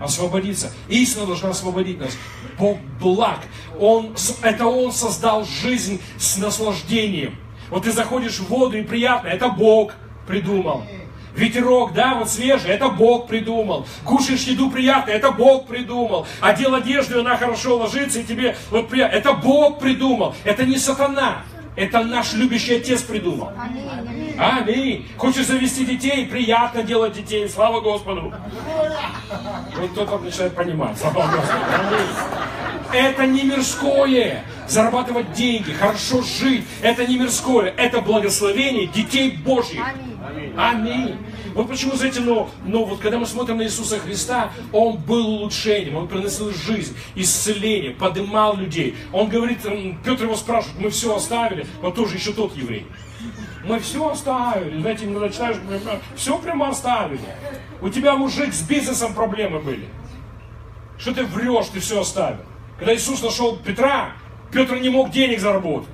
Освободиться. 0.00 0.72
Истина 0.88 1.26
должна 1.26 1.50
освободить 1.50 2.00
нас. 2.00 2.16
Бог 2.58 2.78
благ. 3.02 3.40
Он, 3.78 4.16
это 4.40 4.64
Он 4.64 4.92
создал 4.92 5.44
жизнь 5.44 6.00
с 6.16 6.38
наслаждением. 6.38 7.36
Вот 7.68 7.82
ты 7.82 7.92
заходишь 7.92 8.38
в 8.38 8.48
воду 8.48 8.78
и 8.78 8.82
приятно, 8.82 9.28
это 9.28 9.50
Бог 9.50 9.92
придумал. 10.26 10.86
Ветерок, 11.34 11.92
да, 11.92 12.14
вот 12.14 12.30
свежий, 12.30 12.70
это 12.70 12.88
Бог 12.88 13.26
придумал. 13.26 13.86
Кушаешь 14.04 14.44
еду 14.44 14.70
приятно, 14.70 15.10
это 15.10 15.32
Бог 15.32 15.66
придумал. 15.66 16.26
Одел 16.40 16.74
одежду, 16.74 17.20
она 17.20 17.36
хорошо 17.36 17.76
ложится, 17.76 18.20
и 18.20 18.24
тебе 18.24 18.56
вот 18.70 18.88
приятно. 18.88 19.16
Это 19.16 19.32
Бог 19.32 19.80
придумал. 19.80 20.34
Это 20.44 20.64
не 20.64 20.78
сатана. 20.78 21.42
Это 21.76 22.04
наш 22.04 22.34
любящий 22.34 22.76
Отец 22.76 23.02
придумал. 23.02 23.50
Аминь. 23.58 24.36
Аминь. 24.38 25.08
Хочешь 25.16 25.46
завести 25.46 25.84
детей, 25.84 26.24
приятно 26.26 26.84
делать 26.84 27.14
детей. 27.14 27.48
Слава 27.48 27.80
Господу. 27.80 28.32
Вот 29.76 29.90
кто-то 29.90 30.18
начинает 30.18 30.54
понимать. 30.54 30.96
Слава 30.96 31.26
Господу. 31.26 31.58
Это 32.92 33.26
не 33.26 33.42
мирское. 33.42 34.44
Зарабатывать 34.68 35.32
деньги, 35.32 35.72
хорошо 35.72 36.22
жить. 36.22 36.64
Это 36.80 37.04
не 37.06 37.18
мирское. 37.18 37.74
Это 37.76 38.00
благословение 38.00 38.86
детей 38.86 39.32
Божьих. 39.32 39.82
Аминь. 39.84 40.13
Аминь. 40.56 41.16
Вот 41.54 41.68
почему, 41.68 41.94
знаете, 41.94 42.20
но, 42.20 42.50
но 42.64 42.84
вот 42.84 43.00
когда 43.00 43.18
мы 43.18 43.26
смотрим 43.26 43.58
на 43.58 43.62
Иисуса 43.62 43.98
Христа, 43.98 44.50
Он 44.72 44.96
был 44.96 45.26
улучшением, 45.26 45.96
Он 45.96 46.08
приносил 46.08 46.52
жизнь, 46.52 46.96
исцеление, 47.14 47.92
подымал 47.92 48.56
людей. 48.56 48.96
Он 49.12 49.28
говорит, 49.28 49.58
Петр 50.04 50.24
его 50.24 50.36
спрашивает, 50.36 50.80
мы 50.80 50.90
все 50.90 51.14
оставили, 51.14 51.66
он 51.82 51.92
тоже 51.92 52.16
еще 52.16 52.32
тот 52.32 52.56
еврей. 52.56 52.86
Мы 53.64 53.78
все 53.78 54.10
оставили, 54.10 54.80
знаете, 54.80 55.06
мы 55.06 55.20
начинаешь, 55.20 55.56
все 56.16 56.38
прямо 56.38 56.68
оставили. 56.68 57.20
У 57.80 57.88
тебя, 57.88 58.14
мужик, 58.14 58.52
с 58.52 58.62
бизнесом 58.62 59.14
проблемы 59.14 59.60
были. 59.60 59.88
Что 60.98 61.14
ты 61.14 61.24
врешь, 61.24 61.66
ты 61.72 61.80
все 61.80 62.00
оставил. 62.00 62.44
Когда 62.78 62.94
Иисус 62.94 63.22
нашел 63.22 63.56
Петра, 63.56 64.12
Петр 64.52 64.76
не 64.76 64.90
мог 64.90 65.10
денег 65.10 65.40
заработать. 65.40 65.88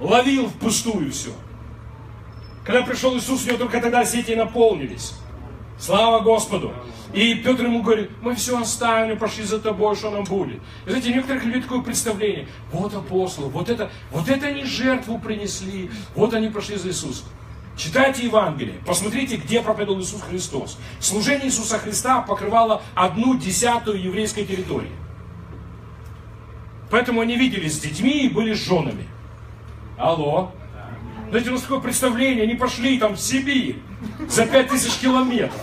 Ловил 0.00 0.48
впустую 0.48 1.10
все. 1.10 1.30
Когда 2.68 2.82
пришел 2.82 3.16
Иисус, 3.16 3.44
у 3.44 3.48
него 3.48 3.56
только 3.56 3.80
тогда 3.80 4.04
сети 4.04 4.34
наполнились. 4.34 5.14
Слава 5.78 6.20
Господу. 6.20 6.74
И 7.14 7.36
Петр 7.36 7.64
ему 7.64 7.82
говорит, 7.82 8.10
мы 8.20 8.34
все 8.34 8.60
оставили, 8.60 9.14
пошли 9.14 9.44
за 9.44 9.58
тобой, 9.58 9.96
что 9.96 10.10
нам 10.10 10.24
будет. 10.24 10.60
И 10.84 10.90
знаете, 10.90 11.14
некоторых 11.14 11.44
людей 11.44 11.62
такое 11.62 11.80
представление, 11.80 12.46
вот 12.70 12.92
апостолы, 12.92 13.48
вот 13.48 13.70
это, 13.70 13.90
вот 14.10 14.28
это 14.28 14.48
они 14.48 14.64
жертву 14.64 15.18
принесли, 15.18 15.90
вот 16.14 16.34
они 16.34 16.50
пошли 16.50 16.76
за 16.76 16.88
Иисусом. 16.88 17.26
Читайте 17.74 18.26
Евангелие, 18.26 18.74
посмотрите, 18.84 19.36
где 19.36 19.62
проповедовал 19.62 20.02
Иисус 20.02 20.20
Христос. 20.20 20.78
Служение 21.00 21.46
Иисуса 21.46 21.78
Христа 21.78 22.20
покрывало 22.20 22.82
одну 22.94 23.38
десятую 23.38 23.98
еврейской 24.02 24.44
территории. 24.44 24.92
Поэтому 26.90 27.22
они 27.22 27.34
виделись 27.38 27.76
с 27.76 27.80
детьми 27.80 28.26
и 28.26 28.28
были 28.28 28.52
с 28.52 28.58
женами. 28.58 29.08
Алло. 29.96 30.52
Знаете, 31.30 31.50
у 31.50 31.52
нас 31.52 31.62
такое 31.62 31.80
представление, 31.80 32.44
они 32.44 32.54
пошли 32.54 32.98
там 32.98 33.14
в 33.14 33.20
Сибирь 33.20 33.76
за 34.28 34.46
пять 34.46 34.68
тысяч 34.68 34.94
километров. 34.98 35.60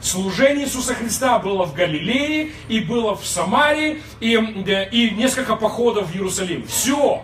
Служение 0.00 0.64
Иисуса 0.64 0.94
Христа 0.94 1.38
было 1.38 1.64
в 1.64 1.74
Галилее, 1.74 2.50
и 2.68 2.80
было 2.80 3.14
в 3.14 3.24
Самарии, 3.24 4.02
и, 4.18 4.32
и 4.34 5.10
несколько 5.10 5.56
походов 5.56 6.10
в 6.10 6.14
Иерусалим. 6.14 6.66
Все. 6.66 7.22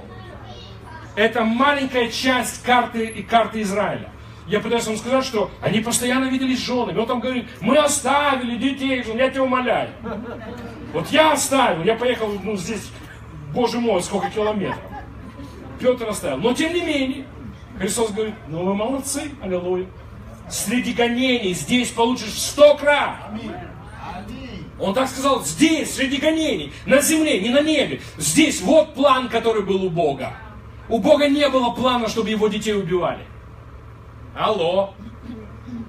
Это 1.16 1.42
маленькая 1.42 2.08
часть 2.08 2.62
карты, 2.62 3.06
и 3.06 3.22
карты 3.22 3.62
Израиля. 3.62 4.10
Я 4.46 4.60
пытаюсь 4.60 4.86
вам 4.86 4.96
сказать, 4.96 5.24
что 5.24 5.50
они 5.60 5.80
постоянно 5.80 6.26
виделись 6.26 6.60
с 6.60 6.66
женами. 6.66 6.98
Он 6.98 7.06
там 7.06 7.20
говорит, 7.20 7.46
мы 7.60 7.76
оставили 7.78 8.56
детей, 8.56 9.02
я 9.14 9.30
тебя 9.30 9.42
умоляю. 9.42 9.90
Вот 10.92 11.08
я 11.10 11.32
оставил, 11.32 11.82
я 11.82 11.96
поехал, 11.96 12.32
ну 12.42 12.56
здесь, 12.56 12.88
боже 13.52 13.80
мой, 13.80 14.02
сколько 14.02 14.30
километров. 14.30 14.78
Петр 15.80 16.08
оставил. 16.08 16.38
Но 16.38 16.54
тем 16.54 16.72
не 16.72 16.80
менее, 16.80 17.24
Христос 17.78 18.10
говорит, 18.10 18.34
ну 18.48 18.64
вы 18.64 18.74
молодцы, 18.74 19.30
аллилуйя. 19.40 19.86
Среди 20.50 20.92
гонений 20.92 21.54
здесь 21.54 21.90
получишь 21.90 22.32
сто 22.32 22.76
крат. 22.76 23.16
Он 24.80 24.94
так 24.94 25.08
сказал, 25.08 25.44
здесь, 25.44 25.94
среди 25.94 26.18
гонений, 26.18 26.72
на 26.86 27.00
земле, 27.00 27.40
не 27.40 27.50
на 27.50 27.60
небе. 27.60 28.00
Здесь, 28.16 28.60
вот 28.60 28.94
план, 28.94 29.28
который 29.28 29.62
был 29.62 29.84
у 29.84 29.90
Бога. 29.90 30.34
У 30.88 30.98
Бога 30.98 31.28
не 31.28 31.48
было 31.48 31.70
плана, 31.70 32.08
чтобы 32.08 32.30
его 32.30 32.48
детей 32.48 32.74
убивали. 32.74 33.24
Алло. 34.36 34.94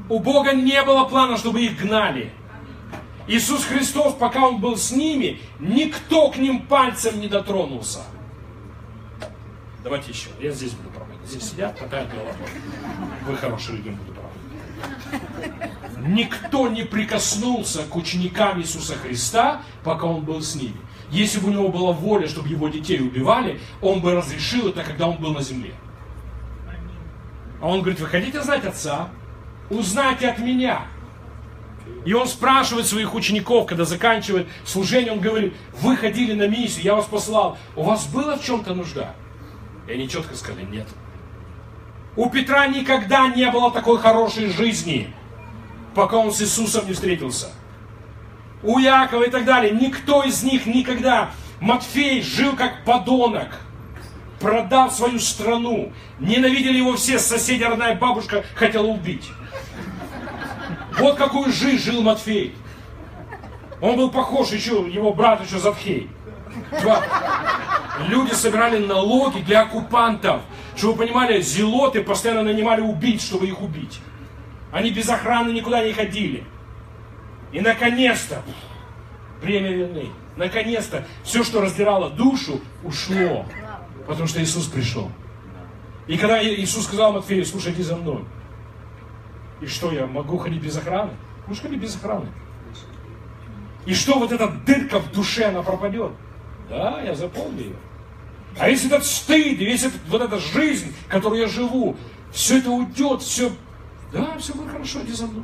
У 0.09 0.19
Бога 0.19 0.53
не 0.53 0.81
было 0.83 1.05
плана, 1.05 1.37
чтобы 1.37 1.61
их 1.61 1.79
гнали. 1.79 2.31
Иисус 3.27 3.63
Христос, 3.63 4.15
пока 4.15 4.47
Он 4.47 4.59
был 4.59 4.75
с 4.75 4.91
ними, 4.91 5.39
никто 5.59 6.31
к 6.31 6.37
ним 6.37 6.61
пальцем 6.61 7.19
не 7.19 7.27
дотронулся. 7.27 7.99
Давайте 9.83 10.11
еще. 10.11 10.29
Я 10.39 10.51
здесь 10.51 10.71
буду. 10.71 10.88
Здесь 11.29 11.51
сидят, 11.51 11.77
катают 11.77 12.09
головой. 12.09 12.33
Вы 13.27 13.37
хорошие 13.37 13.77
люди, 13.77 13.89
буду 13.89 14.13
проводить. 14.13 16.07
Никто 16.07 16.67
не 16.69 16.83
прикоснулся 16.83 17.83
к 17.83 17.95
ученикам 17.95 18.59
Иисуса 18.59 18.95
Христа, 18.95 19.61
пока 19.83 20.07
Он 20.07 20.21
был 20.21 20.41
с 20.41 20.55
ними. 20.55 20.77
Если 21.11 21.39
бы 21.39 21.49
у 21.49 21.51
него 21.51 21.69
была 21.69 21.91
воля, 21.91 22.27
чтобы 22.27 22.49
его 22.49 22.67
детей 22.67 22.99
убивали, 22.99 23.59
он 23.79 24.01
бы 24.01 24.15
разрешил 24.15 24.69
это, 24.69 24.83
когда 24.83 25.07
он 25.07 25.17
был 25.17 25.33
на 25.33 25.41
земле. 25.41 25.73
А 27.61 27.67
он 27.67 27.81
говорит, 27.81 27.99
вы 27.99 28.07
хотите 28.07 28.41
знать 28.41 28.65
отца? 28.65 29.09
Узнайте 29.69 30.29
от 30.29 30.39
меня. 30.39 30.83
И 32.05 32.13
он 32.13 32.27
спрашивает 32.27 32.87
своих 32.87 33.13
учеников, 33.13 33.67
когда 33.67 33.85
заканчивает 33.85 34.47
служение, 34.65 35.11
он 35.11 35.19
говорит, 35.19 35.53
вы 35.81 35.95
ходили 35.97 36.33
на 36.33 36.47
миссию, 36.47 36.85
я 36.85 36.95
вас 36.95 37.05
послал, 37.05 37.57
у 37.75 37.83
вас 37.83 38.07
было 38.07 38.35
в 38.37 38.43
чем-то 38.43 38.73
нужда? 38.73 39.15
И 39.87 39.93
они 39.93 40.07
четко 40.07 40.35
сказали, 40.35 40.65
нет. 40.65 40.87
У 42.15 42.29
Петра 42.29 42.67
никогда 42.67 43.27
не 43.27 43.49
было 43.51 43.71
такой 43.71 43.99
хорошей 43.99 44.49
жизни, 44.49 45.13
пока 45.95 46.17
он 46.17 46.31
с 46.31 46.41
Иисусом 46.41 46.87
не 46.87 46.93
встретился. 46.93 47.49
У 48.63 48.77
Якова 48.79 49.23
и 49.23 49.29
так 49.29 49.45
далее. 49.45 49.71
Никто 49.71 50.23
из 50.23 50.43
них 50.43 50.65
никогда. 50.65 51.29
Матфей 51.61 52.21
жил 52.21 52.55
как 52.55 52.83
подонок 52.83 53.59
продал 54.39 54.89
свою 54.91 55.19
страну. 55.19 55.91
Ненавидели 56.19 56.77
его 56.77 56.95
все, 56.95 57.19
соседи, 57.19 57.63
родная 57.63 57.95
бабушка 57.95 58.43
хотела 58.55 58.87
убить. 58.87 59.29
Вот 60.97 61.17
какую 61.17 61.51
жизнь 61.51 61.83
жил 61.83 62.01
Матфей. 62.01 62.55
Он 63.81 63.95
был 63.95 64.11
похож 64.11 64.51
еще, 64.51 64.87
его 64.89 65.13
брат 65.13 65.45
еще 65.45 65.59
Затхей. 65.59 66.09
Два. 66.81 67.03
Люди 68.07 68.33
собирали 68.33 68.85
налоги 68.85 69.41
для 69.41 69.61
оккупантов. 69.61 70.41
Чтобы 70.75 70.93
вы 70.93 71.05
понимали, 71.05 71.41
зелоты 71.41 72.01
постоянно 72.01 72.43
нанимали 72.43 72.81
убить, 72.81 73.21
чтобы 73.21 73.47
их 73.47 73.61
убить. 73.61 73.99
Они 74.71 74.91
без 74.91 75.09
охраны 75.09 75.51
никуда 75.51 75.83
не 75.83 75.93
ходили. 75.93 76.43
И 77.51 77.59
наконец-то, 77.59 78.43
время 79.41 79.71
вины, 79.71 80.09
наконец-то, 80.37 81.05
все, 81.23 81.43
что 81.43 81.61
раздирало 81.61 82.09
душу, 82.09 82.61
ушло. 82.83 83.45
Потому 84.07 84.27
что 84.27 84.41
Иисус 84.41 84.67
пришел. 84.67 85.11
И 86.07 86.17
когда 86.17 86.43
Иисус 86.43 86.85
сказал 86.85 87.13
Матфею, 87.13 87.45
слушай, 87.45 87.73
иди 87.73 87.83
за 87.83 87.95
мной. 87.95 88.23
И 89.61 89.67
что, 89.67 89.91
я 89.91 90.07
могу 90.07 90.37
ходить 90.37 90.61
без 90.61 90.77
охраны? 90.77 91.11
Можешь 91.45 91.63
ходить 91.63 91.79
без 91.79 91.95
охраны. 91.95 92.27
И 93.85 93.93
что, 93.93 94.17
вот 94.17 94.31
эта 94.31 94.47
дырка 94.47 94.99
в 94.99 95.11
душе, 95.11 95.45
она 95.45 95.61
пропадет? 95.61 96.11
Да, 96.69 97.01
я 97.01 97.15
запомню 97.15 97.63
ее. 97.63 97.75
А 98.57 98.69
если 98.69 98.87
этот 98.87 99.05
стыд, 99.05 99.57
весь 99.57 99.83
этот, 99.83 100.01
вот 100.07 100.21
эта 100.21 100.37
жизнь, 100.39 100.93
которую 101.07 101.41
я 101.41 101.47
живу, 101.47 101.95
все 102.31 102.59
это 102.59 102.69
уйдет, 102.69 103.21
все, 103.21 103.51
да, 104.11 104.37
все 104.37 104.53
будет 104.53 104.71
хорошо, 104.71 105.01
иди 105.01 105.13
за 105.13 105.27
мной. 105.27 105.43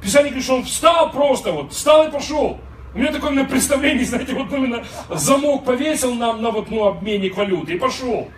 Писание 0.00 0.30
говорит, 0.30 0.44
что 0.44 0.56
он 0.56 0.64
встал 0.64 1.10
просто, 1.12 1.52
вот, 1.52 1.72
встал 1.72 2.08
и 2.08 2.10
пошел. 2.10 2.60
У 2.94 2.98
меня 2.98 3.12
такое 3.12 3.30
на 3.30 3.44
представление, 3.44 4.04
знаете, 4.04 4.34
вот 4.34 4.52
именно 4.52 4.84
замок 5.10 5.64
повесил 5.64 6.14
нам 6.14 6.42
на 6.42 6.50
вот, 6.50 6.70
ну, 6.70 6.84
обменник 6.86 7.36
валюты 7.36 7.74
и 7.74 7.78
пошел. 7.78 8.28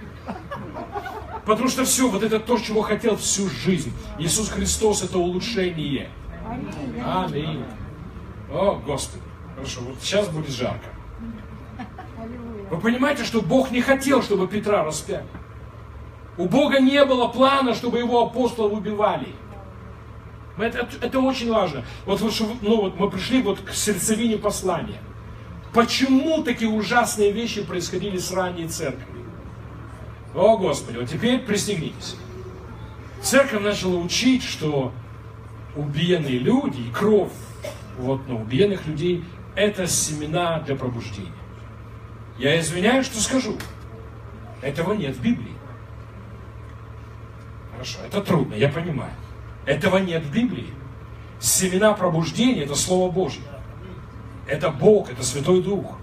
Потому 1.45 1.69
что 1.69 1.85
все, 1.85 2.09
вот 2.09 2.23
это 2.23 2.39
то, 2.41 2.59
чего 2.59 2.81
хотел 2.81 3.17
всю 3.17 3.49
жизнь. 3.51 3.93
Иисус 4.19 4.49
Христос 4.49 5.03
это 5.03 5.19
улучшение. 5.19 6.09
Аминь. 7.05 7.65
О, 8.51 8.81
Господи. 8.87 9.23
Хорошо, 9.55 9.81
вот 9.83 9.97
сейчас 10.01 10.29
будет 10.29 10.51
жарко. 10.51 10.94
Вы 12.71 12.79
понимаете, 12.79 13.25
что 13.25 13.41
Бог 13.41 13.71
не 13.71 13.81
хотел, 13.81 14.23
чтобы 14.23 14.49
Петра 14.49 14.85
распяли. 14.85 15.27
У 16.37 16.47
Бога 16.47 16.81
не 16.81 17.05
было 17.05 17.29
плана, 17.29 17.75
чтобы 17.75 17.99
его 17.99 18.23
апостолов 18.23 18.73
убивали. 18.73 19.29
Это, 20.57 20.89
это 21.01 21.21
очень 21.21 21.51
важно. 21.51 21.85
Вот, 22.07 22.21
ну, 22.63 22.83
вот 22.83 22.99
мы 22.99 23.11
пришли 23.11 23.43
вот 23.43 23.61
к 23.61 23.73
сердцевине 23.73 24.39
послания. 24.39 25.01
Почему 25.73 26.43
такие 26.43 26.71
ужасные 26.71 27.33
вещи 27.33 27.63
происходили 27.63 28.19
с 28.19 28.33
ранней 28.33 28.69
церковью? 28.69 29.25
О, 30.35 30.57
Господи, 30.57 30.99
вот 30.99 31.09
теперь 31.09 31.41
пристегнитесь. 31.41 32.17
Церковь 33.23 33.63
начала 33.63 33.97
учить, 33.97 34.43
что 34.43 34.93
убиенные 35.77 36.39
люди 36.39 36.81
и 36.81 36.91
кровь 36.93 37.33
вот, 37.99 38.21
ну, 38.29 38.41
убиенных 38.41 38.87
людей– 38.87 39.25
это 39.57 39.87
семена 39.87 40.61
для 40.61 40.77
пробуждения. 40.77 41.33
Я 42.39 42.59
извиняюсь, 42.59 43.07
что 43.07 43.21
скажу. 43.21 43.57
Этого 44.63 44.95
нет 44.95 45.17
в 45.17 45.23
Библии. 45.23 45.53
Хорошо, 47.73 47.99
это 48.07 48.21
трудно, 48.21 48.55
я 48.55 48.69
понимаю. 48.69 49.13
Этого 49.67 49.99
нет 49.99 50.23
в 50.25 50.33
Библии. 50.33 50.69
Семена 51.41 51.93
пробуждения– 51.93 52.63
это 52.65 52.75
Слово 52.75 53.11
Божье. 53.11 53.43
Это 54.47 54.71
Бог, 54.71 55.11
это 55.11 55.23
Святой 55.23 55.63
Дух. 55.63 55.99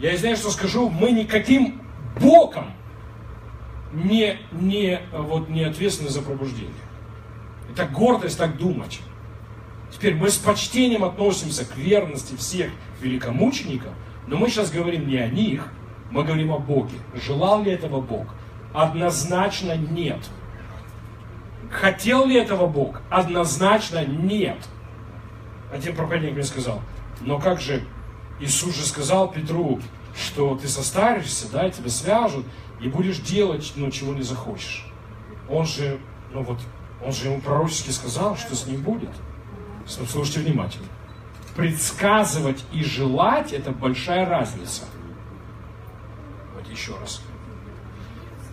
Я 0.00 0.16
знаю, 0.16 0.36
что 0.36 0.50
скажу, 0.50 0.88
мы 0.88 1.10
никаким 1.10 1.82
боком 2.20 2.72
не, 3.92 4.38
не, 4.52 5.00
вот, 5.12 5.48
не 5.48 5.64
ответственны 5.64 6.10
за 6.10 6.22
пробуждение. 6.22 6.72
Это 7.70 7.86
гордость 7.86 8.38
так 8.38 8.56
думать. 8.56 9.00
Теперь 9.90 10.14
мы 10.14 10.30
с 10.30 10.36
почтением 10.36 11.04
относимся 11.04 11.64
к 11.64 11.76
верности 11.76 12.36
всех 12.36 12.70
великомучеников, 13.00 13.92
но 14.28 14.36
мы 14.36 14.50
сейчас 14.50 14.70
говорим 14.70 15.08
не 15.08 15.16
о 15.16 15.28
них, 15.28 15.68
мы 16.10 16.22
говорим 16.22 16.52
о 16.52 16.58
Боге. 16.58 16.98
Желал 17.14 17.62
ли 17.62 17.72
этого 17.72 18.00
Бог? 18.00 18.26
Однозначно 18.74 19.74
нет. 19.74 20.18
Хотел 21.70 22.26
ли 22.26 22.36
этого 22.36 22.66
Бог? 22.66 23.00
Однозначно 23.08 24.04
нет. 24.04 24.58
Один 25.72 25.96
проповедник 25.96 26.34
мне 26.34 26.42
сказал, 26.42 26.82
но 27.22 27.38
как 27.38 27.60
же, 27.60 27.82
Иисус 28.38 28.76
же 28.76 28.84
сказал 28.84 29.30
Петру, 29.30 29.80
что 30.14 30.56
ты 30.56 30.68
состаришься, 30.68 31.50
да, 31.50 31.70
тебя 31.70 31.88
свяжут, 31.88 32.44
и 32.80 32.88
будешь 32.88 33.18
делать, 33.18 33.72
ну, 33.76 33.90
чего 33.90 34.12
не 34.12 34.22
захочешь. 34.22 34.86
Он 35.48 35.66
же, 35.66 35.98
ну 36.32 36.42
вот, 36.42 36.58
он 37.04 37.12
же 37.12 37.28
ему 37.28 37.40
пророчески 37.40 37.90
сказал, 37.90 38.36
что 38.36 38.54
с 38.54 38.66
ним 38.66 38.82
будет. 38.82 39.10
Слушайте 39.86 40.40
внимательно. 40.40 40.86
Предсказывать 41.58 42.64
и 42.72 42.84
желать– 42.84 43.52
это 43.52 43.72
большая 43.72 44.28
разница. 44.28 44.84
Вот 46.54 46.70
еще 46.70 46.96
раз 47.00 47.20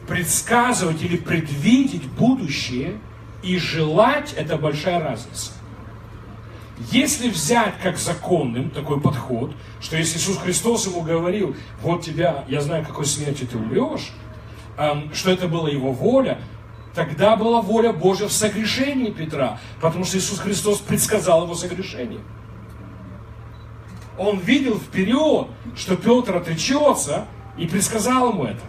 предсказывать 0.08 1.04
или 1.04 1.16
предвидеть 1.16 2.10
будущее 2.10 3.00
и 3.44 3.60
желать– 3.60 4.34
это 4.38 4.58
большая 4.58 5.00
разница. 5.00 5.52
Если 6.92 7.30
взять 7.30 7.76
как 7.84 7.98
законным 8.00 8.72
такой 8.72 9.00
подход, 9.00 9.54
что 9.82 9.98
если 9.98 10.18
Иисус 10.18 10.40
Христос 10.40 10.88
ему 10.88 11.02
говорил, 11.02 11.56
вот 11.84 12.04
тебя, 12.04 12.44
я 12.48 12.60
знаю, 12.62 12.84
какой 12.84 13.06
смертью 13.06 13.48
ты 13.48 13.58
умрешь, 13.58 14.14
что 15.14 15.30
это 15.30 15.48
была 15.48 15.70
его 15.70 15.92
воля, 15.92 16.40
тогда 16.96 17.36
была 17.36 17.62
воля 17.62 17.94
Божья 17.94 18.26
в 18.28 18.34
согрешении 18.34 19.12
Петра, 19.12 19.60
потому 19.80 20.06
что 20.06 20.18
Иисус 20.18 20.40
Христос 20.40 20.80
предсказал 20.80 21.44
его 21.44 21.54
согрешение. 21.54 22.22
Он 24.18 24.40
видел 24.40 24.80
вперед, 24.80 25.48
что 25.76 25.96
Петр 25.98 26.38
отречется, 26.38 27.26
и 27.58 27.68
предсказал 27.68 28.32
ему 28.32 28.46
это. 28.46 28.62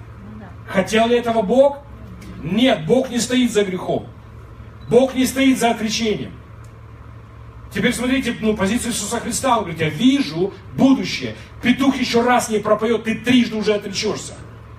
Хотел 0.66 1.08
ли 1.08 1.16
этого 1.16 1.42
Бог? 1.42 1.78
Нет, 2.42 2.86
Бог 2.86 3.10
не 3.10 3.18
стоит 3.18 3.52
за 3.52 3.64
грехом. 3.64 4.06
Бог 4.88 5.14
не 5.14 5.26
стоит 5.26 5.58
за 5.58 5.70
отречением. 5.70 6.32
Теперь 7.72 7.92
смотрите, 7.92 8.34
ну, 8.40 8.56
позицию 8.56 8.92
Иисуса 8.92 9.20
Христа. 9.20 9.58
Он 9.58 9.64
говорит, 9.64 9.80
я 9.80 9.88
вижу 9.88 10.54
будущее. 10.76 11.34
Петух 11.62 11.96
еще 11.96 12.22
раз 12.22 12.48
не 12.48 12.58
пропоет, 12.58 13.04
ты 13.04 13.16
трижды 13.16 13.56
уже 13.56 13.74
отречешься. 13.74 14.34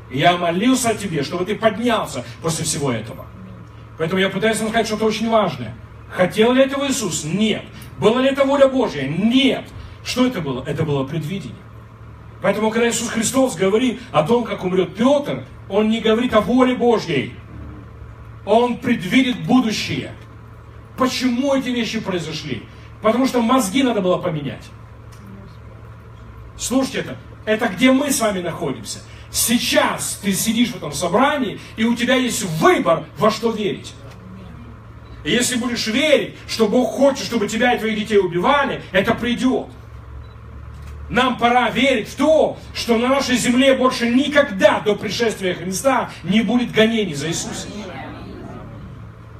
Я 0.09 0.37
молился 0.37 0.89
о 0.89 0.95
тебе, 0.95 1.23
чтобы 1.23 1.45
ты 1.45 1.55
поднялся 1.55 2.23
после 2.41 2.63
всего 2.63 2.91
этого. 2.91 3.25
Поэтому 3.97 4.21
я 4.21 4.29
пытаюсь 4.29 4.59
вам 4.59 4.69
сказать 4.69 4.87
что-то 4.87 5.05
очень 5.05 5.29
важное. 5.29 5.75
Хотел 6.09 6.53
ли 6.53 6.63
этого 6.63 6.87
Иисус? 6.87 7.23
Нет. 7.25 7.63
Была 7.99 8.21
ли 8.21 8.29
это 8.29 8.45
воля 8.45 8.67
Божья? 8.67 9.07
Нет. 9.07 9.65
Что 10.07 10.25
это 10.25 10.39
было? 10.39 10.63
Это 10.65 10.83
было 10.83 11.03
предвидение. 11.03 11.57
Поэтому, 12.41 12.71
когда 12.71 12.87
Иисус 12.87 13.09
Христос 13.09 13.55
говорит 13.55 13.99
о 14.13 14.23
том, 14.23 14.45
как 14.45 14.63
умрет 14.63 14.95
Петр, 14.95 15.45
Он 15.67 15.89
не 15.89 15.99
говорит 15.99 16.33
о 16.33 16.39
воле 16.39 16.75
Божьей. 16.75 17.33
Он 18.45 18.77
предвидит 18.77 19.45
будущее. 19.45 20.13
Почему 20.97 21.53
эти 21.53 21.67
вещи 21.69 21.99
произошли? 21.99 22.63
Потому 23.01 23.27
что 23.27 23.41
мозги 23.41 23.83
надо 23.83 23.99
было 23.99 24.17
поменять. 24.17 24.63
Слушайте 26.57 26.99
это. 26.99 27.17
Это 27.43 27.67
где 27.67 27.91
мы 27.91 28.09
с 28.09 28.21
вами 28.21 28.39
находимся. 28.39 28.99
Сейчас 29.29 30.21
ты 30.23 30.31
сидишь 30.31 30.69
в 30.69 30.77
этом 30.77 30.93
собрании, 30.93 31.59
и 31.75 31.83
у 31.83 31.95
тебя 31.95 32.15
есть 32.15 32.43
выбор, 32.43 33.03
во 33.17 33.29
что 33.29 33.51
верить. 33.51 33.93
И 35.25 35.31
если 35.31 35.57
будешь 35.57 35.85
верить, 35.87 36.37
что 36.47 36.69
Бог 36.69 36.93
хочет, 36.93 37.25
чтобы 37.25 37.49
тебя 37.49 37.73
и 37.73 37.77
твоих 37.77 37.99
детей 37.99 38.19
убивали, 38.19 38.81
это 38.93 39.13
придет. 39.13 39.67
Нам 41.09 41.37
пора 41.37 41.69
верить 41.69 42.09
в 42.09 42.15
то, 42.15 42.57
что 42.73 42.97
на 42.97 43.07
нашей 43.07 43.37
земле 43.37 43.73
больше 43.73 44.09
никогда 44.09 44.81
до 44.81 44.95
пришествия 44.95 45.53
Христа 45.53 46.09
не 46.23 46.41
будет 46.41 46.71
гонений 46.71 47.13
за 47.13 47.29
Иисуса. 47.29 47.67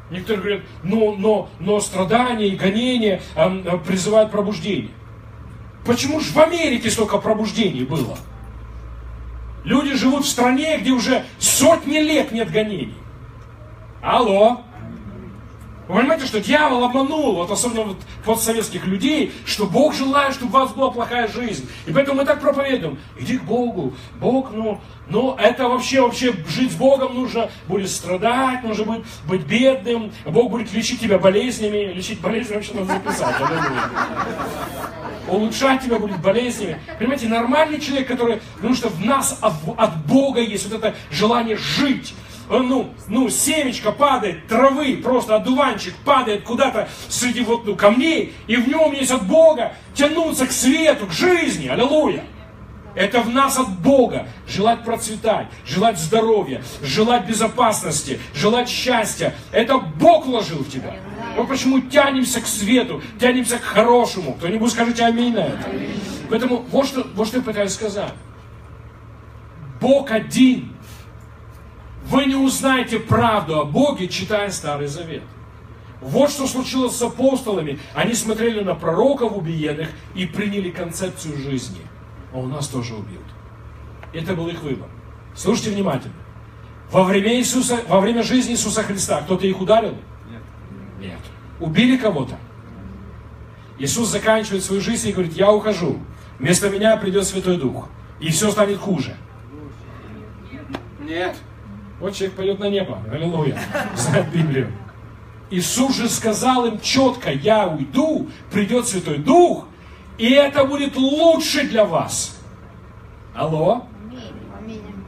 Некоторые 0.09 0.41
говорят, 0.41 0.61
но, 0.83 1.15
но, 1.15 1.49
но 1.59 1.79
страдания 1.81 2.47
и 2.47 2.55
гонения 2.55 3.21
э, 3.35 3.77
призывают 3.85 4.31
пробуждение. 4.31 4.91
Почему 5.85 6.21
же 6.21 6.31
в 6.31 6.37
Америке 6.37 6.89
столько 6.89 7.17
пробуждений 7.17 7.83
было? 7.83 8.17
Люди 9.65 9.95
живут 9.95 10.23
в 10.23 10.29
стране, 10.29 10.77
где 10.77 10.91
уже 10.91 11.25
сотни 11.39 11.97
лет 11.97 12.31
нет 12.31 12.49
гонений. 12.49 12.95
Алло. 14.01 14.61
Вы 15.87 16.01
понимаете, 16.01 16.25
что 16.25 16.41
дьявол 16.41 16.83
обманул, 16.83 17.35
вот 17.35 17.49
особенно 17.49 17.83
вот 17.83 17.97
постсоветских 18.25 18.85
людей, 18.85 19.31
что 19.45 19.65
Бог 19.65 19.93
желает, 19.93 20.33
чтобы 20.33 20.51
у 20.51 20.61
вас 20.61 20.73
была 20.73 20.91
плохая 20.91 21.29
жизнь. 21.29 21.69
И 21.85 21.93
поэтому 21.93 22.17
мы 22.17 22.25
так 22.25 22.41
проповедуем. 22.41 22.99
Иди 23.17 23.37
к 23.37 23.43
Богу. 23.43 23.93
Бог, 24.19 24.51
ну, 24.51 24.81
ну 25.07 25.35
это 25.35 25.69
вообще, 25.69 26.01
вообще 26.01 26.33
жить 26.49 26.73
с 26.73 26.75
Богом 26.75 27.15
нужно, 27.15 27.49
будет 27.69 27.89
страдать, 27.89 28.63
нужно 28.63 28.83
будет 28.83 29.05
быть 29.27 29.41
бедным. 29.43 30.11
Бог 30.25 30.51
будет 30.51 30.73
лечить 30.73 30.99
тебя 30.99 31.19
болезнями. 31.19 31.93
Лечить 31.93 32.19
болезни 32.19 32.55
вообще 32.55 32.73
надо 32.73 32.93
записать. 32.93 33.35
Улучшать 35.29 35.83
тебя 35.83 35.99
будет 35.99 36.21
болезнями. 36.21 36.81
Понимаете, 36.99 37.29
нормальный 37.29 37.79
человек, 37.79 38.07
который, 38.07 38.41
потому 38.55 38.75
что 38.75 38.89
в 38.89 39.05
нас 39.05 39.37
от, 39.41 39.53
от 39.77 40.05
Бога 40.05 40.41
есть 40.41 40.69
вот 40.69 40.83
это 40.83 40.95
желание 41.11 41.55
жить 41.55 42.13
ну, 42.49 42.93
ну, 43.07 43.29
семечко 43.29 43.91
падает, 43.91 44.47
травы, 44.47 44.97
просто 45.03 45.35
одуванчик 45.35 45.95
падает 46.05 46.43
куда-то 46.43 46.87
среди 47.09 47.41
вот, 47.41 47.65
ну, 47.65 47.75
камней, 47.75 48.33
и 48.47 48.55
в 48.55 48.67
нем 48.67 48.93
есть 48.93 49.11
от 49.11 49.25
Бога 49.27 49.73
тянуться 49.93 50.47
к 50.47 50.51
свету, 50.51 51.07
к 51.07 51.11
жизни, 51.11 51.67
аллилуйя. 51.67 52.23
Это 52.95 53.21
в 53.21 53.29
нас 53.29 53.59
от 53.59 53.69
Бога. 53.69 54.27
Желать 54.47 54.83
процветать, 54.83 55.47
желать 55.67 55.99
здоровья, 55.99 56.63
желать 56.81 57.27
безопасности, 57.27 58.19
желать 58.33 58.67
счастья. 58.67 59.35
Это 59.51 59.77
Бог 59.77 60.25
вложил 60.25 60.63
в 60.63 60.69
тебя. 60.69 60.95
Вот 61.35 61.47
почему 61.47 61.79
тянемся 61.79 62.41
к 62.41 62.47
свету, 62.47 63.03
тянемся 63.19 63.59
к 63.59 63.63
хорошему. 63.63 64.33
Кто-нибудь 64.33 64.71
скажите 64.71 65.05
аминь 65.05 65.35
на 65.35 65.41
это. 65.41 65.69
Поэтому 66.27 66.65
вот 66.71 66.87
что, 66.87 67.05
вот 67.13 67.27
что 67.27 67.37
я 67.37 67.43
пытаюсь 67.43 67.73
сказать. 67.73 68.13
Бог 69.79 70.09
один. 70.09 70.75
Вы 72.09 72.25
не 72.25 72.35
узнаете 72.35 72.99
правду 72.99 73.59
о 73.59 73.65
Боге, 73.65 74.07
читая 74.07 74.49
Старый 74.49 74.87
Завет. 74.87 75.23
Вот 75.99 76.29
что 76.29 76.47
случилось 76.47 76.95
с 76.95 77.01
апостолами. 77.01 77.79
Они 77.93 78.13
смотрели 78.13 78.61
на 78.61 78.75
пророков 78.75 79.35
убиенных 79.35 79.89
и 80.15 80.25
приняли 80.25 80.69
концепцию 80.69 81.37
жизни. 81.37 81.81
А 82.33 82.37
у 82.37 82.45
нас 82.45 82.69
тоже 82.69 82.95
убьют. 82.95 83.25
Это 84.13 84.35
был 84.35 84.47
их 84.47 84.61
выбор. 84.63 84.87
Слушайте 85.35 85.71
внимательно. 85.71 86.15
Во 86.91 87.03
время, 87.03 87.35
Иисуса, 87.35 87.79
во 87.89 87.99
время 87.99 88.23
жизни 88.23 88.53
Иисуса 88.53 88.83
Христа 88.83 89.21
кто-то 89.23 89.45
их 89.45 89.59
ударил? 89.59 89.97
Нет. 90.31 90.41
Нет. 91.01 91.19
Убили 91.59 91.97
кого-то? 91.97 92.37
Иисус 93.79 94.07
заканчивает 94.07 94.63
свою 94.63 94.81
жизнь 94.81 95.09
и 95.09 95.11
говорит, 95.11 95.33
я 95.33 95.51
ухожу. 95.51 95.99
Вместо 96.39 96.69
меня 96.69 96.95
придет 96.95 97.25
Святой 97.25 97.57
Дух. 97.57 97.89
И 98.21 98.29
все 98.29 98.49
станет 98.49 98.77
хуже. 98.77 99.17
Нет. 101.01 101.35
Вот 101.99 102.13
человек 102.13 102.35
пойдет 102.35 102.59
на 102.59 102.69
небо. 102.69 102.99
Аллилуйя. 103.11 103.59
Знает 103.95 104.31
Библию. 104.31 104.71
Иисус 105.49 105.95
же 105.95 106.09
сказал 106.09 106.65
им 106.65 106.79
четко, 106.81 107.31
я 107.31 107.67
уйду, 107.67 108.27
придет 108.51 108.87
Святой 108.87 109.17
Дух, 109.17 109.65
и 110.17 110.29
это 110.29 110.65
будет 110.65 110.97
лучше 110.97 111.63
для 111.67 111.85
вас. 111.85 112.37
Алло? 113.33 113.85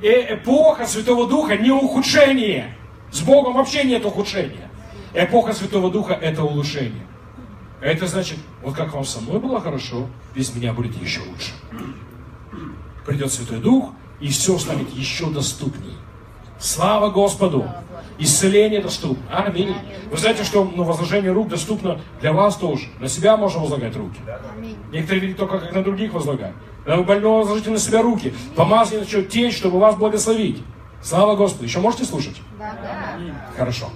И 0.02 0.08
эпоха 0.08 0.86
Святого 0.86 1.28
Духа 1.28 1.58
не 1.58 1.72
ухудшение. 1.72 2.74
С 3.12 3.22
Богом 3.22 3.54
вообще 3.54 3.84
нет 3.84 4.06
ухудшения. 4.06 4.70
Эпоха 5.14 5.52
Святого 5.52 5.92
Духа 5.92 6.14
это 6.14 6.44
улучшение. 6.44 7.06
Это 7.82 8.08
значит, 8.08 8.38
вот 8.62 8.76
как 8.76 8.94
вам 8.94 9.04
со 9.04 9.20
мной 9.20 9.40
было 9.40 9.60
хорошо, 9.60 10.08
без 10.36 10.54
меня 10.56 10.74
будет 10.74 10.96
еще 11.02 11.22
лучше. 11.22 11.52
Придет 13.06 13.32
Святой 13.32 13.60
Дух, 13.60 13.92
и 14.22 14.30
все 14.30 14.58
станет 14.58 14.90
еще 14.94 15.30
доступнее. 15.30 15.96
Слава 16.60 17.10
Господу! 17.10 17.68
Исцеление 18.18 18.82
доступно. 18.82 19.24
Аминь. 19.45 19.74
Вы 20.12 20.18
знаете, 20.18 20.43
что 20.43 20.66
ну, 20.66 20.84
возложение 20.84 21.32
рук 21.32 21.47
доступно 21.47 22.01
для 22.20 22.34
вас 22.34 22.57
тоже. 22.57 22.88
На 22.99 23.07
себя 23.07 23.38
можно 23.38 23.62
возлагать 23.62 23.95
руки. 23.95 24.20
Некоторые 24.91 25.22
видят 25.22 25.38
только, 25.38 25.60
как 25.60 25.74
на 25.74 25.84
других 25.84 26.12
возлагать. 26.14 26.53
Когда 26.84 26.97
вы 26.97 27.05
больного 27.05 27.39
возложите 27.39 27.70
на 27.70 27.80
себя 27.80 28.01
руки, 28.01 28.34
помазание 28.57 29.05
начнет 29.05 29.30
течь, 29.30 29.55
чтобы 29.55 29.80
вас 29.80 29.95
благословить. 29.95 30.62
Слава 31.01 31.38
Господу. 31.38 31.64
Еще 31.64 31.80
можете 31.80 32.03
слушать? 32.03 32.36
Да. 32.57 33.18
Хорошо. 33.55 33.89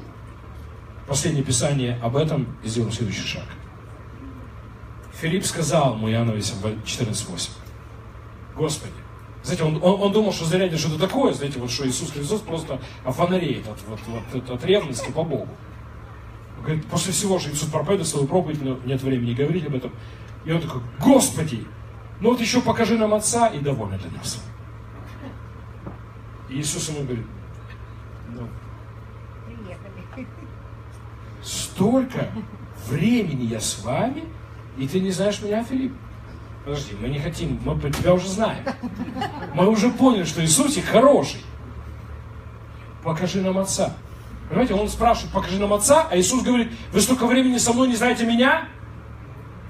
Последнее 1.06 1.44
писание 1.44 2.00
об 2.02 2.16
этом 2.16 2.48
и 2.64 2.70
сделаем 2.70 2.94
следующий 2.94 3.28
шаг. 3.28 3.44
Филипп 5.20 5.46
сказал 5.46 5.96
му 5.96 6.10
Иоанна 6.10 6.32
14.8. 6.32 7.50
Господи, 8.56 8.94
знаете, 9.44 9.64
он, 9.66 9.76
он, 9.84 10.02
он 10.02 10.12
думал, 10.14 10.32
что 10.32 10.46
зарядие 10.46 10.78
что-то 10.78 10.98
такое, 10.98 11.34
знаете, 11.34 11.60
вот 11.60 11.70
что 11.70 11.88
Иисус 11.88 12.12
Христос 12.12 12.42
просто 12.42 12.80
офонареет 13.04 13.68
от, 13.68 13.78
вот, 13.88 14.00
вот, 14.34 14.50
от 14.50 14.66
ревности 14.66 15.12
по 15.12 15.24
Богу. 15.24 15.50
Он 16.58 16.64
говорит, 16.64 16.86
после 16.88 17.12
всего, 17.12 17.38
что 17.40 17.52
Иисус 17.52 17.68
проповедует 17.70 18.08
свою 18.08 18.26
проповедь, 18.26 18.62
но 18.64 18.80
нет 18.86 19.02
времени 19.02 19.34
говорить 19.34 19.68
об 19.68 19.76
этом. 19.76 19.92
И 20.46 20.52
он 20.52 20.62
такой, 20.62 20.82
Господи, 21.02 21.66
ну 22.22 22.30
вот 22.30 22.40
еще 22.40 22.62
покажи 22.62 22.98
нам 22.98 23.14
Отца 23.14 23.48
и 23.48 23.60
довольно 23.60 23.98
для 23.98 24.12
нас. 24.12 24.42
И 26.50 26.62
Иисус 26.62 26.88
ему 26.88 27.04
говорит, 27.04 27.26
ну, 28.30 28.48
столько 31.42 32.30
времени 32.88 33.44
я 33.46 33.60
с 33.60 33.84
вами, 33.84 34.24
и 34.78 34.88
ты 34.88 35.02
не 35.02 35.12
знаешь 35.12 35.42
меня, 35.42 35.66
Филипп? 35.66 35.94
Подожди, 36.66 36.96
мы 37.00 37.10
не 37.10 37.20
хотим, 37.20 37.60
мы 37.66 37.92
тебя 37.92 38.14
уже 38.14 38.30
знаем. 38.30 38.64
Мы 39.54 39.68
уже 39.70 39.90
поняли, 39.90 40.24
что 40.24 40.42
Иисусик 40.42 40.86
хороший. 40.86 41.42
Покажи 43.04 43.42
нам 43.42 43.58
Отца. 43.58 43.94
Понимаете, 44.48 44.74
он 44.76 44.88
спрашивает, 44.88 45.34
покажи 45.34 45.60
нам 45.60 45.74
Отца, 45.74 46.08
а 46.10 46.18
Иисус 46.18 46.42
говорит, 46.42 46.72
вы 46.94 47.02
столько 47.02 47.26
времени 47.26 47.58
со 47.58 47.74
мной 47.74 47.90
не 47.90 47.96
знаете 47.96 48.26
меня? 48.26 48.70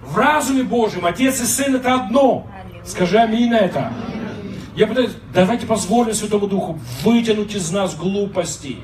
В 0.03 0.17
разуме 0.17 0.63
Божьем 0.63 1.05
Отец 1.05 1.41
и 1.41 1.45
Сын 1.45 1.75
это 1.75 1.95
одно. 1.95 2.47
Скажи 2.85 3.17
аминь 3.17 3.49
на 3.49 3.59
это. 3.59 3.91
Я 4.75 4.85
пытаюсь, 4.85 5.13
давайте 5.33 5.65
позволим 5.65 6.13
Святому 6.13 6.47
Духу 6.47 6.79
вытянуть 7.03 7.55
из 7.55 7.71
нас 7.71 7.95
глупости. 7.95 8.79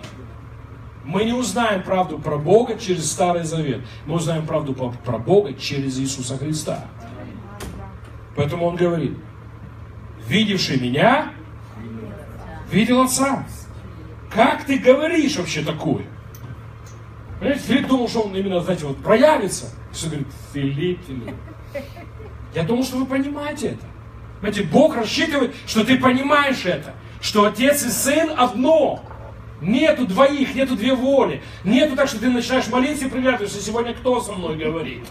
Мы 1.04 1.26
не 1.26 1.34
узнаем 1.34 1.84
правду 1.84 2.18
про 2.18 2.38
Бога 2.38 2.76
через 2.76 3.12
Старый 3.12 3.44
Завет. 3.44 3.82
Мы 4.06 4.16
узнаем 4.16 4.46
правду 4.46 4.74
про 4.74 5.18
Бога 5.18 5.54
через 5.54 6.00
Иисуса 6.00 6.38
Христа. 6.38 6.86
Поэтому 8.40 8.68
он 8.68 8.78
говорит, 8.78 9.18
видевший 10.30 10.80
меня, 10.80 11.34
видел 12.72 13.02
отца. 13.02 13.46
Как 14.34 14.64
ты 14.64 14.78
говоришь 14.78 15.36
вообще 15.36 15.62
такое? 15.62 16.06
Понимаете, 17.38 17.66
Филипп 17.66 17.88
думал, 17.90 18.08
что 18.08 18.22
он 18.22 18.34
именно, 18.34 18.62
знаете, 18.62 18.86
вот 18.86 18.96
проявится. 19.04 19.76
Все 19.92 20.08
говорит, 20.08 20.28
Филипп, 20.54 21.02
Филипп. 21.06 21.36
Я 22.56 22.64
думал, 22.64 22.86
что 22.86 23.00
вы 23.00 23.08
понимаете 23.08 23.72
это. 23.72 23.86
Понимаете, 24.40 24.64
Бог 24.72 24.96
рассчитывает, 24.96 25.54
что 25.68 25.84
ты 25.84 25.98
понимаешь 25.98 26.66
это. 26.66 26.94
Что 27.20 27.44
отец 27.44 27.84
и 27.84 27.90
сын 27.90 28.32
одно. 28.38 29.04
Нету 29.60 30.08
двоих, 30.08 30.56
нету 30.56 30.78
две 30.78 30.96
воли. 30.96 31.44
Нету 31.66 31.98
так, 31.98 32.08
что 32.08 32.22
ты 32.22 32.30
начинаешь 32.30 32.70
молиться 32.70 33.08
и 33.08 33.10
приглядываешься, 33.10 33.62
сегодня 33.62 33.94
кто 33.94 34.22
со 34.22 34.32
мной 34.32 34.56
говорит. 34.56 35.06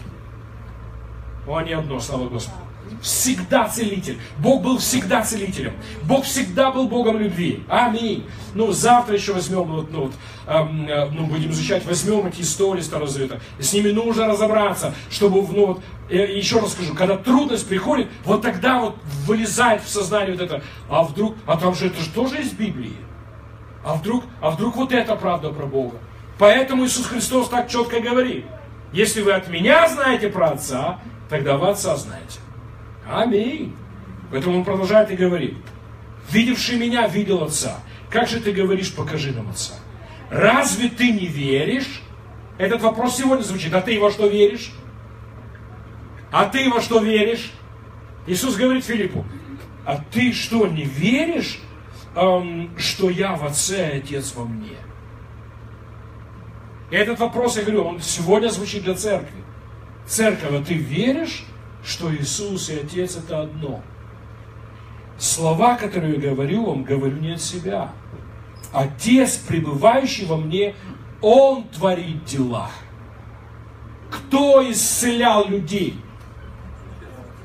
О, 1.45 1.57
они 1.57 1.73
одно, 1.73 1.99
слава 1.99 2.27
Господу. 2.27 2.68
Всегда 3.01 3.67
целитель. 3.67 4.17
Бог 4.39 4.61
был 4.61 4.77
всегда 4.77 5.21
целителем. 5.21 5.73
Бог 6.03 6.25
всегда 6.25 6.71
был 6.71 6.87
Богом 6.87 7.17
любви. 7.17 7.63
Аминь. 7.69 8.25
Ну, 8.53 8.71
завтра 8.71 9.15
еще 9.15 9.33
возьмем, 9.33 9.63
вот, 9.63 9.91
ну, 9.91 10.05
вот, 10.05 10.13
эм, 10.47 10.87
э, 10.87 11.09
ну, 11.11 11.25
будем 11.27 11.51
изучать, 11.51 11.85
возьмем 11.85 12.25
эти 12.27 12.41
истории 12.41 12.81
Старого 12.81 13.07
Завета. 13.07 13.39
С 13.59 13.71
ними 13.71 13.91
нужно 13.91 14.27
разобраться, 14.27 14.93
чтобы, 15.09 15.41
ну, 15.41 15.65
вот, 15.67 15.81
я 16.09 16.25
еще 16.25 16.59
раз 16.59 16.73
скажу, 16.73 16.93
когда 16.93 17.15
трудность 17.15 17.67
приходит, 17.67 18.07
вот 18.25 18.41
тогда 18.41 18.79
вот 18.79 18.95
вылезает 19.25 19.83
в 19.83 19.89
сознание 19.89 20.35
вот 20.35 20.41
это, 20.41 20.61
а 20.89 21.03
вдруг, 21.03 21.35
а 21.45 21.55
там 21.55 21.75
же 21.75 21.87
это 21.87 22.01
же 22.01 22.09
тоже 22.09 22.41
из 22.41 22.51
Библии. 22.51 22.95
А 23.85 23.93
вдруг, 23.93 24.23
а 24.41 24.49
вдруг 24.49 24.75
вот 24.75 24.91
это 24.91 25.15
правда 25.15 25.49
про 25.49 25.65
Бога. 25.65 25.97
Поэтому 26.37 26.85
Иисус 26.85 27.05
Христос 27.05 27.49
так 27.49 27.69
четко 27.69 27.99
говорит. 27.99 28.45
Если 28.91 29.21
вы 29.21 29.33
от 29.33 29.47
меня 29.49 29.87
знаете 29.87 30.29
про 30.29 30.51
Отца, 30.51 30.99
тогда 31.29 31.57
вы 31.57 31.69
Отца 31.69 31.95
знаете. 31.95 32.39
Аминь. 33.09 33.75
Поэтому 34.31 34.59
он 34.59 34.63
продолжает 34.63 35.09
и 35.11 35.15
говорит, 35.15 35.55
видевший 36.29 36.77
меня, 36.77 37.07
видел 37.07 37.43
Отца. 37.43 37.79
Как 38.09 38.27
же 38.27 38.39
ты 38.39 38.51
говоришь, 38.51 38.93
покажи 38.93 39.31
нам 39.31 39.49
Отца? 39.49 39.73
Разве 40.29 40.89
ты 40.89 41.11
не 41.11 41.25
веришь? 41.25 42.01
Этот 42.57 42.81
вопрос 42.81 43.17
сегодня 43.17 43.43
звучит. 43.43 43.73
А 43.73 43.81
ты 43.81 43.99
во 43.99 44.11
что 44.11 44.27
веришь? 44.27 44.71
А 46.31 46.45
ты 46.45 46.69
во 46.69 46.81
что 46.81 46.99
веришь? 46.99 47.51
Иисус 48.27 48.55
говорит 48.55 48.85
Филиппу, 48.85 49.25
а 49.85 49.97
ты 50.11 50.33
что, 50.33 50.67
не 50.67 50.83
веришь, 50.83 51.59
эм, 52.15 52.69
что 52.77 53.09
я 53.09 53.35
в 53.35 53.43
Отце, 53.43 53.95
и 53.95 53.97
Отец 53.99 54.35
во 54.35 54.45
мне? 54.45 54.77
И 56.91 56.95
этот 56.95 57.19
вопрос, 57.19 57.57
я 57.57 57.63
говорю, 57.63 57.85
он 57.85 58.01
сегодня 58.01 58.49
звучит 58.49 58.83
для 58.83 58.93
церкви. 58.93 59.41
Церковь, 60.05 60.51
а 60.51 60.63
ты 60.63 60.75
веришь, 60.75 61.45
что 61.83 62.13
Иисус 62.15 62.69
и 62.69 62.79
Отец 62.79 63.17
это 63.17 63.41
одно? 63.41 63.81
Слова, 65.17 65.75
которые 65.75 66.15
я 66.15 66.31
говорю 66.31 66.65
вам, 66.65 66.83
говорю 66.83 67.17
не 67.17 67.33
от 67.33 67.41
себя. 67.41 67.91
Отец, 68.71 69.37
пребывающий 69.37 70.25
во 70.25 70.37
мне, 70.37 70.75
Он 71.21 71.63
творит 71.63 72.23
дела. 72.25 72.69
Кто 74.09 74.69
исцелял 74.71 75.47
людей? 75.47 75.99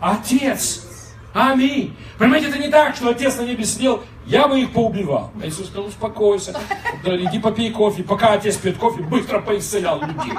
Отец. 0.01 1.13
Аминь. 1.33 1.97
Понимаете, 2.19 2.49
это 2.49 2.59
не 2.59 2.69
так, 2.69 2.95
что 2.95 3.09
Отец 3.09 3.37
на 3.39 3.43
небе 3.43 3.65
сидел, 3.65 4.05
я 4.25 4.47
бы 4.47 4.61
их 4.61 4.73
поубивал. 4.73 5.33
А 5.43 5.47
Иисус 5.47 5.67
сказал, 5.67 5.87
успокойся, 5.87 6.57
иди 7.05 7.41
попей 7.41 7.71
кофе. 7.71 8.05
Пока 8.05 8.35
Отец 8.35 8.57
пьет 8.57 8.79
кофе, 8.79 9.03
быстро 9.03 9.41
поисцелял 9.41 10.01
людей. 10.01 10.33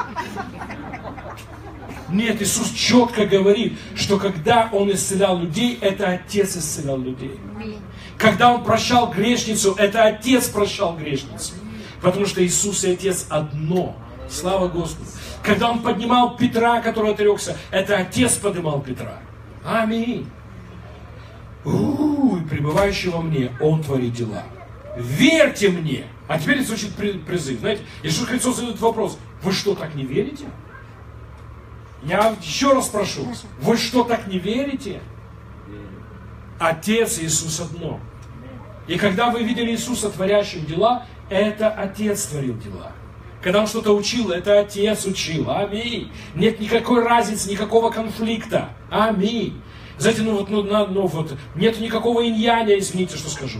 Нет, 2.10 2.42
Иисус 2.42 2.70
четко 2.72 3.26
говорит, 3.26 3.78
что 3.96 4.18
когда 4.20 4.70
Он 4.72 4.92
исцелял 4.92 5.40
людей, 5.40 5.78
это 5.82 6.08
Отец 6.10 6.56
исцелял 6.56 7.00
людей. 7.00 7.40
Когда 8.18 8.54
Он 8.54 8.64
прощал 8.64 9.12
грешницу, 9.12 9.74
это 9.78 10.04
Отец 10.04 10.48
прощал 10.48 10.96
грешницу. 10.96 11.54
Потому 12.02 12.26
что 12.26 12.46
Иисус 12.46 12.84
и 12.84 12.92
Отец 12.92 13.26
одно. 13.30 13.96
Слава 14.30 14.68
Господу. 14.68 15.10
Когда 15.44 15.72
Он 15.72 15.80
поднимал 15.80 16.36
Петра, 16.38 16.82
который 16.82 17.12
отрекся, 17.12 17.58
это 17.72 17.98
Отец 17.98 18.36
поднимал 18.36 18.82
Петра. 18.82 19.20
Аминь. 19.64 20.28
У-у-у, 21.64 22.42
пребывающий 22.48 23.10
во 23.10 23.22
мне, 23.22 23.52
Он 23.60 23.82
творит 23.82 24.14
дела. 24.14 24.44
Верьте 24.98 25.70
мне. 25.70 26.06
А 26.28 26.40
теперь 26.40 26.64
звучит 26.64 26.94
призыв. 26.96 27.60
Знаете, 27.60 27.82
Иисус 28.04 28.28
Христос 28.28 28.58
задает 28.58 28.80
вопрос. 28.80 29.18
Вы 29.42 29.52
что, 29.52 29.76
так 29.76 29.96
не 29.96 30.06
верите? 30.06 30.46
Я 32.06 32.36
еще 32.40 32.74
раз 32.74 32.88
прошу, 32.88 33.28
вы 33.60 33.78
что, 33.78 34.04
так 34.04 34.28
не 34.28 34.38
верите? 34.38 35.02
Отец 36.60 37.20
Иисус 37.20 37.60
одно. 37.60 38.00
И 38.88 38.98
когда 38.98 39.32
вы 39.32 39.44
видели 39.44 39.72
Иисуса 39.72 40.12
творящим 40.12 40.66
дела, 40.66 41.06
это 41.30 41.70
Отец 41.70 42.28
творил 42.28 42.58
дела. 42.60 42.92
Когда 43.42 43.62
он 43.62 43.68
что-то 43.68 43.96
учил, 43.96 44.32
это 44.32 44.60
Отец 44.60 45.06
учил. 45.06 45.50
Аминь. 45.50 46.12
Нет 46.36 46.60
никакой 46.60 47.04
разницы, 47.04 47.50
никакого 47.50 47.90
конфликта. 47.90 48.70
Аминь. 48.92 49.60
Знаете, 49.98 50.22
ну 50.22 50.38
вот, 50.38 50.50
ну, 50.50 50.62
на, 50.64 50.86
ну 50.86 51.08
вот, 51.08 51.36
нет 51.56 51.80
никакого 51.80 52.28
иньяня, 52.28 52.78
извините, 52.78 53.18
что 53.18 53.30
скажу. 53.30 53.60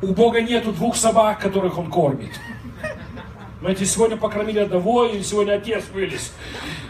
У 0.00 0.08
Бога 0.08 0.40
нету 0.40 0.72
двух 0.72 0.96
собак, 0.96 1.40
которых 1.40 1.78
Он 1.78 1.90
кормит. 1.90 2.30
Знаете, 3.66 3.84
сегодня 3.84 4.16
покормили 4.16 4.60
одного, 4.60 5.06
и 5.06 5.20
сегодня 5.24 5.54
отец 5.54 5.82
вылез. 5.92 6.32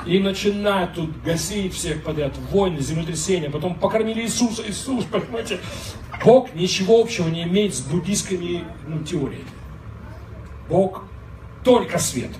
И 0.05 0.18
начинают 0.18 0.93
тут 0.93 1.22
гасить 1.22 1.72
всех 1.72 2.05
подряд. 2.05 2.35
Войны, 2.51 2.81
землетрясения. 2.81 3.49
Потом 3.49 3.77
покормили 3.77 4.20
Иисуса. 4.20 4.62
Иисус, 4.68 5.07
понимаете? 5.07 5.59
Бог 6.22 6.55
ничего 6.55 7.01
общего 7.01 7.29
не 7.29 7.45
имеет 7.45 7.74
с 7.74 7.81
буддийскими 7.81 8.64
ну, 8.87 9.03
теориями. 9.03 9.47
Бог 10.68 11.05
только 11.64 11.99
свет. 11.99 12.33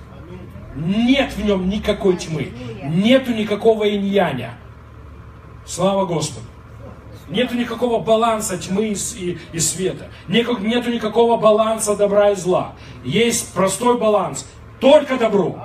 Нет 0.75 1.33
в 1.33 1.43
нем 1.43 1.67
никакой 1.67 2.15
тьмы. 2.17 2.51
Нету 2.83 3.33
никакого 3.33 3.89
иньяня. 3.89 4.53
Слава 5.65 6.05
Господу. 6.05 6.45
Нету 7.29 7.55
никакого 7.55 7.99
баланса 7.99 8.57
тьмы 8.57 8.95
и, 9.15 9.37
и 9.51 9.59
света. 9.59 10.09
Нету, 10.27 10.57
нету 10.57 10.91
никакого 10.91 11.37
баланса 11.37 11.95
добра 11.95 12.31
и 12.31 12.35
зла. 12.35 12.73
Есть 13.03 13.53
простой 13.53 13.97
баланс. 13.97 14.47
Только 14.79 15.17
добро, 15.17 15.59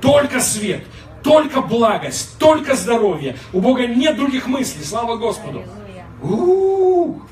только 0.00 0.40
свет, 0.40 0.84
только 1.22 1.60
благость, 1.60 2.38
только 2.38 2.76
здоровье. 2.76 3.36
У 3.52 3.60
Бога 3.60 3.86
нет 3.86 4.16
других 4.16 4.46
мыслей. 4.46 4.84
Слава 4.84 5.16
Господу. 5.16 5.64
У-у-у. 6.22 7.22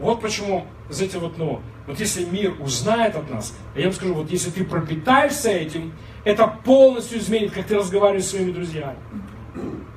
Вот 0.00 0.20
почему, 0.20 0.66
знаете, 0.90 1.18
вот, 1.18 1.38
ну, 1.38 1.60
вот 1.86 2.00
если 2.00 2.24
мир 2.24 2.54
узнает 2.60 3.14
от 3.14 3.30
нас, 3.30 3.54
я 3.76 3.84
вам 3.84 3.92
скажу, 3.92 4.14
вот 4.14 4.30
если 4.30 4.50
ты 4.50 4.64
пропитаешься 4.64 5.50
этим, 5.50 5.92
это 6.24 6.46
полностью 6.64 7.18
изменит, 7.18 7.52
как 7.52 7.66
ты 7.66 7.76
разговариваешь 7.76 8.24
с 8.24 8.30
своими 8.30 8.50
друзьями. 8.50 8.96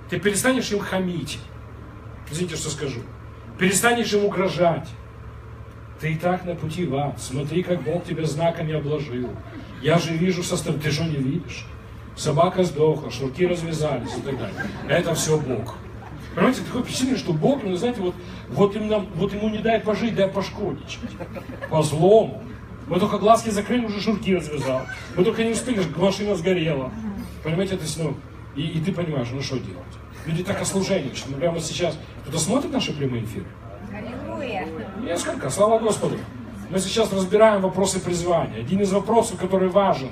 Ты 0.09 0.19
перестанешь 0.19 0.71
им 0.71 0.79
хамить. 0.79 1.39
Извините, 2.31 2.55
что 2.55 2.69
скажу. 2.69 3.01
Перестанешь 3.57 4.13
им 4.13 4.25
угрожать. 4.25 4.87
Ты 5.99 6.13
и 6.13 6.15
так 6.15 6.45
на 6.45 6.55
пути 6.55 6.85
в 6.85 6.95
ад. 6.95 7.19
Смотри, 7.19 7.63
как 7.63 7.83
Бог 7.83 8.05
тебя 8.05 8.25
знаками 8.25 8.73
обложил. 8.73 9.29
Я 9.81 9.97
же 9.97 10.15
вижу 10.15 10.43
со 10.43 10.57
стороны. 10.57 10.81
Ты 10.81 10.91
что 10.91 11.05
не 11.05 11.17
видишь? 11.17 11.65
Собака 12.15 12.63
сдохла, 12.63 13.11
шнурки 13.11 13.45
развязались 13.45 14.15
и 14.17 14.21
так 14.21 14.37
далее. 14.37 14.55
Это 14.89 15.13
все 15.13 15.39
Бог. 15.39 15.75
Понимаете, 16.33 16.61
такое 16.61 16.83
впечатление, 16.83 17.17
что 17.17 17.33
Бог, 17.33 17.63
ну, 17.63 17.75
знаете, 17.75 18.01
вот, 18.01 18.15
вот, 18.49 18.75
ему, 18.75 19.05
вот 19.15 19.33
ему 19.33 19.49
не 19.49 19.57
дай 19.59 19.79
пожить, 19.79 20.15
дай 20.15 20.27
пошкодить. 20.27 20.99
По 21.69 21.81
злому. 21.81 22.43
Мы 22.87 22.99
только 22.99 23.17
глазки 23.17 23.49
закрыли, 23.49 23.85
уже 23.85 24.01
шнурки 24.01 24.35
развязал. 24.35 24.83
Мы 25.15 25.23
только 25.23 25.43
не 25.43 25.51
успели, 25.51 25.81
машина 25.95 26.35
сгорела. 26.35 26.91
Понимаете, 27.43 27.75
это 27.75 27.85
ну, 27.97 28.15
и, 28.55 28.67
и 28.67 28.79
ты 28.79 28.91
понимаешь, 28.91 29.27
ну 29.31 29.41
что 29.41 29.57
делать? 29.57 29.96
Люди 30.27 30.43
так 30.43 30.61
ослужение, 30.61 31.15
что 31.15 31.31
мы 31.31 31.37
прямо 31.37 31.59
сейчас... 31.61 31.97
Кто-то 32.23 32.37
смотрит 32.37 32.73
наши 32.73 32.93
прямые 32.93 33.23
эфиры? 33.23 33.45
Аллилуйя! 33.93 34.67
Несколько, 35.01 35.49
слава 35.49 35.79
Господу. 35.79 36.17
Мы 36.69 36.79
сейчас 36.79 37.13
разбираем 37.13 37.61
вопросы 37.61 38.01
призвания. 38.01 38.59
Один 38.59 38.81
из 38.81 38.91
вопросов, 38.91 39.39
который 39.39 39.69
важен. 39.69 40.09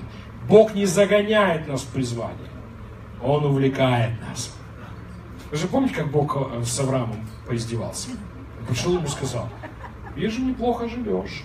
Бог 0.47 0.73
не 0.73 0.85
загоняет 0.85 1.67
нас 1.67 1.81
в 1.81 1.87
призвание. 1.87 2.49
Он 3.21 3.43
увлекает 3.43 4.13
нас. 4.29 4.55
Вы 5.51 5.57
же 5.57 5.67
помните, 5.67 5.95
как 5.95 6.09
Бог 6.09 6.37
э, 6.37 6.63
с 6.63 6.79
Авраамом 6.79 7.27
поиздевался? 7.45 8.11
Он 8.61 8.67
пришел 8.67 8.93
ему 8.93 9.05
и 9.05 9.09
сказал, 9.09 9.49
вижу, 10.15 10.41
неплохо 10.41 10.87
живешь. 10.87 11.43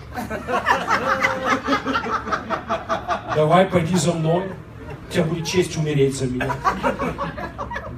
Давай 3.35 3.65
пойди 3.65 3.97
за 3.97 4.13
мной, 4.13 4.49
у 5.09 5.11
тебя 5.11 5.25
будет 5.25 5.45
честь 5.45 5.75
умереть 5.75 6.15
за 6.15 6.27
меня 6.27 6.53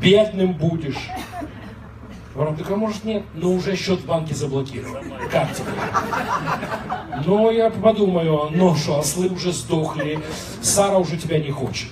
бедным 0.03 0.53
будешь. 0.53 1.09
Ворон 2.35 2.55
такой, 2.55 2.77
может 2.77 3.03
нет, 3.03 3.23
но 3.35 3.51
уже 3.51 3.75
счет 3.75 3.99
в 3.99 4.05
банке 4.05 4.33
заблокирован. 4.33 5.03
Как 5.31 5.53
тебе? 5.53 5.67
Ну, 7.25 7.51
я 7.51 7.69
подумаю, 7.69 8.49
ну 8.51 8.75
что, 8.75 8.99
ослы 8.99 9.29
уже 9.29 9.51
сдохли, 9.51 10.19
Сара 10.61 10.97
уже 10.97 11.17
тебя 11.17 11.39
не 11.39 11.51
хочет. 11.51 11.91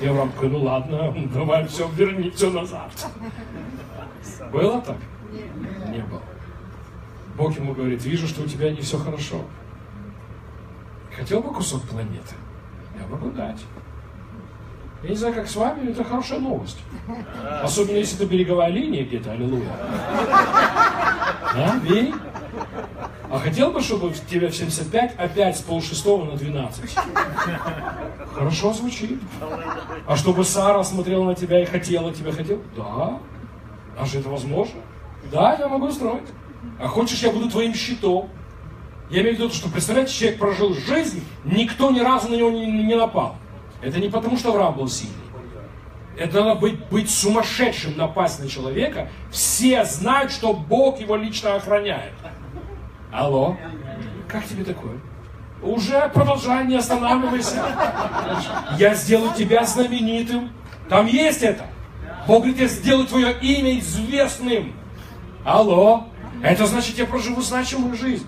Я 0.00 0.14
вам 0.14 0.32
такой, 0.32 0.48
ну 0.48 0.62
ладно, 0.62 1.14
давай 1.34 1.66
все, 1.68 1.86
верни 1.88 2.30
все 2.30 2.50
назад. 2.50 2.90
Было 4.50 4.80
так? 4.80 4.96
Не 5.90 6.00
было. 6.00 6.22
Бог 7.36 7.54
ему 7.56 7.74
говорит, 7.74 8.02
вижу, 8.04 8.26
что 8.26 8.42
у 8.42 8.46
тебя 8.46 8.70
не 8.70 8.80
все 8.80 8.96
хорошо. 8.96 9.42
Хотел 11.14 11.42
бы 11.42 11.52
кусок 11.52 11.82
планеты? 11.82 12.34
Я 12.98 13.06
могу 13.08 13.30
дать. 13.30 13.60
Я 15.04 15.10
не 15.10 15.16
знаю, 15.16 15.34
как 15.34 15.48
с 15.48 15.54
вами, 15.54 15.90
это 15.90 16.02
хорошая 16.02 16.38
новость. 16.38 16.78
Особенно 17.62 17.96
если 17.96 18.16
это 18.16 18.24
береговая 18.24 18.70
линия 18.70 19.04
где-то, 19.04 19.32
аллилуйя. 19.32 19.70
Аминь. 21.54 22.14
А 23.30 23.38
хотел 23.38 23.70
бы, 23.70 23.82
чтобы 23.82 24.14
тебе 24.30 24.48
в 24.48 24.56
75 24.56 25.16
опять 25.18 25.58
с 25.58 25.60
полшестого 25.60 26.24
на 26.24 26.38
12? 26.38 26.96
Хорошо 28.32 28.72
звучит. 28.72 29.20
А 30.06 30.16
чтобы 30.16 30.42
Сара 30.42 30.82
смотрела 30.84 31.24
на 31.24 31.34
тебя 31.34 31.62
и 31.62 31.66
хотела 31.66 32.10
тебя, 32.10 32.32
хотел? 32.32 32.62
Да. 32.74 33.18
А 33.98 34.06
же 34.06 34.20
это 34.20 34.30
возможно? 34.30 34.80
Да, 35.30 35.54
я 35.58 35.68
могу 35.68 35.88
устроить. 35.88 36.28
А 36.80 36.88
хочешь, 36.88 37.22
я 37.22 37.30
буду 37.30 37.50
твоим 37.50 37.74
щитом? 37.74 38.30
Я 39.10 39.20
имею 39.20 39.36
в 39.36 39.38
виду, 39.38 39.50
что, 39.52 39.68
представляете, 39.68 40.14
человек 40.14 40.38
прожил 40.38 40.72
жизнь, 40.74 41.22
никто 41.44 41.90
ни 41.90 42.00
разу 42.00 42.30
на 42.30 42.36
него 42.36 42.50
не, 42.50 42.64
не 42.64 42.94
напал. 42.94 43.36
Это 43.84 44.00
не 44.00 44.08
потому, 44.08 44.38
что 44.38 44.50
Авраам 44.50 44.74
был 44.74 44.88
сильный. 44.88 45.14
Это 46.16 46.42
надо 46.42 46.60
быть, 46.60 46.78
быть 46.88 47.10
сумасшедшим, 47.10 47.96
напасть 47.96 48.40
на 48.40 48.48
человека. 48.48 49.08
Все 49.30 49.84
знают, 49.84 50.32
что 50.32 50.54
Бог 50.54 51.00
его 51.00 51.16
лично 51.16 51.56
охраняет. 51.56 52.14
Алло? 53.12 53.56
Как 54.28 54.46
тебе 54.46 54.64
такое? 54.64 54.98
Уже 55.62 56.08
продолжай, 56.14 56.64
не 56.66 56.76
останавливайся. 56.76 57.62
Я 58.78 58.94
сделаю 58.94 59.34
тебя 59.34 59.64
знаменитым. 59.64 60.50
Там 60.88 61.06
есть 61.06 61.42
это. 61.42 61.66
Бог 62.26 62.38
говорит, 62.38 62.60
я 62.60 62.68
сделаю 62.68 63.06
твое 63.06 63.36
имя 63.40 63.78
известным. 63.80 64.72
Алло? 65.44 66.08
Это 66.42 66.66
значит, 66.66 66.96
я 66.96 67.06
проживу 67.06 67.42
значимую 67.42 67.96
жизнь. 67.96 68.26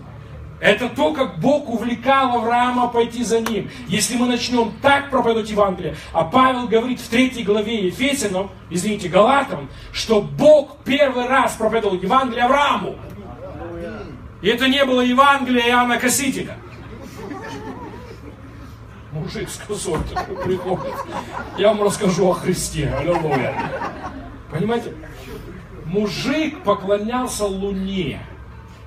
Это 0.59 0.89
то, 0.89 1.13
как 1.13 1.39
Бог 1.39 1.69
увлекал 1.69 2.39
Авраама 2.39 2.89
пойти 2.89 3.23
за 3.23 3.41
ним. 3.41 3.71
Если 3.89 4.17
мы 4.17 4.27
начнем 4.27 4.73
так 4.81 5.11
проповедовать 5.11 5.51
Евангелие, 5.51 5.97
а 6.13 6.25
Павел 6.25 6.67
говорит 6.67 6.99
в 7.01 7.09
третьей 7.09 7.43
главе 7.43 7.87
Ефесянам, 7.87 8.51
извините, 8.71 9.09
Галатам, 9.09 9.69
что 9.93 10.23
Бог 10.23 10.79
первый 10.85 11.27
раз 11.27 11.53
проповедовал 11.57 11.97
Евангелие 11.97 12.45
Аврааму. 12.45 12.97
И 14.41 14.49
это 14.49 14.69
не 14.69 14.85
было 14.85 15.03
Евангелие 15.03 15.69
Иоанна 15.69 15.99
Косителя. 15.99 16.57
Мужик 19.13 19.49
с 19.49 19.57
косой 19.59 19.99
приходит. 20.45 20.95
Я 21.59 21.69
вам 21.69 21.83
расскажу 21.83 22.31
о 22.31 22.33
Христе. 22.35 22.95
Аллилуйя. 22.99 23.55
Понимаете? 24.51 24.95
Мужик 25.87 26.63
поклонялся 26.63 27.45
Луне. 27.45 28.21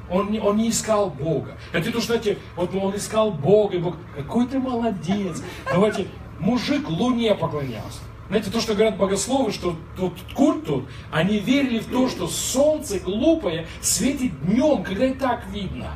Он 0.09 0.31
не, 0.31 0.39
он 0.39 0.57
не 0.57 0.69
искал 0.69 1.09
Бога. 1.09 1.57
Это 1.71 1.91
то, 1.91 1.99
что, 1.99 2.13
знаете, 2.13 2.37
вот 2.55 2.73
он 2.73 2.95
искал 2.95 3.31
Бога, 3.31 3.75
и 3.75 3.79
Бог, 3.79 3.95
какой 4.15 4.47
ты 4.47 4.59
молодец. 4.59 5.43
Давайте, 5.71 6.07
мужик 6.39 6.89
Луне 6.89 7.35
поклонялся. 7.35 7.99
Знаете, 8.29 8.51
то, 8.51 8.61
что 8.61 8.75
говорят 8.75 8.95
богословы, 8.95 9.51
что 9.51 9.75
тут 9.97 10.13
культ 10.35 10.63
тут, 10.63 10.87
они 11.11 11.39
верили 11.39 11.79
в 11.79 11.87
то, 11.87 12.07
что 12.07 12.27
солнце 12.27 12.99
глупое 12.99 13.65
светит 13.81 14.39
днем, 14.45 14.83
когда 14.83 15.05
и 15.07 15.13
так 15.15 15.47
видно. 15.47 15.87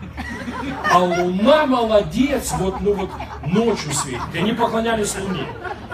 А 0.91 0.97
луна 0.97 1.67
молодец, 1.67 2.51
вот, 2.57 2.81
ну 2.81 2.93
вот 2.93 3.11
ночью 3.45 3.93
светит. 3.93 4.21
И 4.33 4.39
они 4.39 4.53
поклонялись 4.53 5.15
луне. 5.15 5.45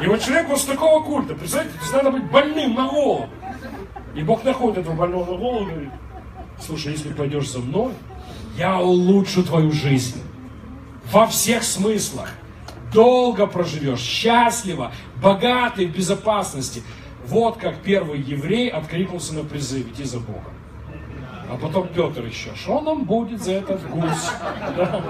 И 0.02 0.08
вот 0.08 0.22
человек 0.22 0.48
вот 0.48 0.60
с 0.60 0.64
такого 0.64 1.04
культа, 1.04 1.36
представляете, 1.36 1.78
то 1.78 1.82
есть 1.82 1.94
надо 1.94 2.12
быть 2.12 2.32
больным 2.32 2.74
на 2.74 2.88
голову. 2.88 3.28
И 4.16 4.24
Бог 4.24 4.46
находит 4.46 4.78
этого 4.78 4.96
больного 4.96 5.32
на 5.32 5.38
голову 5.38 5.66
и 5.66 5.72
говорит, 5.72 5.92
слушай, 6.62 6.92
если 6.92 7.14
пойдешь 7.14 7.50
за 7.50 7.60
мной, 7.60 7.94
я 8.58 8.80
улучшу 8.80 9.44
твою 9.44 9.72
жизнь. 9.72 10.22
Во 11.12 11.28
всех 11.28 11.64
смыслах 11.64 12.30
долго 12.94 13.48
проживешь, 13.48 14.02
счастливо, 14.02 14.92
богатый, 15.22 15.88
в 15.88 15.96
безопасности. 15.96 16.84
Вот 17.26 17.58
как 17.58 17.78
первый 17.82 18.20
еврей 18.22 18.70
откликнулся 18.70 19.34
на 19.34 19.44
призыв 19.44 19.88
идти 19.92 20.04
за 20.04 20.20
Богом. 20.20 20.54
А 21.52 21.58
потом 21.58 21.88
Петр 21.88 22.24
еще, 22.26 22.54
что 22.56 22.80
нам 22.80 23.06
будет 23.06 23.42
за 23.42 23.54
этот 23.54 23.88
гусь? 23.90 24.30
Да? 24.78 25.04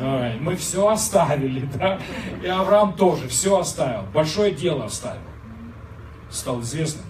Ой, 0.00 0.38
мы 0.38 0.54
все 0.54 0.86
оставили, 0.86 1.68
да? 1.74 1.98
И 2.42 2.46
Авраам 2.46 2.92
тоже 2.92 3.26
все 3.26 3.58
оставил, 3.58 4.04
большое 4.14 4.52
дело 4.52 4.84
оставил. 4.84 5.20
Стал 6.30 6.60
известным, 6.60 7.04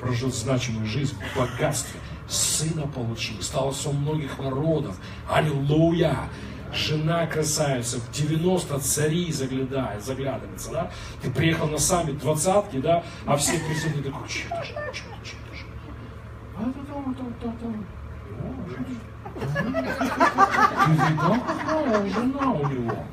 прожил 0.00 0.32
значимую 0.32 0.86
жизнь 0.86 1.14
в 1.34 1.38
богатстве, 1.38 2.00
сына 2.28 2.86
получил, 2.86 3.40
стал 3.42 3.70
отцом 3.70 3.96
многих 3.96 4.38
народов. 4.38 4.96
Аллилуйя! 5.28 6.28
жена 6.72 7.26
красавица, 7.26 7.98
в 7.98 8.10
90 8.10 8.78
цари 8.80 9.30
заглядает, 9.32 10.02
заглядывается, 10.04 10.70
да? 10.70 10.90
Ты 11.20 11.30
приехал 11.30 11.68
на 11.68 11.78
саммит 11.78 12.18
двадцатки, 12.18 12.78
да? 12.78 13.04
А 13.26 13.36
все 13.36 13.58
президенты 13.58 14.10
такой, 14.10 14.28
че 14.28 14.44
это 14.50 14.64
же, 14.64 14.72
че 14.72 15.04
это, 15.04 15.26
че 15.26 15.36
это 15.46 15.56
же? 15.56 15.64
А 16.56 16.62
это 16.62 16.78
там, 16.86 17.14
там, 17.14 17.34
там, 17.40 17.56
там. 17.58 17.86
Ты 20.86 21.12
видал, 21.12 21.36
какая 21.46 22.10
жена 22.10 22.50
у 22.52 22.68
него? 22.68 23.06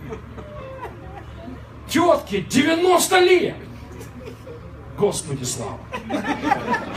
Тетке 1.87 2.41
90 2.41 3.19
лет! 3.19 3.55
Господи, 4.99 5.45
слава! 5.45 5.79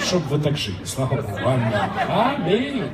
Чтоб 0.00 0.22
вы 0.24 0.40
так 0.40 0.56
жили, 0.56 0.84
слава 0.84 1.22
Богу. 1.22 1.38
Аминь. 1.38 1.72
Аминь. 2.08 2.90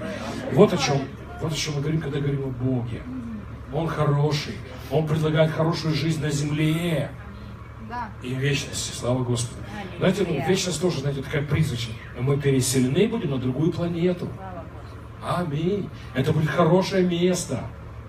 Вот 0.53 0.73
о 0.75 0.77
чем, 0.77 0.99
вот 1.41 1.51
о 1.51 1.57
чем 1.57 1.77
мы 1.77 1.81
говорим, 1.81 2.03
когда 2.03 2.21
говорим 2.21 2.45
о 2.45 2.49
Боге. 2.49 3.03
Он 3.73 3.87
хороший. 3.89 4.55
Он 4.91 5.07
предлагает 5.07 5.51
хорошую 5.51 5.95
жизнь 5.95 6.21
на 6.21 6.31
земле. 6.31 7.11
И 8.23 8.35
в 8.35 8.39
вечности. 8.39 8.95
Слава 8.95 9.25
Господу. 9.25 9.63
Знаете, 9.99 10.27
ну, 10.29 10.47
вечность 10.47 10.81
тоже, 10.81 11.01
знаете, 11.01 11.23
такая 11.23 11.43
призрачная. 11.43 11.97
Мы 12.21 12.37
переселены 12.37 13.09
будем 13.09 13.31
на 13.31 13.39
другую 13.39 13.73
планету. 13.73 14.29
Аминь. 15.27 15.89
Это 16.15 16.35
будет 16.35 16.51
хорошее 16.51 17.07
место, 17.07 17.65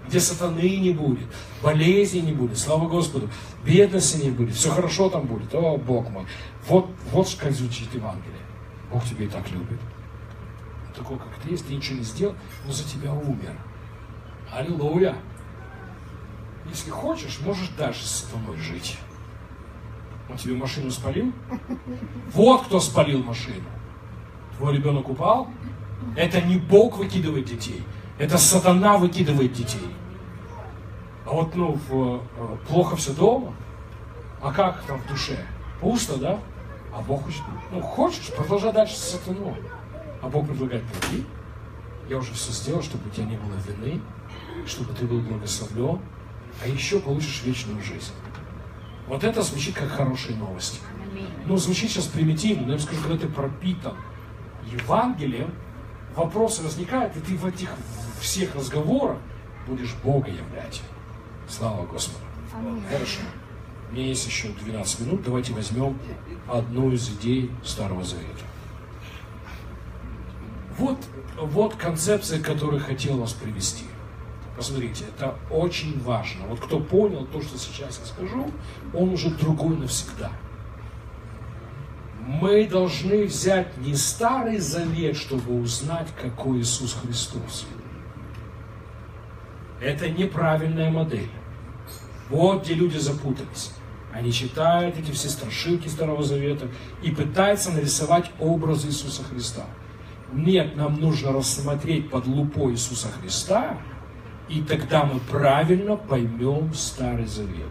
где 0.09 0.19
сатаны 0.19 0.77
не 0.77 0.91
будет, 0.91 1.27
болезни 1.61 2.19
не 2.19 2.33
будет, 2.33 2.57
слава 2.57 2.87
Господу, 2.89 3.29
бедности 3.63 4.23
не 4.23 4.31
будет, 4.31 4.55
все 4.55 4.71
хорошо 4.71 5.09
там 5.09 5.27
будет. 5.27 5.53
О, 5.53 5.77
Бог 5.77 6.09
мой. 6.09 6.25
Вот, 6.67 6.89
вот 7.11 7.37
как 7.39 7.51
звучит 7.51 7.93
Евангелие. 7.93 8.41
Бог 8.91 9.05
тебя 9.05 9.25
и 9.25 9.27
так 9.27 9.49
любит. 9.51 9.79
Такой, 10.95 11.17
как 11.17 11.27
ты 11.43 11.51
есть, 11.51 11.67
ты 11.67 11.75
ничего 11.75 11.99
не 11.99 12.03
сделал, 12.03 12.35
но 12.65 12.73
за 12.73 12.83
тебя 12.83 13.13
умер. 13.13 13.55
Аллилуйя. 14.51 15.15
Если 16.67 16.89
хочешь, 16.89 17.39
можешь 17.45 17.69
дальше 17.77 18.05
с 18.05 18.23
тобой 18.23 18.57
жить. 18.57 18.97
Он 20.27 20.37
тебе 20.37 20.55
машину 20.55 20.89
спалил? 20.89 21.31
Вот 22.33 22.65
кто 22.65 22.79
спалил 22.79 23.23
машину. 23.23 23.65
Твой 24.57 24.75
ребенок 24.75 25.07
упал? 25.07 25.49
Это 26.15 26.41
не 26.41 26.57
Бог 26.57 26.97
выкидывает 26.97 27.45
детей. 27.45 27.83
Это 28.19 28.37
сатана 28.37 28.97
выкидывает 28.97 29.53
детей. 29.53 29.95
А 31.25 31.31
вот, 31.31 31.55
ну, 31.55 31.79
в, 31.87 32.21
э, 32.37 32.57
плохо 32.67 32.97
все 32.97 33.13
дома. 33.13 33.53
А 34.41 34.51
как 34.51 34.83
там 34.83 34.99
в 34.99 35.07
душе? 35.07 35.37
Пусто, 35.79 36.17
да? 36.17 36.39
А 36.93 37.01
Бог 37.01 37.23
хочет, 37.23 37.41
ну, 37.71 37.81
хочешь, 37.81 38.33
продолжай 38.35 38.73
дальше 38.73 38.95
с 38.95 39.11
сатаной. 39.11 39.55
А 40.21 40.27
Бог 40.27 40.47
предлагает, 40.47 40.83
приди, 40.83 41.25
я 42.09 42.17
уже 42.17 42.33
все 42.33 42.51
сделал, 42.51 42.81
чтобы 42.81 43.07
у 43.07 43.09
тебя 43.09 43.25
не 43.25 43.37
было 43.37 43.55
вины, 43.67 44.01
чтобы 44.65 44.93
ты 44.93 45.05
был 45.05 45.21
благословлен, 45.21 45.99
а 46.61 46.67
еще 46.67 46.99
получишь 46.99 47.43
вечную 47.45 47.81
жизнь. 47.81 48.11
Вот 49.07 49.23
это 49.23 49.41
звучит 49.43 49.75
как 49.75 49.89
хорошие 49.89 50.35
новости. 50.35 50.79
Ну, 51.45 51.55
звучит 51.55 51.89
сейчас 51.89 52.07
примитивно, 52.07 52.67
но 52.67 52.73
я 52.73 52.79
скажу, 52.79 53.01
когда 53.01 53.17
ты 53.17 53.27
пропитан 53.27 53.95
Евангелием, 54.65 55.53
вопросы 56.15 56.63
возникают, 56.63 57.15
и 57.15 57.21
ты 57.21 57.37
в 57.37 57.45
этих 57.45 57.69
всех 58.19 58.55
разговорах 58.55 59.17
будешь 59.67 59.95
Бога 60.03 60.29
являть. 60.29 60.81
Слава 61.47 61.85
Господу. 61.85 62.23
Хорошо. 62.89 63.21
У 63.89 63.95
меня 63.95 64.07
есть 64.07 64.27
еще 64.27 64.49
12 64.49 64.99
минут. 65.01 65.23
Давайте 65.23 65.53
возьмем 65.53 65.97
одну 66.47 66.91
из 66.91 67.09
идей 67.09 67.51
Старого 67.63 68.03
Завета. 68.03 68.45
Вот, 70.77 70.97
вот 71.37 71.75
концепция, 71.75 72.41
которую 72.41 72.81
хотел 72.81 73.17
вас 73.17 73.33
привести. 73.33 73.85
Посмотрите, 74.55 75.05
это 75.05 75.35
очень 75.49 76.01
важно. 76.01 76.45
Вот 76.47 76.59
кто 76.59 76.79
понял 76.79 77.25
то, 77.25 77.41
что 77.41 77.57
сейчас 77.57 77.99
я 77.99 78.05
скажу, 78.05 78.51
он 78.93 79.09
уже 79.09 79.29
другой 79.29 79.77
навсегда. 79.77 80.31
Мы 82.25 82.67
должны 82.67 83.25
взять 83.25 83.77
не 83.77 83.95
Старый 83.95 84.59
Завет, 84.59 85.17
чтобы 85.17 85.59
узнать, 85.59 86.07
какой 86.21 86.59
Иисус 86.59 86.93
Христос. 86.93 87.65
Это 89.81 90.09
неправильная 90.09 90.91
модель. 90.91 91.29
Вот 92.29 92.63
где 92.63 92.73
люди 92.73 92.97
запутались. 92.97 93.71
Они 94.13 94.31
читают 94.31 94.97
эти 94.97 95.11
все 95.11 95.29
страшилки 95.29 95.87
Старого 95.87 96.23
Завета 96.23 96.67
и 97.03 97.11
пытаются 97.11 97.71
нарисовать 97.71 98.31
образ 98.39 98.85
Иисуса 98.85 99.23
Христа. 99.23 99.65
Нет, 100.33 100.75
нам 100.75 100.99
нужно 100.99 101.31
рассмотреть 101.31 102.09
под 102.09 102.27
лупой 102.27 102.73
Иисуса 102.73 103.07
Христа– 103.07 103.77
и 104.49 104.61
тогда 104.61 105.05
мы 105.05 105.19
правильно 105.19 105.95
поймем 105.95 106.73
Старый 106.73 107.27
Завет. 107.27 107.69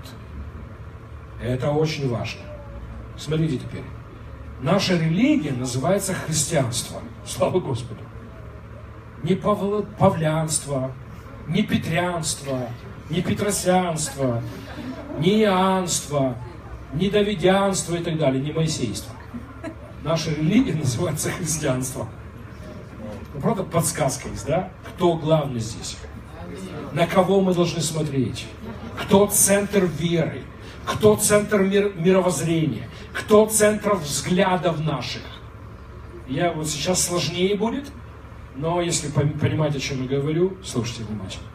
Это 1.42 1.70
очень 1.70 2.09
важно. 2.09 2.42
Смотрите 3.16 3.59
теперь. 3.59 3.84
Наша 4.62 4.96
религия 4.96 5.52
называется 5.52 6.14
христианство. 6.14 7.00
Слава 7.26 7.59
Господу. 7.59 8.00
Не 9.24 9.34
павлянство, 9.34 10.92
ни 11.49 11.62
петрянство, 11.62 12.68
ни 13.11 13.20
петросянство, 13.20 14.42
ни 15.18 15.42
иоанство, 15.42 16.36
ни 16.92 17.09
давидянство 17.09 17.96
и 17.96 18.03
так 18.03 18.18
далее, 18.18 18.42
ни 18.42 18.53
моисейство. 18.53 19.12
Наша 20.03 20.30
религия 20.30 20.74
называется 20.78 21.30
христианство. 21.30 22.09
Ну, 23.34 23.40
правда, 23.40 23.62
подсказка 23.62 24.28
есть, 24.28 24.46
да? 24.46 24.70
Кто 24.88 25.14
главный 25.14 25.61
здесь? 25.61 25.96
На 26.92 27.07
кого 27.07 27.40
мы 27.40 27.55
должны 27.55 27.80
смотреть? 27.80 28.46
Кто 29.03 29.26
центр 29.26 29.84
веры? 29.84 30.42
Кто 30.86 31.16
центр 31.16 31.61
мир, 31.62 31.92
мировоззрения? 31.96 32.88
Кто 33.12 33.46
центр 33.46 33.94
взглядов 33.96 34.80
наших? 34.80 35.22
Я 36.26 36.53
вот 36.53 36.68
сейчас 36.68 37.03
сложнее 37.03 37.57
будет, 37.57 37.90
но 38.59 38.80
если 38.80 39.09
понимать, 39.09 39.76
о 39.76 39.80
чем 39.80 40.02
я 40.02 40.18
говорю, 40.18 40.56
слушайте 40.64 41.04
внимательно. 41.04 41.46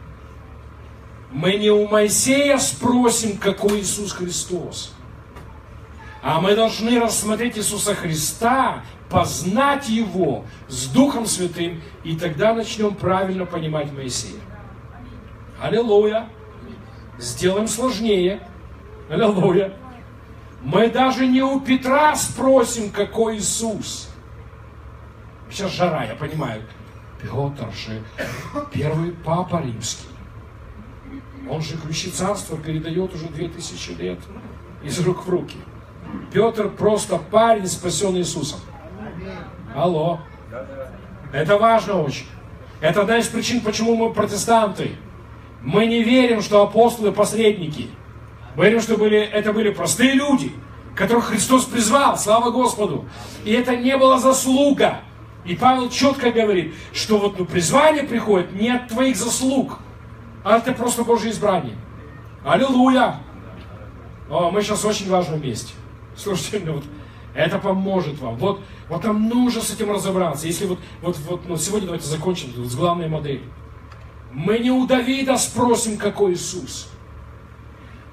Мы 1.30 1.56
не 1.56 1.70
у 1.70 1.86
Моисея 1.86 2.56
спросим, 2.56 3.36
какой 3.36 3.80
Иисус 3.80 4.12
Христос. 4.12 4.94
А 6.22 6.40
мы 6.40 6.54
должны 6.54 6.98
рассмотреть 6.98 7.58
Иисуса 7.58 7.94
Христа, 7.94 8.82
познать 9.10 9.90
Его 9.90 10.46
с 10.68 10.86
Духом 10.86 11.26
Святым, 11.26 11.82
и 12.04 12.16
тогда 12.16 12.54
начнем 12.54 12.94
правильно 12.94 13.44
понимать 13.44 13.92
Моисея. 13.92 14.40
Аллилуйя! 15.60 16.28
Сделаем 17.18 17.68
сложнее. 17.68 18.48
Аллилуйя! 19.10 19.74
Мы 20.62 20.88
даже 20.88 21.26
не 21.26 21.42
у 21.42 21.60
Петра 21.60 22.16
спросим, 22.16 22.90
какой 22.90 23.36
Иисус. 23.36 24.08
Сейчас 25.50 25.72
жара, 25.72 26.04
я 26.04 26.14
понимаю. 26.14 26.62
Петр 27.24 27.72
же 27.72 28.02
первый 28.70 29.12
папа 29.12 29.62
римский. 29.62 30.08
Он 31.48 31.62
же 31.62 31.76
ключи 31.78 32.10
царства 32.10 32.58
передает 32.58 33.14
уже 33.14 33.26
две 33.28 33.48
тысячи 33.48 33.92
лет 33.92 34.18
из 34.82 34.98
рук 35.00 35.26
в 35.26 35.30
руки. 35.30 35.56
Петр 36.32 36.68
просто 36.68 37.16
парень, 37.16 37.66
спасенный 37.66 38.20
Иисусом. 38.20 38.60
Алло. 39.74 40.20
Это 41.32 41.56
важно 41.56 42.02
очень. 42.02 42.26
Это 42.80 43.02
одна 43.02 43.18
из 43.18 43.28
причин, 43.28 43.62
почему 43.62 43.96
мы 43.96 44.12
протестанты. 44.12 44.96
Мы 45.62 45.86
не 45.86 46.02
верим, 46.02 46.42
что 46.42 46.62
апостолы 46.62 47.10
посредники. 47.10 47.88
Мы 48.54 48.66
верим, 48.66 48.80
что 48.80 48.98
были, 48.98 49.18
это 49.18 49.52
были 49.52 49.70
простые 49.70 50.12
люди, 50.12 50.52
которых 50.94 51.26
Христос 51.26 51.64
призвал, 51.64 52.18
слава 52.18 52.50
Господу. 52.50 53.06
И 53.44 53.52
это 53.52 53.74
не 53.76 53.96
была 53.96 54.18
заслуга. 54.18 55.00
И 55.44 55.54
Павел 55.54 55.90
четко 55.90 56.30
говорит, 56.30 56.74
что 56.92 57.18
вот 57.18 57.38
ну, 57.38 57.44
призвание 57.44 58.04
приходит 58.04 58.52
не 58.52 58.70
от 58.70 58.88
твоих 58.88 59.16
заслуг, 59.16 59.78
а 60.42 60.56
это 60.56 60.72
просто 60.72 61.04
Божье 61.04 61.30
избрание. 61.30 61.76
Аллилуйя! 62.44 63.20
О, 64.30 64.50
мы 64.50 64.62
сейчас 64.62 64.84
в 64.84 64.86
очень 64.86 65.08
важном 65.10 65.42
месте. 65.42 65.74
Слушайте, 66.16 66.62
ну, 66.64 66.74
вот, 66.74 66.84
это 67.34 67.58
поможет 67.58 68.18
вам. 68.20 68.36
Вот, 68.36 68.62
вот 68.88 69.04
нам 69.04 69.28
нужно 69.28 69.60
с 69.60 69.70
этим 69.70 69.90
разобраться. 69.90 70.46
Если 70.46 70.66
вот, 70.66 70.78
вот, 71.02 71.18
вот 71.28 71.48
ну, 71.48 71.56
сегодня 71.56 71.86
давайте 71.86 72.06
закончим 72.06 72.64
с 72.64 72.74
главной 72.74 73.08
моделью. 73.08 73.50
Мы 74.32 74.58
не 74.58 74.70
у 74.70 74.86
Давида 74.86 75.36
спросим, 75.36 75.98
какой 75.98 76.32
Иисус. 76.32 76.88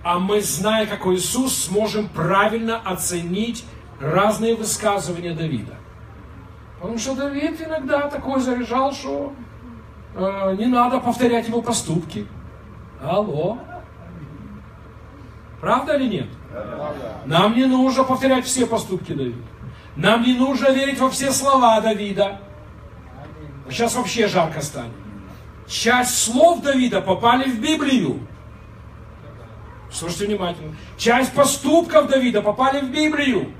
А 0.03 0.19
мы, 0.19 0.41
зная, 0.41 0.85
какой 0.85 1.15
Иисус, 1.15 1.55
сможем 1.55 2.09
правильно 2.09 2.77
оценить 2.77 3.63
разные 3.99 4.55
высказывания 4.55 5.33
Давида. 5.33 5.75
Потому 6.81 6.97
что 6.97 7.15
Давид 7.15 7.61
иногда 7.61 8.09
такой 8.09 8.41
заряжал, 8.41 8.91
что 8.91 9.33
э, 10.15 10.55
не 10.57 10.65
надо 10.65 10.99
повторять 10.99 11.47
его 11.47 11.61
поступки. 11.61 12.25
Алло. 13.03 13.59
Правда 15.59 15.95
или 15.95 16.07
нет? 16.07 16.27
Нам 17.25 17.55
не 17.55 17.65
нужно 17.65 18.03
повторять 18.03 18.45
все 18.45 18.65
поступки 18.65 19.13
Давида. 19.13 19.37
Нам 19.95 20.23
не 20.23 20.33
нужно 20.33 20.69
верить 20.69 20.99
во 20.99 21.11
все 21.11 21.31
слова 21.31 21.79
Давида. 21.81 22.41
Сейчас 23.69 23.95
вообще 23.95 24.27
жарко 24.27 24.61
станет. 24.61 24.91
Часть 25.67 26.17
слов 26.17 26.63
Давида 26.63 27.01
попали 27.01 27.49
в 27.49 27.61
Библию. 27.61 28.27
Слушайте 29.91 30.25
внимательно. 30.25 30.75
Часть 30.97 31.31
поступков 31.33 32.07
Давида 32.07 32.41
попали 32.41 32.81
в 32.81 32.89
Библию. 32.89 33.53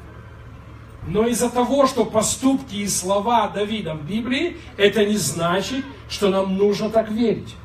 Но 1.07 1.25
из-за 1.27 1.49
того, 1.49 1.87
что 1.87 2.05
поступки 2.05 2.75
и 2.75 2.87
слова 2.87 3.47
Давида 3.47 3.95
в 3.95 4.05
Библии, 4.05 4.57
это 4.77 5.03
не 5.05 5.17
значит, 5.17 5.83
что 6.09 6.29
нам 6.29 6.55
нужно 6.55 6.89
так 6.89 7.09
верить. 7.09 7.55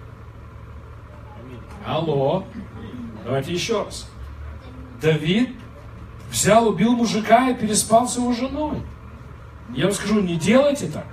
Алло. 1.87 2.45
Давайте 3.25 3.53
еще 3.53 3.85
раз. 3.85 4.11
Давид 5.01 5.51
взял, 6.31 6.67
убил 6.67 6.93
мужика 6.93 7.51
и 7.51 7.55
переспал 7.55 8.09
с 8.09 8.17
его 8.17 8.33
женой. 8.33 8.83
Я 9.71 9.85
вам 9.85 9.93
скажу, 9.93 10.21
не 10.21 10.37
делайте 10.37 10.89
так. 10.89 11.07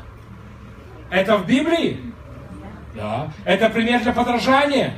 Это 1.09 1.37
в 1.37 1.45
Библии? 1.45 2.13
Да. 2.95 3.31
Это 3.45 3.69
пример 3.69 4.01
для 4.01 4.13
подражания? 4.13 4.95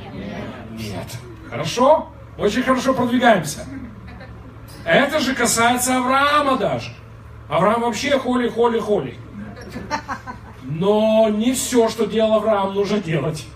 Нет. 0.72 1.06
Хорошо? 1.50 2.08
Очень 2.38 2.62
хорошо 2.62 2.94
продвигаемся. 2.94 3.66
Это 4.84 5.18
же 5.20 5.34
касается 5.34 5.98
Авраама 5.98 6.56
даже. 6.56 6.92
Авраам 7.48 7.82
вообще 7.82 8.18
холи, 8.18 8.48
холи, 8.48 8.78
холи. 8.78 9.18
Но 10.62 11.28
не 11.28 11.52
все, 11.52 11.88
что 11.88 12.06
делал 12.06 12.34
Авраам, 12.34 12.74
нужно 12.74 12.98
делать. 12.98 13.46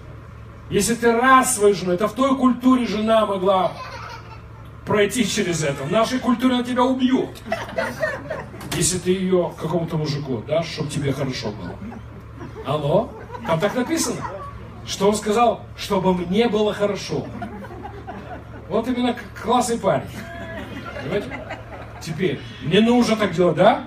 Если 0.70 0.94
ты 0.94 1.12
раз 1.12 1.56
свою 1.56 1.74
жену, 1.74 1.92
это 1.92 2.06
в 2.06 2.12
той 2.12 2.36
культуре 2.36 2.86
жена 2.86 3.26
могла 3.26 3.72
пройти 4.86 5.26
через 5.28 5.64
это. 5.64 5.82
В 5.82 5.90
нашей 5.90 6.20
культуре 6.20 6.54
она 6.54 6.64
тебя 6.64 6.84
убьет. 6.84 7.42
Если 8.76 8.98
ты 8.98 9.10
ее 9.10 9.52
какому-то 9.60 9.96
мужику 9.96 10.38
дашь, 10.46 10.68
чтобы 10.68 10.88
тебе 10.88 11.12
хорошо 11.12 11.50
было. 11.50 11.74
Алло? 12.64 13.10
Там 13.46 13.58
так 13.58 13.74
написано. 13.74 14.22
Что 14.86 15.08
он 15.08 15.16
сказал? 15.16 15.62
Чтобы 15.76 16.14
мне 16.14 16.48
было 16.48 16.72
хорошо. 16.72 17.26
Вот 18.68 18.86
именно 18.86 19.16
классный 19.42 19.78
парень. 19.78 20.08
Понимаете? 21.02 21.59
Теперь, 22.00 22.40
не 22.64 22.80
нужно 22.80 23.16
так 23.16 23.32
делать, 23.32 23.56
да? 23.56 23.84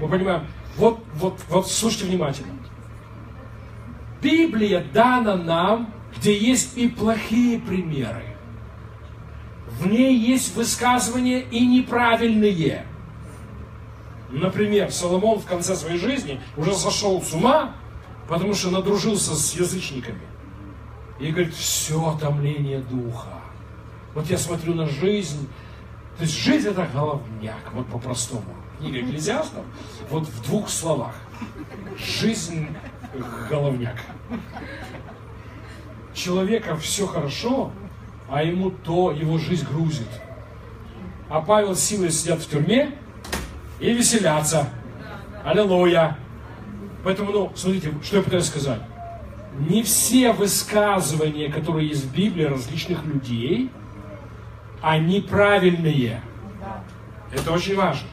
Мы 0.00 0.08
понимаем. 0.08 0.46
Вот, 0.76 1.00
вот, 1.14 1.40
вот, 1.48 1.70
слушайте 1.70 2.06
внимательно. 2.06 2.52
Библия 4.22 4.84
дана 4.92 5.36
нам, 5.36 5.92
где 6.16 6.36
есть 6.36 6.76
и 6.76 6.88
плохие 6.88 7.58
примеры. 7.58 8.24
В 9.78 9.86
ней 9.86 10.16
есть 10.16 10.56
высказывания 10.56 11.40
и 11.40 11.66
неправильные. 11.66 12.84
Например, 14.30 14.90
Соломон 14.90 15.38
в 15.38 15.46
конце 15.46 15.76
своей 15.76 15.98
жизни 15.98 16.40
уже 16.56 16.74
сошел 16.74 17.22
с 17.22 17.32
ума, 17.32 17.74
потому 18.28 18.54
что 18.54 18.70
надружился 18.70 19.34
с 19.34 19.54
язычниками. 19.54 20.20
И 21.20 21.30
говорит, 21.30 21.54
все 21.54 22.16
томление 22.20 22.80
духа. 22.80 23.40
Вот 24.14 24.28
я 24.28 24.38
смотрю 24.38 24.74
на 24.74 24.86
жизнь, 24.86 25.48
то 26.18 26.24
есть 26.24 26.36
жизнь 26.36 26.68
это 26.68 26.84
головняк, 26.92 27.72
вот 27.72 27.86
по-простому. 27.86 28.42
Книга 28.80 29.00
Экклезиастов, 29.00 29.64
вот 30.10 30.26
в 30.26 30.42
двух 30.42 30.68
словах. 30.68 31.14
Жизнь 31.96 32.68
головняк. 33.48 33.96
Человека 36.14 36.76
все 36.76 37.06
хорошо, 37.06 37.70
а 38.28 38.42
ему 38.42 38.70
то 38.72 39.12
его 39.12 39.38
жизнь 39.38 39.64
грузит. 39.70 40.08
А 41.28 41.40
Павел 41.40 41.76
с 41.76 41.80
Силой 41.80 42.10
сидят 42.10 42.40
в 42.40 42.50
тюрьме 42.50 42.98
и 43.78 43.92
веселятся. 43.92 44.70
Аллилуйя. 45.44 46.18
Поэтому, 47.04 47.30
ну, 47.30 47.52
смотрите, 47.54 47.94
что 48.02 48.16
я 48.16 48.22
пытаюсь 48.24 48.46
сказать. 48.46 48.80
Не 49.68 49.84
все 49.84 50.32
высказывания, 50.32 51.48
которые 51.48 51.88
есть 51.88 52.06
в 52.06 52.14
Библии 52.14 52.44
различных 52.44 53.04
людей, 53.04 53.70
они 54.82 55.20
правильные. 55.20 56.22
Это 57.32 57.52
очень 57.52 57.76
важно. 57.76 58.08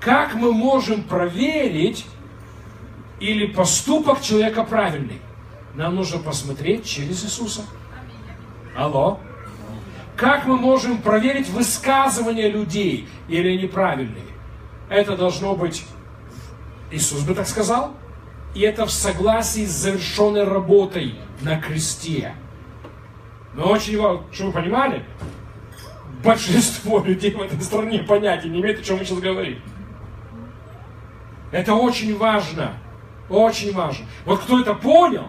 Как 0.00 0.34
мы 0.34 0.52
можем 0.52 1.02
проверить, 1.02 2.06
или 3.20 3.46
поступок 3.46 4.20
человека 4.20 4.64
правильный? 4.64 5.20
Нам 5.74 5.94
нужно 5.96 6.18
посмотреть 6.18 6.84
через 6.84 7.24
Иисуса. 7.24 7.62
Алло. 8.76 9.18
Как 10.16 10.46
мы 10.46 10.56
можем 10.56 10.98
проверить 10.98 11.48
высказывания 11.48 12.48
людей, 12.48 13.08
или 13.28 13.56
они 13.56 13.66
правильные? 13.66 14.24
Это 14.88 15.16
должно 15.16 15.56
быть, 15.56 15.84
Иисус 16.90 17.22
бы 17.22 17.34
так 17.34 17.48
сказал, 17.48 17.94
и 18.54 18.60
это 18.60 18.86
в 18.86 18.90
согласии 18.92 19.64
с 19.64 19.70
завершенной 19.70 20.44
работой 20.44 21.14
на 21.40 21.60
кресте. 21.60 22.34
Но 23.54 23.70
очень 23.70 23.98
важно, 24.00 24.24
чтобы 24.32 24.52
вы 24.52 24.60
понимали, 24.60 25.04
большинство 26.24 27.00
людей 27.00 27.32
в 27.32 27.40
этой 27.40 27.60
стране 27.60 28.00
понятия 28.00 28.48
не 28.48 28.60
имеют, 28.60 28.80
о 28.80 28.82
чем 28.82 28.98
мы 28.98 29.04
сейчас 29.04 29.18
говорим. 29.18 29.60
Это 31.52 31.74
очень 31.74 32.16
важно. 32.16 32.72
Очень 33.28 33.72
важно. 33.72 34.06
Вот 34.24 34.40
кто 34.40 34.60
это 34.60 34.74
понял, 34.74 35.28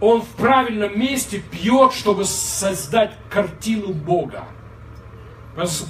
он 0.00 0.22
в 0.22 0.28
правильном 0.30 0.98
месте 0.98 1.38
пьет, 1.38 1.92
чтобы 1.92 2.24
создать 2.24 3.12
картину 3.30 3.92
Бога. 3.92 4.44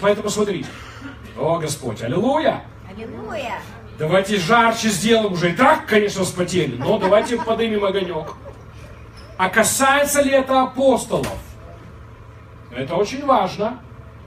Поэтому 0.00 0.28
смотрите. 0.28 0.68
О, 1.38 1.58
Господь, 1.58 2.02
аллилуйя! 2.02 2.62
Аллилуйя! 2.90 3.60
Давайте 3.98 4.36
жарче 4.38 4.88
сделаем 4.88 5.32
уже. 5.32 5.52
И 5.52 5.54
так, 5.54 5.86
конечно, 5.86 6.24
вспотели, 6.24 6.76
но 6.76 6.98
давайте 6.98 7.38
поднимем 7.40 7.84
огонек. 7.84 8.34
А 9.38 9.48
касается 9.48 10.20
ли 10.22 10.30
это 10.30 10.62
апостолов? 10.62 11.38
Это 12.74 12.94
очень 12.96 13.24
важно. 13.24 13.80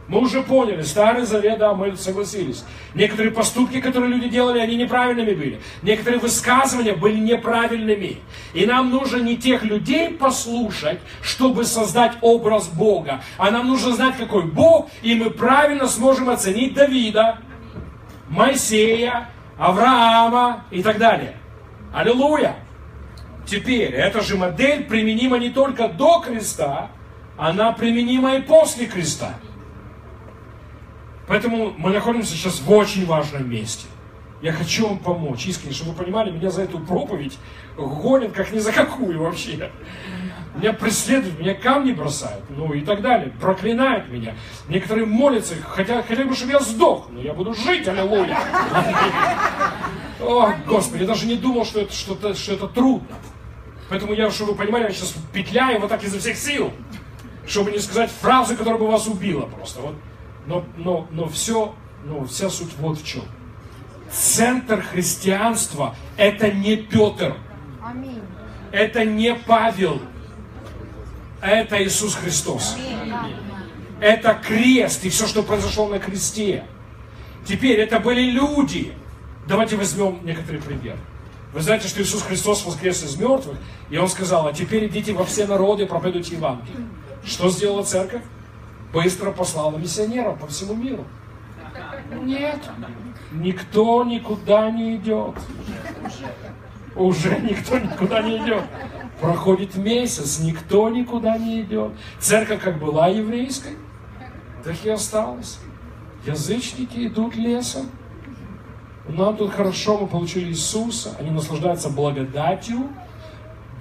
Мы 0.07 0.19
уже 0.19 0.43
поняли, 0.43 0.83
Старый 0.83 1.25
Завет, 1.25 1.57
да, 1.57 1.73
мы 1.73 1.97
согласились. 1.97 2.63
Некоторые 2.93 3.31
поступки, 3.31 3.81
которые 3.81 4.13
люди 4.13 4.29
делали, 4.29 4.59
они 4.59 4.75
неправильными 4.75 5.33
были. 5.33 5.61
Некоторые 5.81 6.19
высказывания 6.19 6.93
были 6.93 7.17
неправильными. 7.17 8.17
И 8.53 8.67
нам 8.67 8.91
нужно 8.91 9.17
не 9.17 9.35
тех 9.35 9.63
людей 9.63 10.09
послушать, 10.11 10.99
чтобы 11.23 11.65
создать 11.65 12.13
образ 12.21 12.67
Бога, 12.67 13.23
а 13.37 13.49
нам 13.49 13.67
нужно 13.67 13.93
знать, 13.93 14.15
какой 14.17 14.43
Бог, 14.43 14.89
и 15.01 15.15
мы 15.15 15.31
правильно 15.31 15.87
сможем 15.87 16.29
оценить 16.29 16.75
Давида, 16.75 17.39
Моисея, 18.29 19.29
Авраама 19.57 20.65
и 20.69 20.83
так 20.83 20.99
далее. 20.99 21.35
Аллилуйя! 21.91 22.57
Теперь, 23.47 23.93
эта 23.93 24.21
же 24.21 24.37
модель 24.37 24.83
применима 24.83 25.37
не 25.37 25.49
только 25.49 25.87
до 25.87 26.19
креста, 26.19 26.89
она 27.37 27.71
применима 27.71 28.35
и 28.35 28.41
после 28.41 28.85
креста. 28.85 29.33
Поэтому 31.27 31.73
мы 31.77 31.91
находимся 31.91 32.33
сейчас 32.33 32.59
в 32.59 32.71
очень 32.71 33.05
важном 33.05 33.49
месте. 33.49 33.87
Я 34.41 34.51
хочу 34.51 34.87
вам 34.87 34.99
помочь, 34.99 35.47
искренне, 35.47 35.73
чтобы 35.73 35.91
вы 35.91 36.03
понимали, 36.03 36.29
меня 36.29 36.51
за 36.51 36.63
эту 36.63 36.79
проповедь 36.79 37.37
гонят 37.77 38.31
как 38.33 38.51
ни 38.51 38.59
за 38.59 38.71
какую 38.71 39.19
вообще. 39.19 39.71
Меня 40.55 40.71
преследуют, 40.71 41.39
меня 41.39 41.53
камни 41.53 41.91
бросают, 41.91 42.45
ну 42.49 42.71
и 42.71 42.81
так 42.81 43.01
далее, 43.01 43.33
проклинают 43.41 44.09
меня. 44.09 44.35
Некоторые 44.69 45.05
молятся, 45.05 45.55
хотят, 45.55 46.05
хотели 46.05 46.25
бы, 46.25 46.35
чтобы 46.35 46.53
я 46.53 46.59
сдох, 46.59 47.07
но 47.09 47.19
я 47.19 47.33
буду 47.33 47.53
жить, 47.53 47.87
аллилуйя. 47.87 48.37
О, 50.21 50.53
Господи, 50.65 51.01
я 51.01 51.07
даже 51.07 51.25
не 51.25 51.35
думал, 51.35 51.65
что 51.65 51.81
это, 51.81 51.91
что, 51.91 52.13
-то, 52.13 52.35
что 52.35 52.53
это 52.53 52.67
трудно. 52.67 53.17
Поэтому 53.89 54.13
я, 54.13 54.31
чтобы 54.31 54.51
вы 54.51 54.57
понимали, 54.57 54.83
я 54.83 54.91
сейчас 54.91 55.15
петляю 55.33 55.81
вот 55.81 55.89
так 55.89 56.03
изо 56.03 56.19
всех 56.19 56.37
сил, 56.37 56.71
чтобы 57.47 57.71
не 57.71 57.79
сказать 57.79 58.11
фразу, 58.11 58.55
которая 58.55 58.79
бы 58.79 58.87
вас 58.87 59.07
убила 59.07 59.45
просто. 59.45 59.81
Вот 59.81 59.95
но, 60.47 60.65
но, 60.77 61.07
но 61.11 61.27
все, 61.27 61.73
ну, 62.05 62.25
вся 62.25 62.49
суть 62.49 62.73
вот 62.79 62.99
в 62.99 63.05
чем. 63.05 63.23
Центр 64.11 64.81
христианства– 64.81 65.95
это 66.17 66.51
не 66.51 66.77
Петр. 66.77 67.35
Аминь. 67.83 68.21
Это 68.71 69.03
не 69.05 69.33
Павел. 69.35 70.01
Это 71.41 71.83
Иисус 71.83 72.15
Христос. 72.15 72.77
Аминь. 73.01 73.35
Это 73.99 74.33
крест 74.33 75.03
и 75.05 75.09
все, 75.09 75.25
что 75.25 75.41
произошло 75.41 75.87
на 75.87 75.99
кресте. 75.99 76.65
Теперь 77.45 77.79
это 77.79 77.99
были 77.99 78.21
люди. 78.21 78.93
Давайте 79.47 79.77
возьмем 79.77 80.19
некоторый 80.23 80.61
пример. 80.61 80.97
Вы 81.53 81.61
знаете, 81.61 81.87
что 81.87 82.01
Иисус 82.01 82.21
Христос 82.23 82.65
воскрес 82.65 83.03
из 83.03 83.15
мертвых, 83.15 83.57
и 83.89 83.97
Он 83.97 84.09
сказал, 84.09 84.47
а 84.47 84.53
теперь 84.53 84.87
идите 84.87 85.13
во 85.13 85.23
все 85.23 85.47
народы 85.47 85.85
проповедуйте 85.85 86.35
Евангелие. 86.35 86.75
Что 87.25 87.49
сделала 87.49 87.83
церковь? 87.83 88.21
быстро 88.95 89.31
послала 89.31 89.77
миссионеров 89.77 90.39
по 90.39 90.47
всему 90.47 90.73
миру. 90.73 91.03
Нет, 92.23 92.61
никто 93.33 94.03
никуда 94.05 94.71
не 94.71 94.95
идет. 94.95 95.35
Уже 96.95 97.37
никто 97.41 97.77
никуда 97.77 98.21
не 98.21 98.37
идет. 98.37 98.63
Проходит 99.19 99.75
месяц, 99.75 100.39
никто 100.39 100.89
никуда 100.89 101.37
не 101.37 101.61
идет. 101.61 101.91
Церковь 102.19 102.61
как 102.61 102.79
была 102.79 103.07
еврейской, 103.07 103.77
так 104.63 104.75
и 104.85 104.89
осталась. 104.89 105.59
Язычники 106.25 107.07
идут 107.07 107.35
лесом. 107.35 107.89
Нам 109.09 109.35
тут 109.35 109.51
хорошо, 109.51 109.99
мы 109.99 110.07
получили 110.07 110.49
Иисуса, 110.49 111.15
они 111.19 111.31
наслаждаются 111.31 111.89
благодатью. 111.89 112.89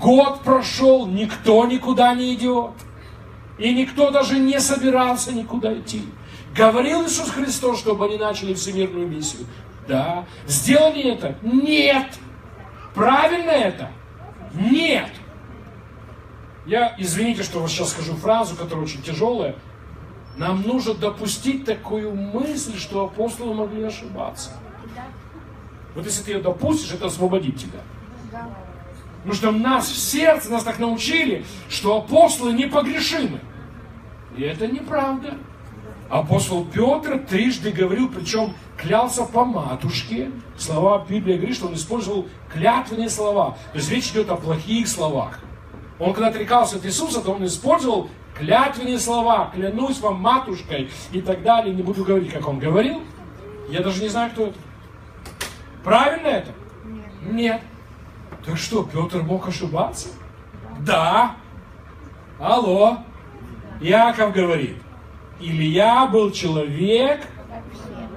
Год 0.01 0.41
прошел, 0.41 1.07
никто 1.07 1.65
никуда 1.67 2.15
не 2.15 2.35
идет. 2.35 2.73
И 3.59 3.73
никто 3.73 4.11
даже 4.11 4.39
не 4.39 4.59
собирался 4.61 5.33
никуда 5.33 5.73
идти. 5.75 6.03
Говорил 6.57 7.05
Иисус 7.05 7.31
Христос, 7.31 7.79
чтобы 7.79 8.05
они 8.07 8.19
начали 8.19 8.55
всемирную 8.55 9.07
миссию. 9.07 9.47
Да. 9.87 10.25
Сделали 10.47 11.13
это? 11.13 11.37
Нет. 11.43 12.07
Правильно 12.95 13.51
это? 13.51 13.91
Нет. 14.55 15.11
Я, 16.67 16.95
извините, 16.99 17.43
что 17.43 17.61
вот 17.61 17.71
сейчас 17.71 17.91
скажу 17.91 18.15
фразу, 18.15 18.57
которая 18.57 18.85
очень 18.85 19.03
тяжелая. 19.03 19.57
Нам 20.37 20.63
нужно 20.63 20.95
допустить 20.95 21.65
такую 21.65 22.15
мысль, 22.15 22.77
что 22.79 23.05
апостолы 23.05 23.55
могли 23.55 23.85
ошибаться. 23.85 24.51
Вот 25.95 26.05
если 26.05 26.25
ты 26.25 26.33
ее 26.33 26.41
допустишь, 26.41 26.93
это 26.93 27.07
освободит 27.07 27.57
тебя. 27.57 27.81
Потому 29.25 29.35
что 29.35 29.53
нас 29.53 29.89
в 29.89 29.99
сердце, 29.99 30.51
нас 30.51 30.65
так 30.65 30.79
научили, 30.79 31.47
что 31.71 31.97
апостолы 31.97 32.53
непогрешимы. 32.53 33.41
И 34.37 34.43
это 34.43 34.67
неправда. 34.67 35.39
Апостол 36.11 36.67
Петр 36.67 37.19
трижды 37.21 37.71
говорил, 37.71 38.11
причем 38.11 38.53
клялся 38.77 39.25
по 39.25 39.47
матушке. 39.47 40.31
Слова 40.59 41.07
Библии 41.09 41.37
говорит, 41.37 41.57
что 41.57 41.69
он 41.69 41.75
использовал 41.75 42.27
клятвенные 42.53 43.09
слова. 43.09 43.57
То 43.73 43.79
есть 43.79 43.91
речь 43.91 44.11
идет 44.11 44.29
о 44.29 44.37
плохих 44.37 44.87
словах. 44.89 45.41
Он 45.99 46.13
когда 46.13 46.29
отрекался 46.29 46.77
от 46.77 46.85
Иисуса, 46.85 47.23
то 47.23 47.33
он 47.33 47.47
использовал 47.47 48.11
клятвенные 48.37 48.99
слова. 48.99 49.51
Клянусь 49.55 50.01
вам 50.01 50.21
матушкой 50.21 50.91
и 51.13 51.23
так 51.23 51.43
далее. 51.43 51.75
Не 51.75 51.83
буду 51.83 52.05
говорить, 52.05 52.31
как 52.31 52.47
он 52.47 52.59
говорил. 52.59 53.01
Я 53.71 53.81
даже 53.81 54.03
не 54.03 54.09
знаю, 54.09 54.31
кто 54.33 54.49
это. 54.49 54.59
Правильно 55.83 56.27
это? 56.27 56.53
Нет. 56.85 57.33
Нет. 57.33 57.61
Так 58.45 58.59
что, 58.59 58.85
Петр 58.85 59.23
мог 59.23 59.49
ошибаться? 59.49 60.09
Да. 60.81 61.37
Алло. 62.39 62.99
Яков 63.81 64.33
говорит, 64.33 64.77
Илья 65.41 66.07
был 66.07 66.31
человек, 66.31 67.27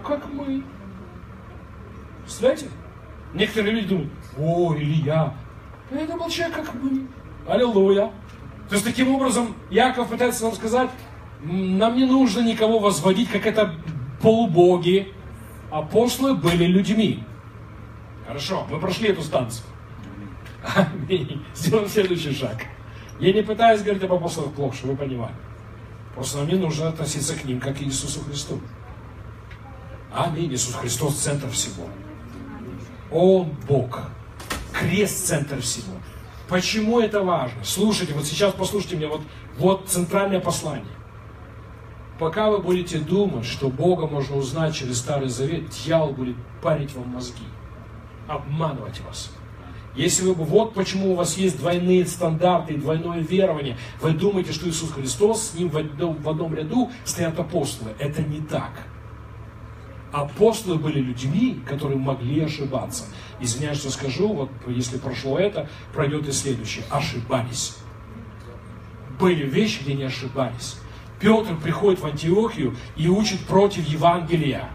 как 0.03 0.27
мы. 0.31 0.63
Представляете? 2.23 2.69
Некоторые 3.33 3.75
люди 3.75 3.87
думают, 3.87 4.11
о, 4.37 4.75
Илья, 4.75 5.33
это 5.91 6.17
был 6.17 6.29
человек, 6.29 6.55
как 6.55 6.73
мы. 6.75 7.07
Аллилуйя. 7.47 8.11
То 8.69 8.75
есть, 8.75 8.85
таким 8.85 9.15
образом, 9.15 9.55
Яков 9.69 10.09
пытается 10.09 10.43
нам 10.43 10.53
сказать, 10.53 10.89
нам 11.41 11.95
не 11.95 12.05
нужно 12.05 12.41
никого 12.41 12.79
возводить, 12.79 13.29
как 13.29 13.45
это 13.45 13.73
полубоги. 14.21 15.13
Апостолы 15.71 16.35
были 16.35 16.65
людьми. 16.65 17.23
Хорошо, 18.27 18.65
мы 18.69 18.79
прошли 18.79 19.09
эту 19.09 19.21
станцию. 19.21 19.65
Аминь. 20.75 21.43
Сделаем 21.55 21.87
следующий 21.87 22.33
шаг. 22.33 22.65
Я 23.19 23.33
не 23.33 23.41
пытаюсь 23.41 23.81
говорить 23.81 24.03
об 24.03 24.13
апостолах 24.13 24.53
плохо, 24.53 24.75
чтобы 24.75 24.93
вы 24.93 24.99
понимали. 24.99 25.33
Просто 26.13 26.39
нам 26.39 26.47
не 26.47 26.55
нужно 26.55 26.89
относиться 26.89 27.35
к 27.35 27.45
ним, 27.45 27.59
как 27.59 27.77
к 27.77 27.81
Иисусу 27.81 28.21
Христу. 28.21 28.59
Аминь. 30.11 30.53
Иисус 30.53 30.75
Христос– 30.75 31.15
центр 31.17 31.49
всего. 31.49 31.87
Он 33.11 33.51
Бог. 33.67 34.01
Крест– 34.73 35.25
центр 35.27 35.61
всего. 35.61 35.93
Почему 36.49 36.99
это 36.99 37.23
важно? 37.23 37.63
Слушайте, 37.63 38.13
вот 38.13 38.25
сейчас 38.25 38.53
послушайте 38.53 38.95
меня, 38.95 39.09
вот, 39.09 39.21
вот 39.57 39.87
центральное 39.87 40.39
послание. 40.39 40.85
Пока 42.19 42.49
вы 42.49 42.59
будете 42.59 42.97
думать, 42.99 43.45
что 43.45 43.69
Бога 43.69 44.07
можно 44.07 44.37
узнать 44.37 44.75
через 44.75 44.97
Старый 44.97 45.29
Завет, 45.29 45.69
дьявол 45.69 46.13
будет 46.13 46.35
парить 46.61 46.95
вам 46.95 47.09
мозги, 47.09 47.43
обманывать 48.27 49.01
вас. 49.01 49.29
Если 49.97 50.23
вы, 50.23 50.35
вот 50.35 50.75
почему 50.75 51.13
у 51.13 51.15
вас 51.15 51.37
есть 51.37 51.57
двойные 51.57 52.05
стандарты 52.05 52.75
и 52.75 52.77
двойное 52.77 53.19
верование, 53.19 53.77
вы 53.99 54.11
думаете, 54.11 54.53
что 54.53 54.69
Иисус 54.69 54.91
Христос, 54.91 55.49
с 55.49 55.53
ним 55.55 55.69
в 55.69 55.77
одном, 55.77 56.21
в 56.21 56.29
одном 56.29 56.53
ряду 56.53 56.91
стоят 57.03 57.39
апостолы. 57.39 57.95
Это 57.97 58.21
не 58.21 58.39
так. 58.39 58.71
Апостолы 60.11 60.77
были 60.77 60.99
людьми, 60.99 61.59
которые 61.67 61.97
могли 61.97 62.41
ошибаться. 62.41 63.05
Извиняюсь, 63.39 63.79
что 63.79 63.89
скажу, 63.89 64.31
вот 64.33 64.51
если 64.67 64.99
прошло 64.99 65.39
это, 65.39 65.67
пройдет 65.93 66.27
и 66.27 66.31
следующее. 66.31 66.85
Ошибались. 66.91 67.75
Были 69.19 69.49
вещи, 69.49 69.81
где 69.81 69.95
не 69.95 70.03
ошибались. 70.03 70.77
Петр 71.19 71.55
приходит 71.55 72.01
в 72.01 72.05
Антиохию 72.05 72.75
и 72.95 73.07
учит 73.07 73.39
против 73.47 73.87
Евангелия. 73.87 74.69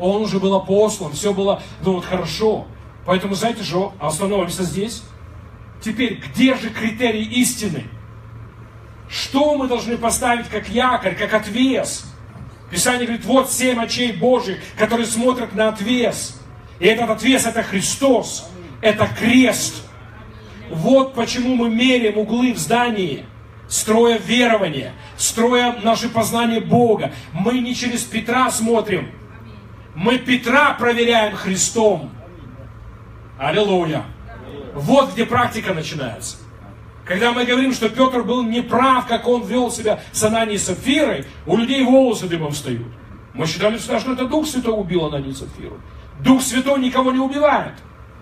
Он 0.00 0.22
уже 0.22 0.40
был 0.40 0.56
апостолом, 0.56 1.12
все 1.12 1.32
было, 1.32 1.62
ну 1.84 1.92
вот 1.92 2.04
хорошо. 2.04 2.66
Поэтому, 3.06 3.34
знаете 3.34 3.62
что, 3.62 3.94
остановимся 4.00 4.62
здесь. 4.62 5.02
Теперь, 5.80 6.14
где 6.14 6.54
же 6.54 6.70
критерий 6.70 7.24
истины? 7.24 7.84
Что 9.08 9.56
мы 9.56 9.68
должны 9.68 9.98
поставить 9.98 10.48
как 10.48 10.68
якорь, 10.68 11.14
как 11.14 11.34
отвес? 11.34 12.06
Писание 12.70 13.06
говорит, 13.06 13.24
вот 13.26 13.50
семь 13.52 13.78
очей 13.78 14.12
Божьих, 14.12 14.58
которые 14.78 15.06
смотрят 15.06 15.54
на 15.54 15.68
отвес. 15.68 16.40
И 16.80 16.86
этот 16.86 17.10
отвес– 17.10 17.46
это 17.46 17.62
Христос, 17.62 18.50
это 18.80 19.06
крест. 19.06 19.84
Вот 20.70 21.14
почему 21.14 21.54
мы 21.54 21.70
меряем 21.70 22.18
углы 22.18 22.54
в 22.54 22.58
здании, 22.58 23.26
строя 23.68 24.18
верование, 24.18 24.92
строя 25.16 25.78
наше 25.82 26.08
познание 26.08 26.60
Бога. 26.60 27.12
Мы 27.32 27.60
не 27.60 27.74
через 27.74 28.02
Петра 28.02 28.50
смотрим, 28.50 29.10
мы 29.94 30.18
Петра 30.18 30.72
проверяем 30.72 31.36
Христом. 31.36 32.10
Аллилуйя. 33.38 34.04
Вот 34.74 35.12
где 35.12 35.26
практика 35.26 35.74
начинается. 35.74 36.36
Когда 37.04 37.32
мы 37.32 37.44
говорим, 37.44 37.72
что 37.72 37.88
Петр 37.88 38.22
был 38.22 38.42
неправ, 38.42 39.06
как 39.06 39.28
он 39.28 39.44
вел 39.44 39.70
себя 39.70 40.00
с 40.12 40.22
Ананией 40.22 40.58
Сапфирой, 40.58 41.26
у 41.46 41.56
людей 41.56 41.84
волосы 41.84 42.26
дымом 42.28 42.52
встают. 42.52 42.86
Мы 43.34 43.46
считали 43.46 43.76
всегда, 43.76 44.00
что 44.00 44.12
это 44.12 44.26
Дух 44.26 44.46
Святой 44.46 44.78
убил 44.78 45.04
Ананию 45.04 45.34
Сапфиру. 45.34 45.80
Дух 46.20 46.40
Святой 46.40 46.80
никого 46.80 47.12
не 47.12 47.18
убивает. 47.18 47.74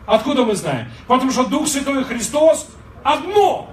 Откуда 0.07 0.45
мы 0.45 0.57
знаем? 0.57 0.89
Потому 1.07 1.31
что 1.31 1.45
Дух 1.45 1.69
Святой 1.69 2.01
и 2.01 2.05
Христос 2.05 2.69
одно. 3.05 3.71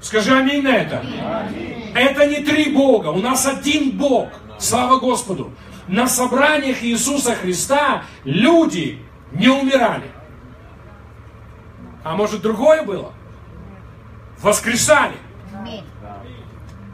Скажи 0.00 0.36
аминь 0.36 0.62
на 0.62 0.76
это. 0.76 1.00
Аминь. 1.00 1.92
Это 1.94 2.26
не 2.26 2.36
три 2.36 2.72
Бога, 2.72 3.08
у 3.08 3.20
нас 3.20 3.46
один 3.46 3.96
Бог. 3.96 4.28
Слава 4.58 4.98
Господу. 4.98 5.52
На 5.86 6.06
собраниях 6.06 6.82
Иисуса 6.82 7.34
Христа 7.34 8.02
люди 8.24 8.98
не 9.32 9.48
умирали. 9.48 10.10
А 12.04 12.16
может 12.16 12.42
другое 12.42 12.82
было? 12.82 13.12
Воскресали. 14.40 15.16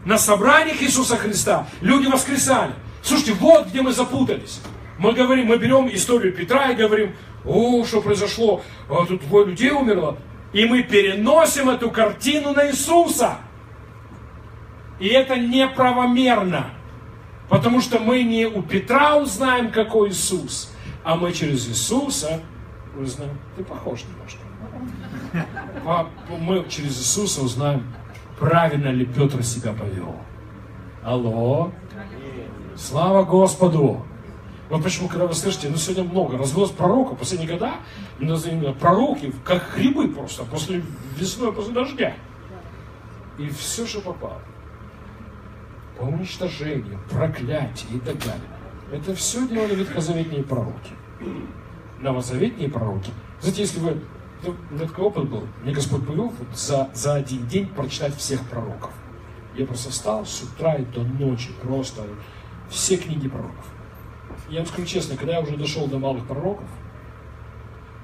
На 0.05 0.19
собраниях 0.19 0.83
Иисуса 0.83 1.17
Христа 1.17 1.67
люди 1.81 2.07
воскресали. 2.07 2.73
Слушайте, 3.03 3.33
вот 3.35 3.69
где 3.69 3.83
мы 3.83 3.93
запутались. 3.93 4.61
Мы 4.99 5.13
говорим, 5.13 5.47
мы 5.47 5.59
берем 5.59 5.89
историю 5.89 6.33
Петра 6.33 6.71
и 6.71 6.75
говорим, 6.75 7.15
о, 7.45 7.85
что 7.85 8.01
произошло, 8.01 8.63
а 8.89 9.05
тут 9.07 9.27
двое 9.27 9.47
людей 9.47 9.71
умерло. 9.71 10.17
И 10.53 10.65
мы 10.67 10.83
переносим 10.83 11.69
эту 11.69 11.91
картину 11.91 12.53
на 12.53 12.69
Иисуса. 12.69 13.39
И 14.99 15.09
это 15.09 15.37
неправомерно. 15.37 16.71
Потому 17.49 17.81
что 17.81 17.99
мы 17.99 18.23
не 18.23 18.47
у 18.47 18.63
Петра 18.63 19.17
узнаем, 19.17 19.71
какой 19.71 20.11
Иисус, 20.11 20.74
а 21.05 21.15
мы 21.17 21.33
через 21.33 21.69
Иисуса 21.69 22.41
узнаем. 22.99 23.39
Ты 23.57 23.63
похож 23.63 24.05
немножко. 24.05 24.41
Мы 26.29 26.65
через 26.69 26.99
Иисуса 26.99 27.43
узнаем, 27.43 27.85
правильно 28.39 28.89
ли 28.89 29.05
Петр 29.05 29.43
себя 29.43 29.73
повел. 29.73 30.17
Алло. 31.05 31.71
Слава 32.77 33.25
Господу. 33.25 34.05
Вот 34.71 34.83
почему, 34.83 35.09
когда 35.09 35.27
вы 35.27 35.35
слышите, 35.35 35.69
ну 35.69 35.77
сегодня 35.77 36.05
много, 36.05 36.39
развелось 36.39 36.71
пророков, 36.71 37.19
последние 37.19 37.51
года, 37.51 37.75
пророки, 38.81 39.31
как 39.45 39.75
грибы 39.77 40.09
просто, 40.09 40.45
после 40.45 40.83
весной, 41.17 41.53
после 41.53 41.75
дождя. 41.75 42.15
И 43.39 43.49
все, 43.51 43.87
что 43.87 44.01
попало. 44.01 44.41
По 45.99 46.05
уничтожению, 46.05 46.99
проклятие 47.11 47.97
и 47.97 47.99
так 48.01 48.19
далее. 48.19 48.54
Это 48.93 49.15
все 49.15 49.47
делали 49.49 49.75
ветхозаветные 49.75 50.43
пророки. 50.43 50.93
Новозаветные 52.01 52.69
пророки. 52.69 53.11
Знаете, 53.41 53.63
если 53.63 53.81
вы... 53.81 54.01
Ну, 54.43 54.55
у 54.71 54.75
меня 54.75 54.87
такой 54.87 55.05
опыт 55.05 55.29
был. 55.29 55.47
Мне 55.63 55.73
Господь 55.73 56.07
повел 56.07 56.29
вот 56.29 56.59
за, 56.59 56.91
за 56.95 57.15
один 57.15 57.47
день 57.47 57.67
прочитать 57.69 58.15
всех 58.17 58.41
пророков. 58.49 58.91
Я 59.57 59.67
просто 59.67 59.91
встал 59.91 60.27
с 60.27 60.43
утра 60.43 60.75
и 60.75 60.85
до 60.85 61.03
ночи 61.03 61.51
просто 61.63 62.03
все 62.69 62.97
книги 62.97 63.29
пророков 63.29 63.65
я 64.49 64.59
вам 64.59 64.67
скажу 64.67 64.87
честно, 64.87 65.17
когда 65.17 65.35
я 65.35 65.41
уже 65.41 65.57
дошел 65.57 65.87
до 65.87 65.99
малых 65.99 66.27
пророков, 66.27 66.69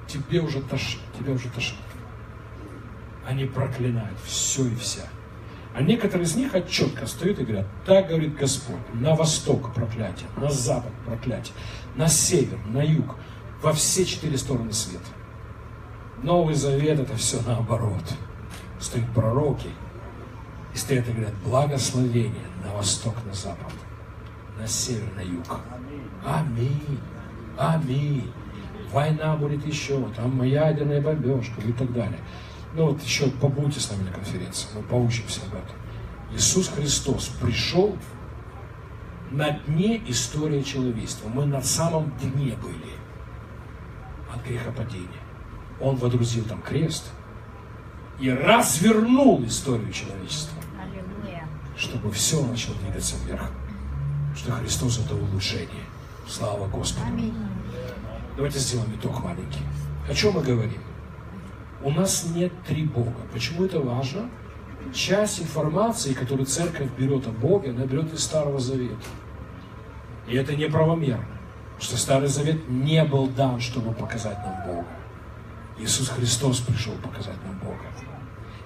тебе 0.06 0.40
уже 0.40 0.60
тошнит, 0.62 1.00
тебя 1.18 1.32
уже 1.32 1.48
тошнит. 1.48 1.80
Они 3.26 3.44
проклинают 3.44 4.18
все 4.24 4.66
и 4.66 4.74
вся. 4.74 5.06
А 5.74 5.82
некоторые 5.82 6.26
из 6.26 6.34
них 6.34 6.52
четко 6.68 7.06
стоят 7.06 7.38
и 7.38 7.44
говорят, 7.44 7.66
так 7.86 8.08
говорит 8.08 8.34
Господь, 8.36 8.80
на 8.92 9.14
восток 9.14 9.72
проклятие, 9.72 10.28
на 10.36 10.50
запад 10.50 10.92
проклятие, 11.06 11.54
на 11.94 12.08
север, 12.08 12.58
на 12.66 12.82
юг, 12.82 13.16
во 13.62 13.72
все 13.72 14.04
четыре 14.04 14.36
стороны 14.36 14.72
света. 14.72 15.06
Новый 16.22 16.54
Завет 16.54 16.98
это 16.98 17.16
все 17.16 17.40
наоборот. 17.46 18.02
Стоят 18.80 19.08
пророки 19.14 19.68
и 20.74 20.76
стоят 20.76 21.08
и 21.08 21.12
говорят, 21.12 21.34
благословение 21.44 22.46
на 22.64 22.72
восток, 22.72 23.14
на 23.26 23.32
запад, 23.32 23.72
на 24.58 24.66
север, 24.66 25.08
на 25.16 25.20
юг. 25.20 25.60
Аминь. 26.24 26.98
Аминь. 27.56 28.32
Война 28.92 29.36
будет 29.36 29.64
еще, 29.66 30.04
там 30.16 30.42
ядерная 30.42 31.00
бомбежка 31.00 31.60
и 31.60 31.72
так 31.72 31.92
далее. 31.92 32.18
Ну 32.74 32.86
вот 32.86 33.02
еще 33.02 33.28
побудьте 33.30 33.80
с 33.80 33.90
нами 33.90 34.04
на 34.04 34.12
конференции, 34.12 34.68
мы 34.74 34.82
поучимся 34.82 35.40
об 35.42 35.54
этом. 35.54 35.76
Иисус 36.32 36.68
Христос 36.68 37.28
пришел 37.40 37.96
на 39.30 39.50
дне 39.50 40.02
истории 40.08 40.62
человечества. 40.62 41.28
Мы 41.28 41.46
на 41.46 41.62
самом 41.62 42.12
дне 42.18 42.56
были 42.56 42.92
от 44.32 44.44
грехопадения. 44.44 45.08
Он 45.80 45.96
водрузил 45.96 46.44
там 46.44 46.62
крест 46.62 47.10
и 48.20 48.30
развернул 48.30 49.44
историю 49.44 49.92
человечества, 49.92 50.62
чтобы 51.76 52.12
все 52.12 52.44
начало 52.44 52.76
двигаться 52.76 53.16
вверх. 53.24 53.50
Что 54.36 54.52
Христос 54.52 55.00
это 55.04 55.16
улучшение. 55.16 55.84
Слава 56.28 56.68
Господу. 56.68 57.06
Давайте 58.36 58.58
сделаем 58.58 58.94
итог 58.94 59.22
маленький. 59.24 59.62
О 60.08 60.14
чем 60.14 60.34
мы 60.34 60.42
говорим? 60.42 60.80
У 61.82 61.90
нас 61.90 62.26
нет 62.34 62.52
три 62.66 62.84
Бога. 62.84 63.20
Почему 63.32 63.64
это 63.64 63.80
важно? 63.80 64.28
Часть 64.92 65.40
информации, 65.40 66.12
которую 66.12 66.46
церковь 66.46 66.90
берет 66.98 67.26
о 67.26 67.30
Боге, 67.30 67.70
она 67.70 67.86
берет 67.86 68.12
из 68.12 68.22
Старого 68.22 68.58
Завета. 68.58 68.96
И 70.28 70.36
это 70.36 70.54
неправомерно. 70.54 71.24
Что 71.78 71.96
Старый 71.96 72.28
Завет 72.28 72.68
не 72.68 73.02
был 73.04 73.26
дан, 73.28 73.60
чтобы 73.60 73.92
показать 73.92 74.38
нам 74.38 74.66
Бога. 74.66 74.88
Иисус 75.78 76.10
Христос 76.10 76.60
пришел 76.60 76.92
показать 77.02 77.42
нам 77.46 77.58
Бога. 77.58 77.84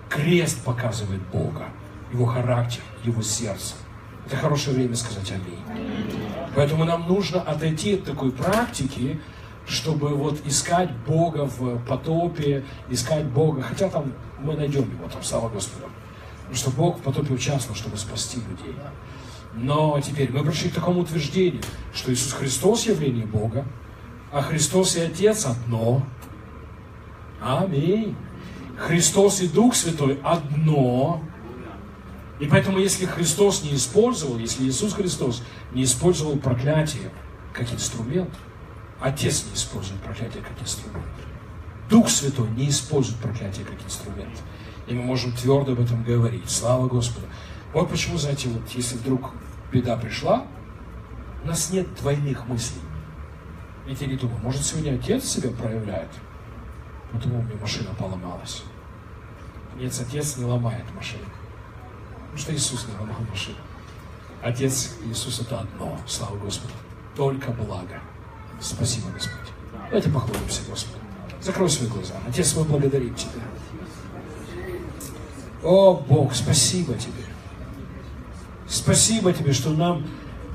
Крест 0.09 0.65
показывает 0.65 1.23
Бога, 1.29 1.69
Его 2.13 2.27
характер, 2.27 2.83
Его 3.05 3.23
сердце. 3.23 3.75
Это 4.27 4.37
хорошее 4.37 4.77
время 4.77 4.97
сказать 4.97 5.31
аминь. 5.31 5.63
Поэтому 6.57 6.85
нам 6.85 7.07
нужно 7.07 7.41
отойти 7.41 7.95
от 7.95 8.05
такой 8.05 8.33
практики, 8.33 9.21
чтобы 9.67 10.09
вот 10.09 10.41
искать 10.47 10.91
Бога 11.07 11.47
в 11.47 11.79
потопе, 11.87 12.65
искать 12.91 13.25
Бога, 13.27 13.63
хотя 13.63 13.89
там 13.89 14.13
мы 14.41 14.55
найдем 14.55 14.83
его, 14.83 15.09
там, 15.09 15.23
слава 15.23 15.49
Господу. 15.49 15.87
Потому 16.43 16.57
что 16.57 16.71
Бог 16.71 16.99
в 16.99 17.03
потопе 17.03 17.35
участвовал, 17.35 17.77
чтобы 17.77 17.97
спасти 17.97 18.39
людей. 18.39 18.77
Но 19.55 19.99
теперь 20.01 20.31
мы 20.33 20.45
пришли 20.45 20.71
к 20.71 20.75
такому 20.75 21.01
утверждению, 21.01 21.63
что 21.95 22.13
Иисус 22.13 22.33
Христос 22.33 22.87
явление 22.87 23.25
Бога, 23.25 23.65
а 24.33 24.43
Христос 24.43 24.97
и 24.97 25.01
Отец 25.01 25.47
одно. 25.47 26.03
Аминь. 27.41 28.17
Христос 28.77 29.41
и 29.41 29.49
Дух 29.49 29.75
Святой 29.75 30.19
одно. 30.25 31.23
И 32.41 32.47
поэтому, 32.47 32.79
если 32.79 33.07
Христос 33.07 33.63
не 33.63 33.77
использовал, 33.77 34.39
если 34.39 34.65
Иисус 34.65 34.93
Христос 34.93 35.43
не 35.73 35.85
использовал 35.85 36.37
проклятие 36.37 37.11
как 37.53 37.73
инструмент, 37.73 38.31
Отец 39.01 39.45
не 39.47 39.55
использует 39.55 40.01
проклятие 40.01 40.43
как 40.43 40.61
инструмент, 40.63 41.05
Дух 41.89 42.09
Святой 42.09 42.49
не 42.51 42.69
использует 42.71 43.19
проклятие 43.19 43.65
как 43.65 43.83
инструмент. 43.85 44.43
И 44.87 44.95
мы 44.95 45.03
можем 45.03 45.33
твердо 45.33 45.73
об 45.73 45.81
этом 45.81 46.03
говорить. 46.03 46.49
Слава 46.49 46.89
Господу. 46.89 47.27
Вот 47.73 47.91
почему, 47.91 48.17
знаете, 48.17 48.49
вот 48.49 48.69
если 48.71 48.97
вдруг 48.97 49.33
беда 49.73 49.97
пришла, 49.97 50.47
у 51.43 51.47
нас 51.47 51.71
нет 51.71 51.93
двойных 51.97 52.47
мыслей. 52.47 52.81
Ведь 53.87 54.01
я 54.01 54.07
не 54.07 54.17
думаю, 54.17 54.41
может 54.41 54.65
сегодня 54.65 54.95
отец 54.95 55.25
себя 55.25 55.51
проявляет, 55.51 56.09
потому 57.13 57.41
у 57.41 57.43
меня 57.43 57.57
машина 57.61 57.91
поломалась. 57.99 58.63
Нет, 59.77 59.93
отец 60.01 60.37
не 60.39 60.45
ломает 60.45 60.85
машину. 60.95 61.25
Потому 62.15 62.39
что 62.39 62.55
Иисус 62.55 62.87
не 62.89 62.95
ломал 62.95 63.21
машину. 63.29 63.57
Отец 64.43 64.97
Иисус 65.05 65.41
это 65.41 65.61
одно. 65.61 65.99
Слава 66.07 66.37
Господу. 66.37 66.73
Только 67.15 67.51
благо. 67.51 68.01
Спасибо, 68.61 69.09
Господь. 69.11 69.53
Давайте 69.87 70.11
похлопаемся, 70.11 70.63
Господу. 70.69 70.99
Закрой 71.41 71.69
свои 71.69 71.89
глаза. 71.89 72.15
Отец, 72.27 72.55
мы 72.57 72.65
благодарим 72.65 73.15
Тебя. 73.15 73.43
О, 75.63 75.95
Бог, 75.95 76.35
спасибо 76.35 76.95
Тебе. 76.95 77.25
Спасибо 78.67 79.33
Тебе, 79.33 79.53
что 79.53 79.71
нам, 79.71 80.07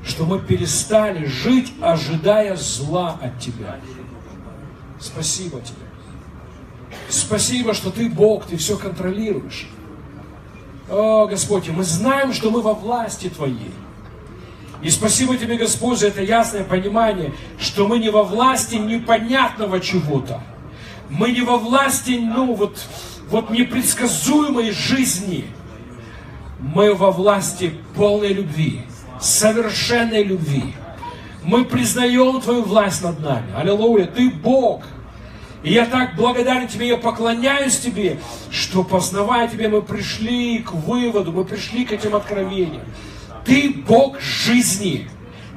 что 0.04 0.24
мы 0.24 0.40
перестали 0.40 1.26
жить, 1.26 1.72
ожидая 1.80 2.56
зла 2.56 3.18
от 3.20 3.38
Тебя. 3.38 3.78
Спасибо 4.98 5.60
Тебе. 5.60 5.76
Спасибо, 7.08 7.74
что 7.74 7.90
Ты 7.90 8.08
Бог, 8.08 8.46
Ты 8.46 8.56
все 8.56 8.76
контролируешь. 8.76 9.68
О, 10.88 11.26
Господь, 11.28 11.68
мы 11.68 11.84
знаем, 11.84 12.32
что 12.32 12.50
мы 12.50 12.62
во 12.62 12.74
власти 12.74 13.28
Твоей. 13.28 13.72
И 14.82 14.88
спасибо 14.88 15.36
Тебе, 15.36 15.56
Господь, 15.56 15.98
за 15.98 16.08
это 16.08 16.22
ясное 16.22 16.64
понимание, 16.64 17.32
что 17.58 17.86
мы 17.86 17.98
не 17.98 18.10
во 18.10 18.22
власти 18.22 18.76
непонятного 18.76 19.80
чего-то. 19.80 20.42
Мы 21.10 21.32
не 21.32 21.42
во 21.42 21.58
власти, 21.58 22.18
ну 22.22 22.54
вот, 22.54 22.78
вот 23.28 23.50
непредсказуемой 23.50 24.70
жизни 24.70 25.46
мы 26.58 26.94
во 26.94 27.10
власти 27.10 27.74
полной 27.94 28.32
любви, 28.32 28.82
совершенной 29.20 30.22
любви. 30.22 30.74
Мы 31.42 31.64
признаем 31.64 32.40
Твою 32.40 32.62
власть 32.62 33.02
над 33.02 33.20
нами. 33.20 33.52
Аллилуйя, 33.56 34.06
Ты 34.06 34.30
Бог. 34.30 34.84
И 35.62 35.72
я 35.72 35.84
так 35.84 36.16
благодарен 36.16 36.68
Тебе, 36.68 36.88
я 36.88 36.96
поклоняюсь 36.96 37.78
Тебе, 37.78 38.18
что 38.50 38.82
познавая 38.82 39.48
Тебя, 39.48 39.68
мы 39.68 39.82
пришли 39.82 40.58
к 40.58 40.72
выводу, 40.72 41.32
мы 41.32 41.44
пришли 41.44 41.84
к 41.84 41.92
этим 41.92 42.14
откровениям. 42.14 42.82
Ты 43.44 43.82
Бог 43.86 44.20
жизни, 44.20 45.08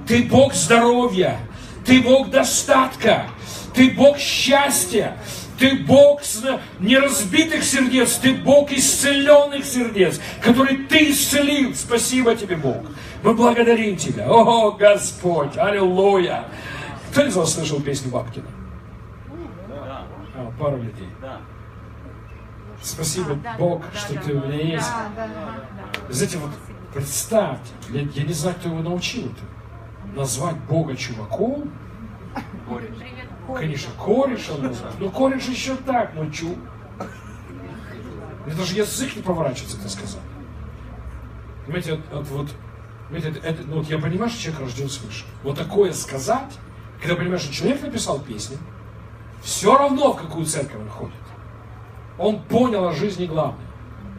Ты 0.07 0.23
Бог 0.23 0.53
здоровья, 0.53 1.39
Ты 1.85 2.01
Бог 2.01 2.29
достатка, 2.29 3.27
Ты 3.73 3.91
Бог 3.91 4.17
счастья, 4.17 5.17
ты 5.59 5.75
Бог 5.75 6.21
неразбитых 6.79 7.63
сердец, 7.63 8.15
Ты 8.15 8.33
Бог 8.33 8.71
исцеленных 8.71 9.63
сердец, 9.63 10.19
который 10.41 10.77
Ты 10.77 11.11
исцелил. 11.11 11.75
Спасибо 11.75 12.35
Тебе, 12.35 12.55
Бог. 12.55 12.83
Мы 13.23 13.33
благодарим 13.33 13.95
Тебя. 13.95 14.27
О, 14.27 14.71
Господь, 14.71 15.55
аллилуйя. 15.57 16.45
Кто 17.11 17.21
из 17.25 17.35
вас 17.35 17.53
слышал 17.53 17.79
песню 17.79 18.11
Бабкина? 18.11 18.47
А, 19.69 20.51
пару 20.59 20.77
людей. 20.77 21.07
Спасибо, 22.81 23.37
Бог, 23.57 23.83
что 23.95 24.19
Ты 24.19 24.33
у 24.33 24.45
меня 24.45 24.61
есть. 24.61 24.89
Знаете, 26.09 26.39
вот 26.39 26.51
представьте, 26.93 27.71
я, 27.89 28.01
я 28.01 28.23
не 28.23 28.33
знаю, 28.33 28.55
кто 28.55 28.69
его 28.69 28.81
научил 28.81 29.25
это. 29.25 30.15
Назвать 30.15 30.57
Бога 30.69 30.95
чуваком. 30.95 31.71
Конечно, 33.47 33.91
кореш 33.97 34.49
он 34.49 34.63
назвал. 34.63 34.91
Ну, 34.99 35.09
кореш 35.09 35.47
еще 35.47 35.75
так, 35.75 36.13
ну 36.15 36.29
чу. 36.31 36.55
Мне 38.45 38.55
даже 38.55 38.75
язык 38.75 39.15
не 39.15 39.21
поворачивается 39.21 39.77
это 39.77 39.89
сказать. 39.89 40.21
Понимаете, 41.65 41.99
вот, 42.11 42.27
вот 42.27 42.49
это, 43.11 43.39
это, 43.39 43.63
ну, 43.63 43.77
вот 43.77 43.89
я 43.89 43.99
понимаю, 43.99 44.29
что 44.29 44.41
человек 44.41 44.61
рожден 44.61 44.89
свыше. 44.89 45.25
Вот 45.43 45.57
такое 45.57 45.93
сказать, 45.93 46.57
когда 46.99 47.15
понимаешь, 47.15 47.41
что 47.41 47.53
человек 47.53 47.81
написал 47.81 48.19
песню, 48.19 48.57
все 49.41 49.77
равно 49.77 50.13
в 50.13 50.17
какую 50.17 50.45
церковь 50.45 50.81
он 50.81 50.89
ходит. 50.89 51.15
Он 52.17 52.41
понял 52.41 52.85
о 52.85 52.93
жизни 52.93 53.25
главное. 53.25 53.65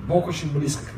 Бог 0.06 0.26
очень 0.26 0.52
близко 0.52 0.84
к. 0.84 0.93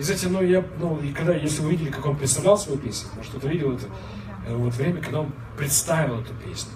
И 0.00 0.02
знаете, 0.02 0.30
ну, 0.30 0.42
я, 0.42 0.64
ну, 0.78 0.98
и 1.00 1.12
когда, 1.12 1.34
если 1.34 1.60
вы 1.60 1.72
видели, 1.72 1.90
как 1.90 2.06
он 2.06 2.16
представлял 2.16 2.56
свою 2.56 2.78
песню, 2.78 3.10
может, 3.16 3.32
кто-то 3.32 3.48
видел 3.48 3.74
это, 3.74 3.84
э, 4.46 4.56
вот 4.56 4.72
время, 4.72 5.02
когда 5.02 5.20
он 5.20 5.32
представил 5.58 6.20
эту 6.20 6.32
песню. 6.32 6.72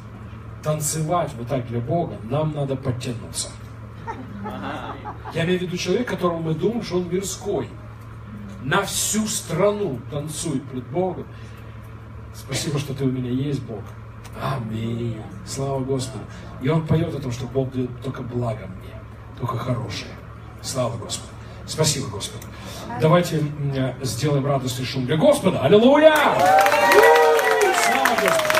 Танцевать 0.62 1.30
вот 1.38 1.48
так 1.48 1.66
для 1.66 1.80
Бога, 1.80 2.18
нам 2.24 2.52
надо 2.52 2.76
подтянуться. 2.76 3.48
Я 5.32 5.46
имею 5.46 5.58
в 5.58 5.62
виду 5.62 5.78
человек, 5.78 6.06
которому 6.06 6.40
мы 6.40 6.54
думаем, 6.54 6.82
что 6.82 6.98
он 6.98 7.08
мирской 7.08 7.66
на 8.62 8.82
всю 8.82 9.26
страну 9.26 10.00
танцует 10.10 10.62
пред 10.64 10.86
Богом. 10.88 11.26
Спасибо, 12.34 12.78
что 12.78 12.92
ты 12.92 13.04
у 13.04 13.10
меня 13.10 13.30
есть, 13.30 13.62
Бог. 13.62 13.80
Аминь. 14.38 15.22
Слава 15.46 15.82
Господу. 15.82 16.24
И 16.60 16.68
он 16.68 16.86
поет 16.86 17.14
о 17.14 17.22
том, 17.22 17.32
что 17.32 17.46
Бог 17.46 17.72
дает 17.72 17.88
только 18.02 18.20
благо 18.20 18.66
мне, 18.66 19.00
только 19.40 19.56
хорошее. 19.56 20.12
Слава 20.60 20.98
Господу. 20.98 21.32
Спасибо, 21.66 22.08
Господу. 22.08 22.46
Давайте 23.00 23.42
сделаем 24.02 24.46
радостный 24.46 24.86
шум 24.86 25.06
для 25.06 25.16
Господа. 25.16 25.60
Аллилуйя! 25.60 26.14
Слава 27.74 28.14
Господу. 28.22 28.53